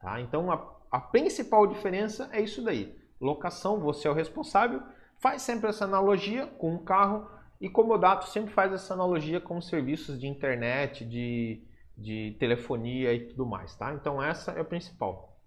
Tá? 0.00 0.20
Então 0.20 0.50
a, 0.50 0.76
a 0.90 1.00
principal 1.00 1.66
diferença 1.66 2.28
é 2.32 2.40
isso 2.40 2.62
daí. 2.62 2.96
Locação, 3.20 3.80
você 3.80 4.08
é 4.08 4.10
o 4.10 4.14
responsável, 4.14 4.82
faz 5.20 5.42
sempre 5.42 5.68
essa 5.68 5.84
analogia 5.84 6.46
com 6.46 6.74
o 6.74 6.84
carro 6.84 7.28
e 7.60 7.68
comodato 7.68 8.28
sempre 8.28 8.52
faz 8.52 8.72
essa 8.72 8.94
analogia 8.94 9.40
com 9.40 9.60
serviços 9.60 10.20
de 10.20 10.26
internet, 10.26 11.04
de 11.04 11.62
de 11.96 12.36
telefonia 12.38 13.14
e 13.14 13.28
tudo 13.28 13.46
mais, 13.46 13.74
tá? 13.76 13.94
Então 13.94 14.22
essa 14.22 14.52
é 14.52 14.60
a 14.60 14.64
principal. 14.64 15.38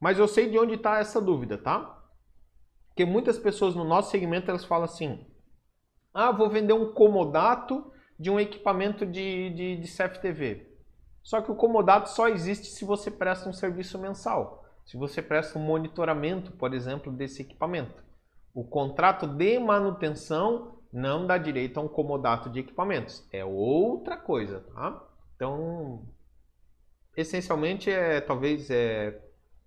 Mas 0.00 0.18
eu 0.18 0.28
sei 0.28 0.48
de 0.48 0.58
onde 0.58 0.74
está 0.74 0.98
essa 0.98 1.20
dúvida, 1.20 1.58
tá? 1.58 1.98
Porque 2.88 3.04
muitas 3.04 3.38
pessoas 3.38 3.74
no 3.74 3.84
nosso 3.84 4.10
segmento 4.10 4.50
elas 4.50 4.64
falam 4.64 4.84
assim: 4.84 5.26
ah, 6.14 6.30
vou 6.30 6.48
vender 6.48 6.72
um 6.72 6.92
comodato 6.92 7.92
de 8.20 8.28
um 8.30 8.38
equipamento 8.38 9.06
de, 9.06 9.48
de, 9.48 9.76
de 9.78 9.88
CFTV. 9.88 10.66
Só 11.22 11.40
que 11.40 11.50
o 11.50 11.56
comodato 11.56 12.10
só 12.10 12.28
existe 12.28 12.66
se 12.66 12.84
você 12.84 13.10
presta 13.10 13.48
um 13.48 13.52
serviço 13.52 13.98
mensal. 13.98 14.62
Se 14.84 14.98
você 14.98 15.22
presta 15.22 15.58
um 15.58 15.62
monitoramento, 15.62 16.52
por 16.52 16.74
exemplo, 16.74 17.10
desse 17.10 17.40
equipamento. 17.40 18.04
O 18.52 18.62
contrato 18.62 19.26
de 19.26 19.58
manutenção 19.58 20.82
não 20.92 21.26
dá 21.26 21.38
direito 21.38 21.80
a 21.80 21.82
um 21.82 21.88
comodato 21.88 22.50
de 22.50 22.60
equipamentos. 22.60 23.26
É 23.32 23.42
outra 23.42 24.18
coisa, 24.18 24.66
tá? 24.74 25.02
Então, 25.34 26.06
essencialmente 27.16 27.90
é 27.90 28.20
talvez 28.20 28.70
é, 28.70 29.18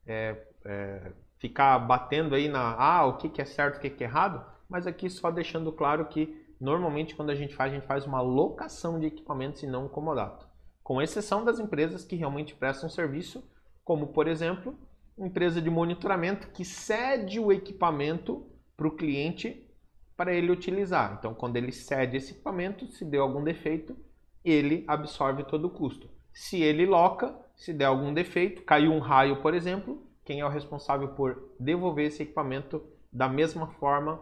é, 0.05 0.45
é, 0.63 1.11
ficar 1.39 1.79
batendo 1.79 2.35
aí 2.35 2.47
na 2.47 2.75
ah, 2.75 3.07
o 3.07 3.17
que, 3.17 3.29
que 3.29 3.41
é 3.41 3.45
certo, 3.45 3.77
o 3.77 3.79
que, 3.79 3.89
que 3.89 4.03
é 4.03 4.07
errado, 4.07 4.45
mas 4.69 4.85
aqui 4.85 5.09
só 5.09 5.31
deixando 5.31 5.71
claro 5.71 6.05
que 6.05 6.42
normalmente 6.63 7.13
quando 7.13 7.29
a 7.29 7.35
gente 7.35 7.53
faz, 7.53 7.71
a 7.71 7.75
gente 7.75 7.85
faz 7.85 8.05
uma 8.05 8.21
locação 8.21 8.97
de 8.97 9.07
equipamentos 9.07 9.61
e 9.63 9.67
não 9.67 9.85
um 9.85 9.89
comodato. 9.89 10.47
Com 10.81 11.01
exceção 11.01 11.43
das 11.43 11.59
empresas 11.59 12.05
que 12.05 12.15
realmente 12.15 12.55
prestam 12.55 12.89
serviço, 12.89 13.43
como 13.83 14.07
por 14.07 14.27
exemplo, 14.27 14.73
empresa 15.17 15.61
de 15.61 15.69
monitoramento 15.69 16.47
que 16.51 16.63
cede 16.63 17.37
o 17.37 17.51
equipamento 17.51 18.47
para 18.77 18.87
o 18.87 18.95
cliente 18.95 19.69
para 20.15 20.33
ele 20.33 20.51
utilizar. 20.51 21.17
Então, 21.19 21.33
quando 21.33 21.57
ele 21.57 21.71
cede 21.73 22.15
esse 22.15 22.31
equipamento, 22.31 22.87
se 22.87 23.03
deu 23.03 23.23
algum 23.23 23.43
defeito, 23.43 23.97
ele 24.43 24.85
absorve 24.87 25.43
todo 25.43 25.65
o 25.65 25.69
custo. 25.69 26.09
Se 26.31 26.61
ele 26.61 26.85
loca, 26.85 27.37
se 27.57 27.73
der 27.73 27.85
algum 27.85 28.13
defeito, 28.13 28.63
caiu 28.63 28.93
um 28.93 28.99
raio, 28.99 29.41
por 29.41 29.53
exemplo, 29.53 30.01
quem 30.23 30.39
é 30.39 30.45
o 30.45 30.49
responsável 30.49 31.09
por 31.09 31.51
devolver 31.59 32.07
esse 32.07 32.23
equipamento 32.23 32.81
da 33.11 33.27
mesma 33.27 33.67
forma 33.67 34.21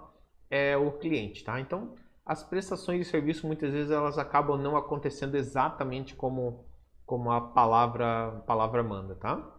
é 0.50 0.76
o 0.76 0.92
cliente, 0.94 1.44
tá? 1.44 1.60
Então, 1.60 1.94
as 2.26 2.44
prestações 2.44 3.00
de 3.00 3.06
serviço 3.06 3.48
muitas 3.48 3.72
vezes 3.72 3.92
elas 3.92 4.18
acabam 4.18 4.62
não 4.62 4.78
acontecendo 4.78 5.36
exatamente 5.36 6.16
como, 6.16 6.66
como 7.06 7.32
a 7.32 7.42
palavra, 7.42 8.44
palavra 8.46 8.84
manda, 8.84 9.16
tá? 9.16 9.58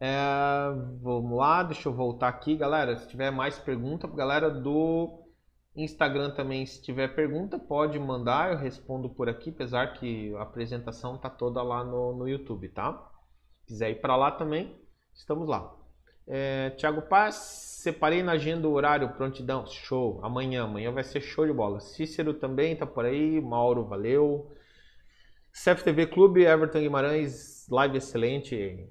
É, 0.00 0.16
vamos 1.02 1.36
lá, 1.36 1.62
deixa 1.62 1.88
eu 1.88 1.92
voltar 1.92 2.28
aqui, 2.28 2.56
galera. 2.56 2.96
Se 2.96 3.08
tiver 3.08 3.30
mais 3.30 3.58
pergunta, 3.58 4.06
galera 4.08 4.50
do 4.50 5.26
Instagram 5.76 6.30
também, 6.30 6.64
se 6.64 6.82
tiver 6.82 7.14
pergunta, 7.14 7.58
pode 7.58 7.98
mandar, 7.98 8.52
eu 8.52 8.58
respondo 8.58 9.10
por 9.10 9.28
aqui, 9.28 9.50
apesar 9.50 9.92
que 9.94 10.34
a 10.36 10.42
apresentação 10.42 11.18
tá 11.18 11.28
toda 11.28 11.62
lá 11.62 11.84
no, 11.84 12.16
no 12.16 12.28
YouTube, 12.28 12.68
tá? 12.70 13.10
Se 13.60 13.66
quiser 13.66 13.90
ir 13.90 14.00
para 14.00 14.16
lá 14.16 14.30
também, 14.30 14.80
estamos 15.12 15.46
lá. 15.46 15.79
É, 16.26 16.70
Tiago 16.70 17.02
Paz, 17.02 17.34
separei 17.82 18.22
na 18.22 18.32
agenda 18.32 18.68
o 18.68 18.72
horário, 18.72 19.08
prontidão, 19.14 19.66
show, 19.66 20.20
amanhã, 20.22 20.64
amanhã 20.64 20.92
vai 20.92 21.02
ser 21.02 21.20
show 21.20 21.46
de 21.46 21.52
bola. 21.52 21.80
Cícero 21.80 22.34
também 22.34 22.76
tá 22.76 22.86
por 22.86 23.04
aí, 23.04 23.40
Mauro, 23.40 23.84
valeu. 23.84 24.50
CFTV 25.52 26.06
Clube, 26.06 26.44
Everton 26.44 26.80
Guimarães, 26.80 27.66
live 27.68 27.98
excelente. 27.98 28.88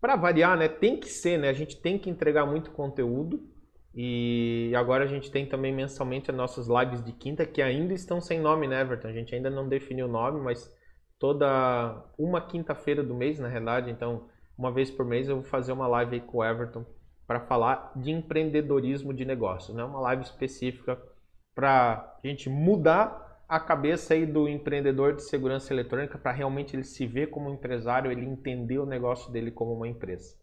Para 0.00 0.14
variar, 0.14 0.56
né, 0.56 0.68
tem 0.68 0.96
que 0.98 1.08
ser, 1.08 1.38
né, 1.38 1.48
a 1.48 1.52
gente 1.52 1.80
tem 1.80 1.98
que 1.98 2.08
entregar 2.08 2.46
muito 2.46 2.70
conteúdo, 2.70 3.42
e 3.94 4.72
agora 4.76 5.02
a 5.02 5.06
gente 5.08 5.28
tem 5.28 5.44
também 5.44 5.74
mensalmente 5.74 6.30
as 6.30 6.36
nossas 6.36 6.68
lives 6.68 7.02
de 7.02 7.12
quinta, 7.12 7.44
que 7.44 7.60
ainda 7.60 7.92
estão 7.92 8.20
sem 8.20 8.40
nome, 8.40 8.68
né, 8.68 8.80
Everton? 8.80 9.08
A 9.08 9.12
gente 9.12 9.34
ainda 9.34 9.50
não 9.50 9.68
definiu 9.68 10.06
o 10.06 10.08
nome, 10.08 10.40
mas 10.40 10.72
toda 11.18 12.04
uma 12.16 12.40
quinta-feira 12.40 13.02
do 13.02 13.12
mês, 13.12 13.40
na 13.40 13.48
realidade, 13.48 13.90
então 13.90 14.28
uma 14.58 14.72
vez 14.72 14.90
por 14.90 15.06
mês 15.06 15.28
eu 15.28 15.36
vou 15.36 15.44
fazer 15.44 15.72
uma 15.72 15.86
live 15.86 16.16
aí 16.16 16.20
com 16.20 16.38
o 16.38 16.44
Everton 16.44 16.84
para 17.26 17.40
falar 17.40 17.92
de 17.94 18.10
empreendedorismo 18.10 19.14
de 19.14 19.24
negócios, 19.24 19.76
né? 19.76 19.84
Uma 19.84 20.00
live 20.00 20.24
específica 20.24 20.98
para 21.54 22.16
a 22.22 22.26
gente 22.26 22.50
mudar 22.50 23.40
a 23.48 23.60
cabeça 23.60 24.14
aí 24.14 24.26
do 24.26 24.48
empreendedor 24.48 25.14
de 25.14 25.22
segurança 25.22 25.72
eletrônica 25.72 26.18
para 26.18 26.32
realmente 26.32 26.74
ele 26.74 26.84
se 26.84 27.06
ver 27.06 27.28
como 27.28 27.50
empresário, 27.50 28.10
ele 28.10 28.26
entender 28.26 28.78
o 28.78 28.86
negócio 28.86 29.30
dele 29.30 29.50
como 29.50 29.72
uma 29.72 29.86
empresa. 29.86 30.36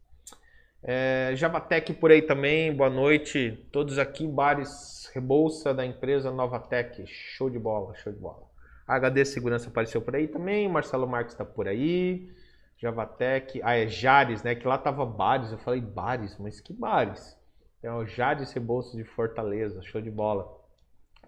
É, 0.82 1.32
Javatec 1.36 1.93
por 1.93 2.11
aí 2.11 2.22
também, 2.22 2.74
boa 2.74 2.89
noite. 2.89 3.68
Todos 3.72 3.99
aqui, 3.99 4.26
bares 4.28 5.09
Rebolsa 5.13 5.74
da 5.74 5.86
empresa 5.86 6.32
Novatec. 6.32 7.05
Show 7.07 7.49
de 7.49 7.59
bola, 7.59 7.95
show 7.95 8.13
de 8.13 8.20
bola. 8.20 8.43
HD 8.88 9.26
Segurança 9.26 9.70
apareceu 9.70 10.01
por 10.01 10.16
aí 10.16 10.28
também, 10.28 10.70
Marcelo 10.70 11.07
Marques 11.07 11.34
está 11.34 11.43
por 11.43 11.68
aí. 11.68 12.30
Javatec, 12.78 13.62
ah, 13.64 13.76
é 13.76 13.88
Jares, 13.88 14.44
né? 14.44 14.56
Que 14.56 14.68
lá 14.68 14.78
tava 14.78 15.06
bares, 15.06 15.52
eu 15.52 15.58
falei 15.58 15.82
bares, 15.82 16.38
mas 16.38 16.60
que 16.60 16.74
bares? 16.74 17.38
É 17.82 17.92
o 17.92 18.06
Jares 18.06 18.52
Rebouças 18.52 18.94
de 18.94 19.04
Fortaleza, 19.04 19.82
show 19.84 20.02
de 20.02 20.12
bola. 20.12 20.48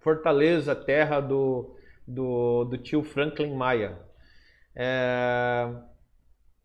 Fortaleza, 0.01 0.75
terra 0.75 1.19
do, 1.19 1.75
do, 2.07 2.65
do 2.65 2.77
tio 2.77 3.03
Franklin 3.03 3.55
Maia. 3.55 3.99
É, 4.75 5.73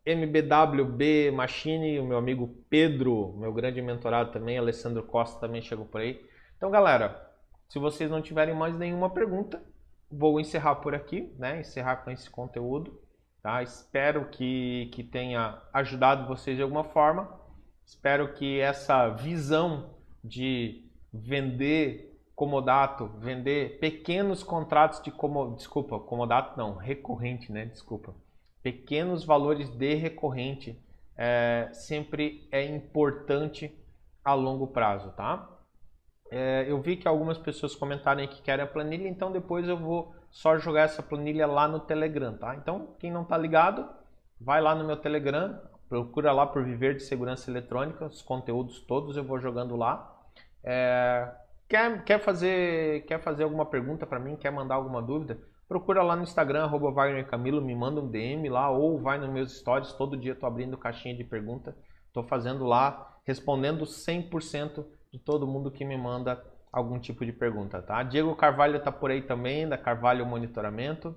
MBWB 0.05 1.30
Machine, 1.30 2.01
o 2.01 2.05
meu 2.05 2.18
amigo 2.18 2.49
Pedro, 2.68 3.35
meu 3.39 3.53
grande 3.53 3.80
mentorado 3.80 4.33
também, 4.33 4.59
Alessandro 4.59 5.03
Costa 5.05 5.41
também 5.41 5.62
chegou 5.62 5.87
por 5.87 6.01
aí. 6.01 6.20
Então, 6.57 6.70
galera, 6.70 7.30
se 7.68 7.78
vocês 7.78 8.11
não 8.11 8.20
tiverem 8.20 8.55
mais 8.55 8.76
nenhuma 8.76 9.11
pergunta, 9.11 9.62
vou 10.11 10.41
encerrar 10.41 10.76
por 10.76 10.95
aqui, 10.95 11.33
né? 11.39 11.61
Encerrar 11.61 11.97
com 11.97 12.11
esse 12.11 12.28
conteúdo, 12.28 13.01
tá? 13.43 13.62
Espero 13.62 14.26
que, 14.26 14.90
que 14.93 15.03
tenha 15.03 15.61
ajudado 15.72 16.26
vocês 16.26 16.57
de 16.57 16.62
alguma 16.62 16.84
forma. 16.84 17.28
Espero 17.84 18.32
que 18.34 18.61
essa 18.61 19.09
visão 19.09 19.90
de 20.22 20.84
vender 21.12 22.18
comodato, 22.34 23.07
vender 23.18 23.78
pequenos 23.78 24.43
contratos 24.43 25.03
de 25.03 25.11
como, 25.11 25.55
desculpa, 25.55 25.99
comodato 25.99 26.57
não, 26.57 26.76
recorrente, 26.76 27.53
né? 27.53 27.66
Desculpa 27.66 28.14
pequenos 28.62 29.24
valores 29.24 29.68
de 29.68 29.95
recorrente 29.95 30.78
é, 31.16 31.68
sempre 31.72 32.47
é 32.51 32.64
importante 32.64 33.76
a 34.24 34.34
longo 34.34 34.68
prazo, 34.68 35.11
tá? 35.12 35.49
É, 36.30 36.64
eu 36.66 36.80
vi 36.80 36.97
que 36.97 37.09
algumas 37.09 37.36
pessoas 37.36 37.74
comentaram 37.74 38.26
que 38.26 38.40
querem 38.40 38.64
a 38.64 38.68
planilha, 38.68 39.09
então 39.09 39.30
depois 39.30 39.68
eu 39.68 39.76
vou 39.76 40.14
só 40.33 40.59
jogar 40.59 40.83
essa 40.83 41.03
planilha 41.03 41.47
lá 41.47 41.68
no 41.68 41.78
Telegram, 41.78 42.37
tá? 42.37 42.57
Então, 42.57 42.97
quem 42.99 43.12
não 43.12 43.24
tá 43.24 43.39
ligado, 43.39 43.89
vai 44.41 44.61
lá 44.61 44.74
no 44.74 44.85
meu 44.85 44.97
Telegram, 44.97 45.61
procura 45.89 46.33
lá 46.33 46.45
por 46.45 46.64
Viver 46.64 46.97
de 46.97 47.05
Segurança 47.05 47.49
Eletrônica, 47.49 48.07
os 48.07 48.22
conteúdos 48.22 48.80
todos 48.80 49.16
eu 49.16 49.22
vou 49.22 49.39
jogando 49.39 49.76
lá. 49.76 50.20
É, 50.64 51.30
Quer, 51.72 52.05
quer, 52.05 52.18
fazer, 52.18 53.07
quer 53.07 53.18
fazer 53.22 53.45
alguma 53.45 53.64
pergunta 53.64 54.07
para 54.07 54.20
mim? 54.20 54.37
Quer 54.37 54.51
mandar 54.51 54.74
alguma 54.74 55.01
dúvida? 55.01 55.41
Procura 55.66 56.03
lá 56.03 56.14
no 56.14 56.22
Instagram, 56.22 56.64
arroba 56.64 56.91
Wagner 56.91 57.26
Camilo, 57.26 57.62
me 57.62 57.74
manda 57.74 57.99
um 57.99 58.11
DM 58.11 58.47
lá 58.51 58.70
ou 58.70 59.01
vai 59.01 59.16
nos 59.18 59.30
meus 59.30 59.57
stories. 59.57 59.95
Todo 59.95 60.14
dia 60.14 60.33
estou 60.33 60.47
abrindo 60.47 60.76
caixinha 60.76 61.16
de 61.16 61.24
pergunta. 61.24 61.74
Estou 62.09 62.22
fazendo 62.24 62.66
lá, 62.66 63.16
respondendo 63.24 63.87
100% 63.87 64.85
de 65.11 65.18
todo 65.18 65.47
mundo 65.47 65.70
que 65.70 65.83
me 65.83 65.97
manda 65.97 66.45
algum 66.72 66.98
tipo 66.98 67.24
de 67.26 67.32
pergunta, 67.32 67.82
tá? 67.82 68.02
Diego 68.02 68.34
Carvalho 68.34 68.78
está 68.78 68.90
por 68.90 69.10
aí 69.10 69.20
também, 69.20 69.68
da 69.68 69.76
Carvalho 69.76 70.24
Monitoramento. 70.24 71.14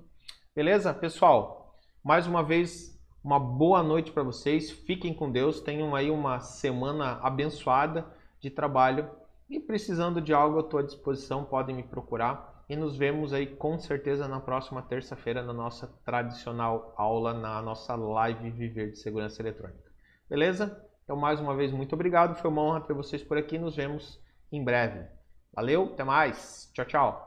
Beleza? 0.54 0.92
Pessoal, 0.92 1.74
mais 2.04 2.26
uma 2.26 2.42
vez, 2.42 2.96
uma 3.24 3.40
boa 3.40 3.82
noite 3.82 4.12
para 4.12 4.22
vocês. 4.22 4.70
Fiquem 4.70 5.14
com 5.14 5.32
Deus. 5.32 5.60
Tenham 5.60 5.96
aí 5.96 6.10
uma 6.10 6.40
semana 6.40 7.18
abençoada 7.22 8.06
de 8.40 8.50
trabalho. 8.50 9.10
E 9.48 9.58
precisando 9.58 10.20
de 10.20 10.34
algo, 10.34 10.58
eu 10.58 10.64
estou 10.64 10.78
à 10.78 10.82
disposição. 10.82 11.44
Podem 11.44 11.74
me 11.74 11.82
procurar. 11.82 12.64
E 12.68 12.76
nos 12.76 12.96
vemos 12.96 13.32
aí 13.32 13.46
com 13.46 13.78
certeza 13.78 14.28
na 14.28 14.40
próxima 14.40 14.82
terça-feira 14.82 15.42
na 15.42 15.52
nossa 15.52 15.86
tradicional 16.04 16.92
aula, 16.96 17.32
na 17.32 17.62
nossa 17.62 17.94
live 17.94 18.50
Viver 18.50 18.90
de 18.90 18.98
Segurança 18.98 19.40
Eletrônica. 19.40 19.90
Beleza? 20.28 20.84
Então, 21.04 21.16
mais 21.16 21.40
uma 21.40 21.54
vez, 21.54 21.70
muito 21.70 21.94
obrigado. 21.94 22.36
Foi 22.36 22.50
uma 22.50 22.62
honra 22.62 22.80
ter 22.80 22.92
vocês 22.92 23.22
por 23.22 23.38
aqui. 23.38 23.56
Nos 23.56 23.76
vemos 23.76 24.20
em 24.50 24.62
breve. 24.62 25.15
Valeu, 25.56 25.90
até 25.92 26.04
mais. 26.04 26.70
Tchau, 26.72 26.84
tchau. 26.84 27.25